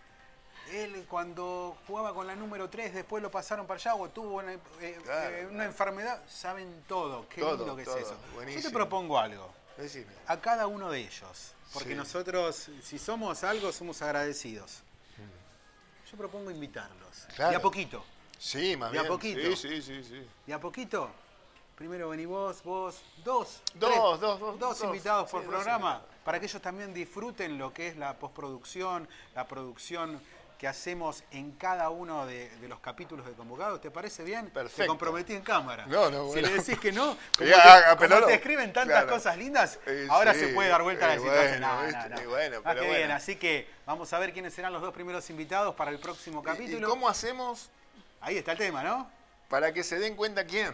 él 0.72 1.06
cuando 1.10 1.78
jugaba 1.88 2.14
con 2.14 2.28
la 2.28 2.36
número 2.36 2.70
3, 2.70 2.94
después 2.94 3.22
lo 3.22 3.30
pasaron 3.30 3.68
para 3.68 3.80
allá 3.80 3.96
o 3.96 4.10
tuvo 4.10 4.38
una, 4.38 4.54
eh, 4.54 5.00
Claro, 5.04 5.36
eh, 5.36 5.42
una 5.46 5.54
claro. 5.54 5.70
enfermedad, 5.70 6.24
saben 6.28 6.84
todo, 6.88 7.28
qué 7.30 7.42
Todo, 7.42 7.58
lindo 7.58 7.76
que 7.76 7.84
todo, 7.84 7.98
es 7.98 8.04
eso. 8.04 8.18
Yo 8.48 8.62
te 8.62 8.70
propongo 8.72 9.20
algo, 9.20 9.54
Decime. 9.78 10.08
a 10.28 10.40
cada 10.40 10.68
uno 10.68 10.90
de 10.90 11.00
ellos, 11.02 11.54
porque 11.74 11.90
Sí. 11.90 11.96
nosotros, 11.96 12.70
si 12.82 12.98
somos 12.98 13.44
algo, 13.44 13.72
somos 13.72 14.02
agradecidos. 14.02 14.82
Yo 16.12 16.18
propongo 16.18 16.52
invitarlos, 16.52 17.26
Claro. 17.36 17.54
y 17.54 17.56
a 17.56 17.62
poquito, 17.62 18.04
Sí, 18.40 18.78
más 18.78 18.90
a 18.90 18.92
bien. 18.92 19.08
poquito. 19.08 19.56
Sí, 19.56 19.56
sí, 19.56 19.82
sí, 19.82 20.04
sí. 20.04 20.28
y 20.48 20.52
a 20.52 20.60
poquito. 20.60 21.10
Primero 21.76 22.08
vení 22.08 22.26
vos, 22.26 22.64
vos, 22.64 23.02
dos, 23.22 23.62
Dos, 23.74 23.90
tres, 23.90 23.98
dos, 24.02 24.20
dos, 24.22 24.40
dos 24.40 24.60
dos. 24.60 24.82
invitados 24.84 25.30
por 25.30 25.42
Sí, 25.42 25.48
programa, 25.50 26.02
para 26.24 26.40
que 26.40 26.46
ellos 26.46 26.62
también 26.62 26.94
disfruten 26.94 27.58
lo 27.58 27.74
que 27.74 27.90
es 27.90 27.98
la 27.98 28.14
postproducción, 28.18 29.10
la 29.36 29.46
producción 29.46 30.22
que 30.58 30.68
hacemos 30.68 31.24
en 31.32 31.52
cada 31.54 31.90
uno 31.90 32.26
de, 32.26 32.50
de 32.60 32.68
los 32.68 32.80
capítulos 32.80 33.26
de 33.26 33.34
Convocados. 33.34 33.82
¿Te 33.82 33.92
parece 33.92 34.24
bien? 34.24 34.46
Te 34.46 34.52
Perfecto. 34.52 34.88
comprometí 34.88 35.34
en 35.34 35.42
cámara. 35.42 35.86
No, 35.88 36.10
no, 36.10 36.28
Si 36.28 36.34
bueno. 36.40 36.48
le 36.50 36.54
decís 36.56 36.80
que 36.80 36.92
no, 36.92 37.18
como, 37.38 37.50
Ya, 37.50 37.96
te, 37.98 38.08
como 38.08 38.20
no. 38.22 38.26
te 38.28 38.34
escriben 38.36 38.72
tantas 38.74 39.04
Claro. 39.04 39.10
cosas 39.18 39.38
lindas, 39.38 39.80
Eh, 39.86 40.08
ahora 40.10 40.34
sí, 40.34 40.40
se 40.40 40.48
puede 40.50 40.70
dar 40.70 40.82
vuelta 40.84 41.06
a 41.06 41.10
la 41.10 41.16
eh, 41.16 41.20
situación. 41.20 41.62
bueno. 41.62 42.22
Y 42.22 42.26
bueno, 42.26 42.58
Ah, 42.64 42.72
pero 42.74 42.84
bien, 42.90 43.12
así 43.12 43.36
que 43.36 43.68
vamos 43.86 44.12
a 44.14 44.20
ver 44.20 44.32
quiénes 44.34 44.54
serán 44.54 44.72
los 44.72 44.82
dos 44.82 44.94
primeros 44.94 45.30
invitados 45.30 45.76
para 45.76 45.92
el 45.92 46.00
próximo 46.00 46.42
¿Y- 46.42 46.46
capítulo. 46.46 46.88
¿Y 46.88 46.90
cómo 46.90 47.10
hacemos 47.10 47.70
Ahí 48.22 48.38
está 48.38 48.54
el 48.54 48.58
tema, 48.58 48.82
¿no? 48.84 49.10
para 49.50 49.72
que 49.74 49.84
se 49.84 50.00
den 50.00 50.16
cuenta 50.16 50.46
quién? 50.46 50.74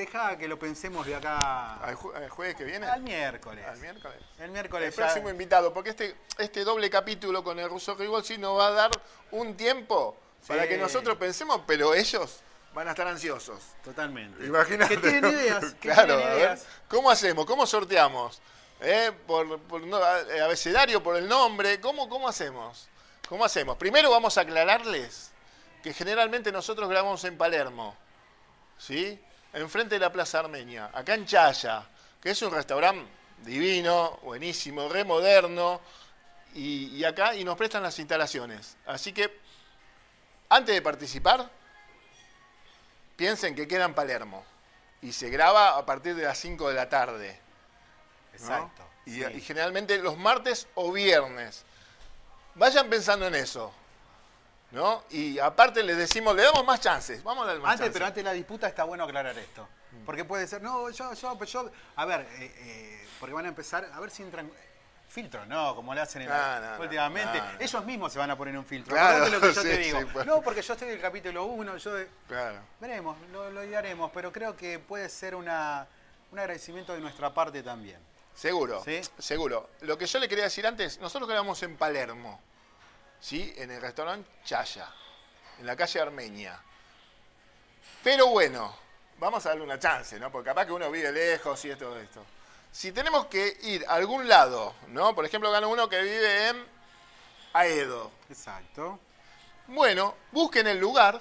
Deja 0.00 0.38
que 0.38 0.48
lo 0.48 0.58
pensemos 0.58 1.04
de 1.06 1.14
acá 1.14 1.74
¿Al, 1.74 1.94
ju- 1.94 2.14
al 2.16 2.30
jueves 2.30 2.56
que 2.56 2.64
viene? 2.64 2.86
al 2.86 3.02
miércoles. 3.02 3.66
Al 3.66 3.76
miércoles. 3.76 4.16
El 4.38 4.50
miércoles 4.50 4.88
El 4.88 4.94
ya- 4.94 5.04
próximo 5.04 5.28
invitado, 5.28 5.74
porque 5.74 5.90
este, 5.90 6.16
este 6.38 6.64
doble 6.64 6.88
capítulo 6.88 7.44
con 7.44 7.58
el 7.58 7.68
ruso 7.68 7.94
Rigolsi 7.94 8.38
nos 8.38 8.58
va 8.58 8.68
a 8.68 8.70
dar 8.70 8.90
un 9.32 9.54
tiempo 9.58 10.16
para 10.48 10.66
que 10.66 10.78
nosotros 10.78 11.18
pensemos, 11.18 11.60
pero 11.66 11.92
ellos 11.92 12.40
van 12.72 12.88
a 12.88 12.92
estar 12.92 13.06
ansiosos. 13.08 13.62
Totalmente. 13.84 14.42
Imagínate. 14.46 14.94
Que 14.96 15.02
tienen 15.02 15.32
ideas. 15.32 15.74
Que 15.74 15.90
claro, 15.90 16.16
tienen 16.16 16.28
a 16.28 16.34
ver. 16.34 16.58
¿cómo 16.88 17.10
hacemos? 17.10 17.44
¿Cómo 17.44 17.66
sorteamos? 17.66 18.40
¿Eh? 18.80 19.12
Por, 19.26 19.60
por 19.60 19.82
no- 19.82 20.00
eh, 20.02 20.40
abecedario, 20.40 21.02
por 21.02 21.16
el 21.16 21.28
nombre, 21.28 21.78
¿cómo, 21.78 22.08
¿cómo 22.08 22.26
hacemos? 22.26 22.88
¿Cómo 23.28 23.44
hacemos? 23.44 23.76
Primero 23.76 24.10
vamos 24.10 24.38
a 24.38 24.40
aclararles 24.40 25.30
que 25.82 25.92
generalmente 25.92 26.50
nosotros 26.50 26.88
grabamos 26.88 27.22
en 27.24 27.36
Palermo, 27.36 27.94
¿sí? 28.78 29.20
Enfrente 29.52 29.96
de 29.96 30.00
la 30.00 30.12
Plaza 30.12 30.40
Armenia, 30.40 30.90
acá 30.92 31.14
en 31.14 31.26
Chaya, 31.26 31.84
que 32.20 32.30
es 32.30 32.42
un 32.42 32.52
restaurante 32.52 33.10
divino, 33.38 34.18
buenísimo, 34.22 34.88
re 34.88 35.04
moderno, 35.04 35.80
y, 36.54 36.86
y 36.96 37.04
acá 37.04 37.34
y 37.34 37.44
nos 37.44 37.56
prestan 37.56 37.82
las 37.82 37.98
instalaciones. 37.98 38.76
Así 38.86 39.12
que, 39.12 39.40
antes 40.48 40.74
de 40.74 40.82
participar, 40.82 41.50
piensen 43.16 43.54
que 43.54 43.66
queda 43.66 43.84
en 43.84 43.94
Palermo 43.94 44.44
y 45.02 45.12
se 45.12 45.30
graba 45.30 45.76
a 45.76 45.86
partir 45.86 46.14
de 46.14 46.24
las 46.24 46.38
5 46.38 46.68
de 46.68 46.74
la 46.74 46.88
tarde. 46.88 47.38
¿no? 48.32 48.38
Exacto. 48.38 48.82
Y, 49.06 49.14
sí. 49.14 49.24
y 49.34 49.40
generalmente 49.40 49.98
los 49.98 50.16
martes 50.16 50.68
o 50.74 50.92
viernes. 50.92 51.64
Vayan 52.54 52.88
pensando 52.90 53.26
en 53.26 53.34
eso. 53.34 53.72
¿No? 54.72 55.02
Y 55.10 55.38
aparte 55.38 55.82
les 55.82 55.96
decimos, 55.96 56.34
le 56.36 56.42
damos 56.44 56.64
más 56.64 56.80
chances. 56.80 57.22
Vamos 57.24 57.44
a 57.44 57.48
darle 57.48 57.62
más 57.62 57.72
Antes, 57.72 57.86
chances. 57.86 57.92
pero 57.92 58.06
antes 58.06 58.16
de 58.24 58.30
la 58.30 58.32
disputa 58.32 58.68
está 58.68 58.84
bueno 58.84 59.04
aclarar 59.04 59.36
esto. 59.36 59.68
Porque 60.06 60.24
puede 60.24 60.46
ser, 60.46 60.62
no, 60.62 60.88
yo, 60.90 61.12
yo, 61.14 61.36
pues 61.36 61.50
yo. 61.52 61.68
A 61.96 62.04
ver, 62.04 62.20
eh, 62.38 62.54
eh, 62.58 63.08
porque 63.18 63.34
van 63.34 63.44
a 63.46 63.48
empezar, 63.48 63.90
a 63.92 64.00
ver 64.00 64.10
si 64.10 64.22
entran. 64.22 64.50
Filtros, 65.08 65.44
no, 65.48 65.74
como 65.74 65.92
le 65.92 66.00
hacen 66.02 66.22
en 66.22 66.28
No, 66.28 66.60
no, 66.60 66.82
últimamente. 66.82 67.36
no. 67.38 67.44
Ellos 67.58 67.84
mismos 67.84 68.12
se 68.12 68.20
van 68.20 68.30
a 68.30 68.36
poner 68.38 68.56
un 68.56 68.64
filtro. 68.64 68.94
Claro, 68.94 69.28
lo 69.28 69.40
que 69.40 69.52
yo 69.52 69.62
te 69.62 69.76
digo. 69.78 69.98
sí, 69.98 70.06
pues. 70.12 70.24
No, 70.24 70.40
porque 70.40 70.62
yo 70.62 70.72
estoy 70.74 70.86
del 70.88 71.00
capítulo 71.00 71.46
1, 71.46 71.76
yo 71.78 71.94
de- 71.94 72.08
Claro. 72.28 72.60
Veremos, 72.78 73.16
lo, 73.32 73.50
lo 73.50 73.60
haremos, 73.76 74.12
pero 74.14 74.30
creo 74.30 74.56
que 74.56 74.78
puede 74.78 75.08
ser 75.08 75.34
una, 75.34 75.84
un 76.30 76.38
agradecimiento 76.38 76.92
de 76.94 77.00
nuestra 77.00 77.34
parte 77.34 77.60
también. 77.64 77.98
Seguro, 78.36 78.84
¿Sí? 78.84 79.00
seguro. 79.18 79.70
Lo 79.80 79.98
que 79.98 80.06
yo 80.06 80.20
le 80.20 80.28
quería 80.28 80.44
decir 80.44 80.64
antes, 80.64 81.00
nosotros 81.00 81.28
grabamos 81.28 81.60
en 81.64 81.76
Palermo, 81.76 82.40
¿sí? 83.20 83.54
En 83.56 83.70
el 83.70 83.80
restaurante 83.80 84.28
Chaya, 84.44 84.88
en 85.58 85.66
la 85.66 85.76
calle 85.76 86.00
Armenia. 86.00 86.60
Pero 88.02 88.28
bueno, 88.28 88.74
vamos 89.18 89.44
a 89.46 89.50
darle 89.50 89.64
una 89.64 89.78
chance, 89.78 90.18
¿no? 90.18 90.30
Porque 90.30 90.50
capaz 90.50 90.66
que 90.66 90.72
uno 90.72 90.90
vive 90.90 91.12
lejos 91.12 91.64
y 91.64 91.70
esto, 91.70 91.96
esto. 91.98 92.24
Si 92.72 92.92
tenemos 92.92 93.26
que 93.26 93.58
ir 93.62 93.84
a 93.88 93.94
algún 93.94 94.28
lado, 94.28 94.74
¿no? 94.88 95.14
Por 95.14 95.24
ejemplo, 95.24 95.50
gana 95.50 95.66
uno 95.66 95.88
que 95.88 96.00
vive 96.00 96.48
en 96.48 96.64
Aedo. 97.52 98.10
Exacto. 98.28 98.98
Bueno, 99.66 100.14
busquen 100.32 100.66
el 100.66 100.78
lugar, 100.78 101.20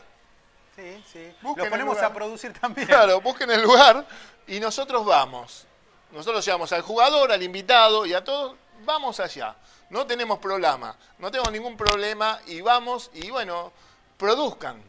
Sí, 0.79 1.03
sí. 1.11 1.35
Busquen 1.41 1.65
Lo 1.65 1.71
ponemos 1.71 1.97
a 1.97 2.13
producir 2.13 2.53
también. 2.53 2.87
Claro, 2.87 3.19
busquen 3.19 3.51
el 3.51 3.61
lugar 3.61 4.05
y 4.47 4.59
nosotros 4.59 5.05
vamos. 5.05 5.65
Nosotros 6.11 6.43
llevamos 6.45 6.71
al 6.71 6.81
jugador, 6.81 7.31
al 7.31 7.43
invitado 7.43 8.05
y 8.05 8.13
a 8.13 8.23
todos, 8.23 8.55
vamos 8.85 9.19
allá. 9.19 9.55
No 9.89 10.05
tenemos 10.05 10.39
problema, 10.39 10.95
no 11.17 11.31
tenemos 11.31 11.51
ningún 11.51 11.75
problema 11.75 12.39
y 12.45 12.61
vamos 12.61 13.09
y 13.13 13.29
bueno, 13.29 13.71
produzcan. 14.17 14.81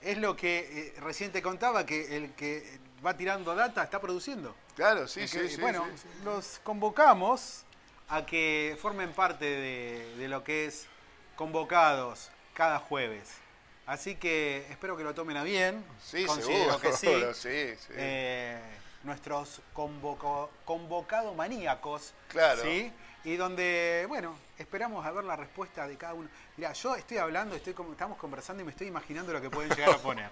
Es 0.00 0.18
lo 0.18 0.36
que 0.36 0.94
eh, 0.96 1.00
recién 1.00 1.30
te 1.30 1.40
contaba, 1.40 1.86
que 1.86 2.16
el 2.16 2.32
que 2.34 2.80
va 3.04 3.16
tirando 3.16 3.54
data 3.54 3.84
está 3.84 4.00
produciendo. 4.00 4.54
Claro, 4.74 5.06
sí, 5.06 5.28
sí, 5.28 5.38
que, 5.38 5.48
sí. 5.48 5.60
bueno, 5.60 5.86
sí, 5.94 6.02
sí. 6.02 6.08
los 6.24 6.60
convocamos 6.64 7.62
a 8.08 8.26
que 8.26 8.76
formen 8.80 9.12
parte 9.12 9.44
de, 9.44 10.16
de 10.16 10.28
lo 10.28 10.42
que 10.42 10.66
es 10.66 10.88
convocados 11.36 12.30
cada 12.54 12.78
jueves. 12.78 13.42
Así 13.86 14.14
que 14.14 14.66
espero 14.70 14.96
que 14.96 15.04
lo 15.04 15.14
tomen 15.14 15.36
a 15.36 15.44
bien. 15.44 15.84
Sí, 16.02 16.24
Considero 16.24 16.78
seguro, 16.78 16.80
que 16.80 16.92
sí. 16.92 17.06
sí, 17.34 17.76
sí. 17.86 17.92
Eh, 17.96 18.60
nuestros 19.04 19.60
convoco, 19.72 20.50
convocado 20.64 21.34
maníacos. 21.34 22.12
Claro. 22.28 22.62
¿sí? 22.62 22.92
Y 23.24 23.36
donde, 23.36 24.04
bueno, 24.08 24.36
esperamos 24.58 25.06
a 25.06 25.10
ver 25.12 25.24
la 25.24 25.36
respuesta 25.36 25.86
de 25.86 25.96
cada 25.96 26.14
uno. 26.14 26.28
Mira, 26.56 26.72
yo 26.72 26.96
estoy 26.96 27.18
hablando, 27.18 27.54
estoy 27.54 27.72
como- 27.72 27.92
estamos 27.92 28.18
conversando 28.18 28.62
y 28.62 28.66
me 28.66 28.72
estoy 28.72 28.88
imaginando 28.88 29.32
lo 29.32 29.40
que 29.40 29.48
pueden 29.50 29.70
llegar 29.70 29.90
a 29.90 29.98
poner. 29.98 30.30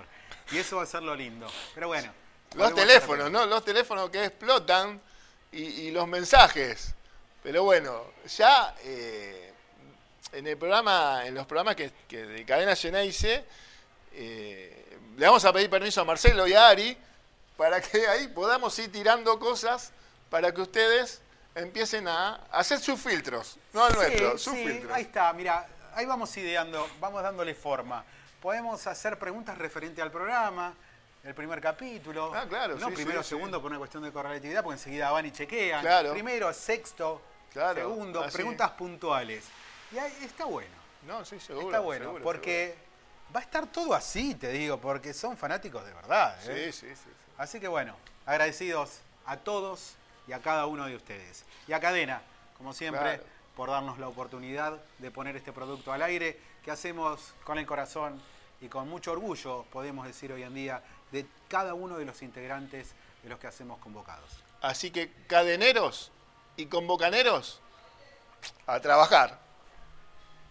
Y 0.51 0.59
eso 0.59 0.77
va 0.77 0.83
a 0.83 0.87
ser 0.87 1.03
lo 1.03 1.15
lindo. 1.15 1.47
Pero 1.75 1.89
bueno. 1.89 2.13
Los 2.55 2.75
teléfonos. 2.75 3.31
¿no? 3.31 3.47
Los 3.47 3.65
teléfonos 3.65 4.11
que 4.11 4.25
explotan 4.25 5.01
y, 5.53 5.63
y 5.63 5.91
los 5.93 6.09
mensajes. 6.09 6.95
Pero 7.45 7.63
bueno, 7.63 8.07
ya 8.37 8.75
eh, 8.83 9.53
en 10.33 10.47
el 10.49 10.57
programa, 10.59 11.23
en 11.27 11.35
los 11.35 11.47
programas 11.47 11.77
que, 11.77 11.93
que 12.09 12.27
de 12.27 12.45
Cadena 12.45 12.75
Geneise, 12.75 13.45
eh, 14.13 14.99
le 15.17 15.27
vamos 15.27 15.45
a 15.45 15.53
pedir 15.53 15.71
permiso 15.71 16.01
a 16.01 16.05
Marcelo 16.05 16.47
y 16.49 16.55
a 16.55 16.69
Ari 16.69 16.97
para 17.61 17.79
que 17.79 18.07
ahí 18.09 18.27
podamos 18.29 18.79
ir 18.79 18.91
tirando 18.91 19.39
cosas 19.39 19.93
para 20.31 20.51
que 20.51 20.63
ustedes 20.63 21.21
empiecen 21.55 22.09
a 22.09 22.37
hacer 22.51 22.79
sus 22.81 22.99
filtros, 22.99 23.59
no 23.75 23.85
al 23.85 23.93
Sí, 23.93 23.99
nuestro, 23.99 24.39
sus 24.39 24.55
sí, 24.55 24.65
filtros. 24.67 24.91
ahí 24.95 25.03
está, 25.03 25.31
mira, 25.35 25.69
ahí 25.93 26.07
vamos 26.07 26.35
ideando, 26.39 26.89
vamos 26.99 27.23
dándole 27.23 27.55
forma. 27.55 28.03
Podemos 28.41 28.87
hacer 28.87 29.19
preguntas 29.19 29.59
referente 29.59 30.01
al 30.01 30.11
programa, 30.11 30.73
el 31.23 31.35
primer 31.35 31.61
capítulo. 31.61 32.33
Ah, 32.35 32.47
claro, 32.49 32.77
No 32.79 32.89
sí, 32.89 32.95
primero, 32.95 33.23
segundo 33.23 33.61
por 33.61 33.71
una 33.71 33.79
cuestión 33.79 34.05
de 34.05 34.11
correlatividad, 34.11 34.63
porque 34.65 34.79
enseguida 34.79 35.11
van 35.11 35.27
y 35.27 35.31
chequean. 35.33 35.83
Claro. 35.83 36.13
Primero, 36.13 36.51
sexto, 36.55 37.21
Claro, 37.53 37.79
segundo, 37.79 38.23
así. 38.23 38.37
preguntas 38.37 38.71
puntuales. 38.71 39.45
Y 39.93 39.99
ahí 39.99 40.17
está 40.23 40.47
bueno, 40.47 40.75
No, 41.07 41.27
sí, 41.27 41.39
seguro. 41.39 41.67
está 41.67 41.81
bueno, 41.81 42.07
seguro, 42.07 42.25
porque 42.25 42.75
va 43.37 43.41
a 43.41 43.43
estar 43.43 43.67
todo 43.67 43.93
así, 43.93 44.35
te 44.35 44.49
digo, 44.49 44.79
porque 44.81 45.13
son 45.13 45.37
fanáticos 45.37 45.85
de 45.85 45.93
verdad. 45.93 46.39
¿eh? 46.49 46.73
Sí, 46.73 46.87
sí, 46.89 46.97
sí. 46.97 47.11
Sí. 47.47 47.57
Así 47.57 47.61
que 47.61 47.69
bueno, 47.69 47.95
agradecidos 48.27 49.01
a 49.27 49.37
todos 49.37 49.95
y 50.27 50.33
a 50.33 50.41
cada 50.41 50.67
uno 50.67 50.87
de 50.87 50.97
ustedes. 50.97 51.45
Y 51.67 51.73
a 51.73 51.81
Cadena, 51.81 52.23
como 52.57 52.73
siempre, 52.73 53.03
Claro. 53.03 53.25
por 53.57 53.71
darnos 53.71 53.99
la 53.99 54.09
oportunidad 54.09 54.79
de 54.99 55.11
poner 55.11 55.37
este 55.37 55.53
producto 55.53 55.93
al 55.93 56.03
aire, 56.03 56.39
que 56.65 56.71
hacemos 56.71 57.35
con 57.45 57.59
el 57.59 57.67
corazón 57.67 58.21
y 58.61 58.69
con 58.69 58.89
mucho 58.89 59.13
orgullo, 59.13 59.65
podemos 59.73 60.07
decir 60.07 60.33
hoy 60.33 60.43
en 60.43 60.55
día, 60.55 60.83
de 61.11 61.27
cada 61.49 61.75
uno 61.75 61.99
de 61.99 62.05
los 62.05 62.23
integrantes 62.23 62.93
de 63.23 63.29
los 63.29 63.39
que 63.39 63.47
hacemos 63.47 63.79
convocados. 63.79 64.31
Así 64.61 64.91
que 64.91 65.11
cadeneros 65.27 66.13
y 66.57 66.67
convocaneros, 66.67 67.61
a 68.67 68.81
trabajar. 68.81 69.39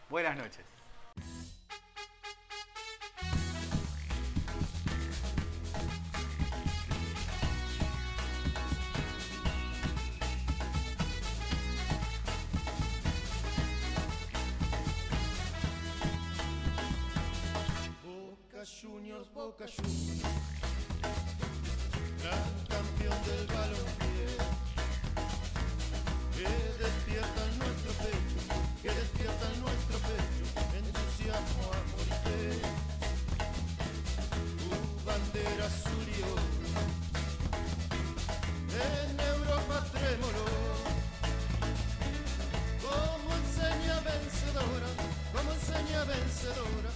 Buenas 0.10 0.36
noches. 0.36 0.69
Boca 19.40 19.66
Juniors. 19.68 20.36
Gran 22.22 22.48
campeón 22.68 23.18
del 23.28 23.46
balompié. 23.56 24.28
Que 26.36 26.50
despierta 26.84 27.40
en 27.48 27.56
nuestro 27.60 27.92
pecho, 28.04 28.40
que 28.84 28.90
despierta 29.00 29.44
en 29.54 29.60
nuestro 29.62 29.98
pecho, 30.10 30.44
entusiasmo, 30.82 31.64
amor 31.80 32.06
y 32.06 32.16
fe. 32.24 32.44
Tu 34.60 34.70
bandera 35.08 35.66
azul 35.72 36.10
en 38.76 39.20
Europa 39.36 39.76
trémolo. 39.94 40.46
Como 42.84 43.30
enseña 43.42 43.96
vencedora, 44.02 44.90
como 45.34 45.50
enseña 45.54 46.04
vencedora 46.04 46.92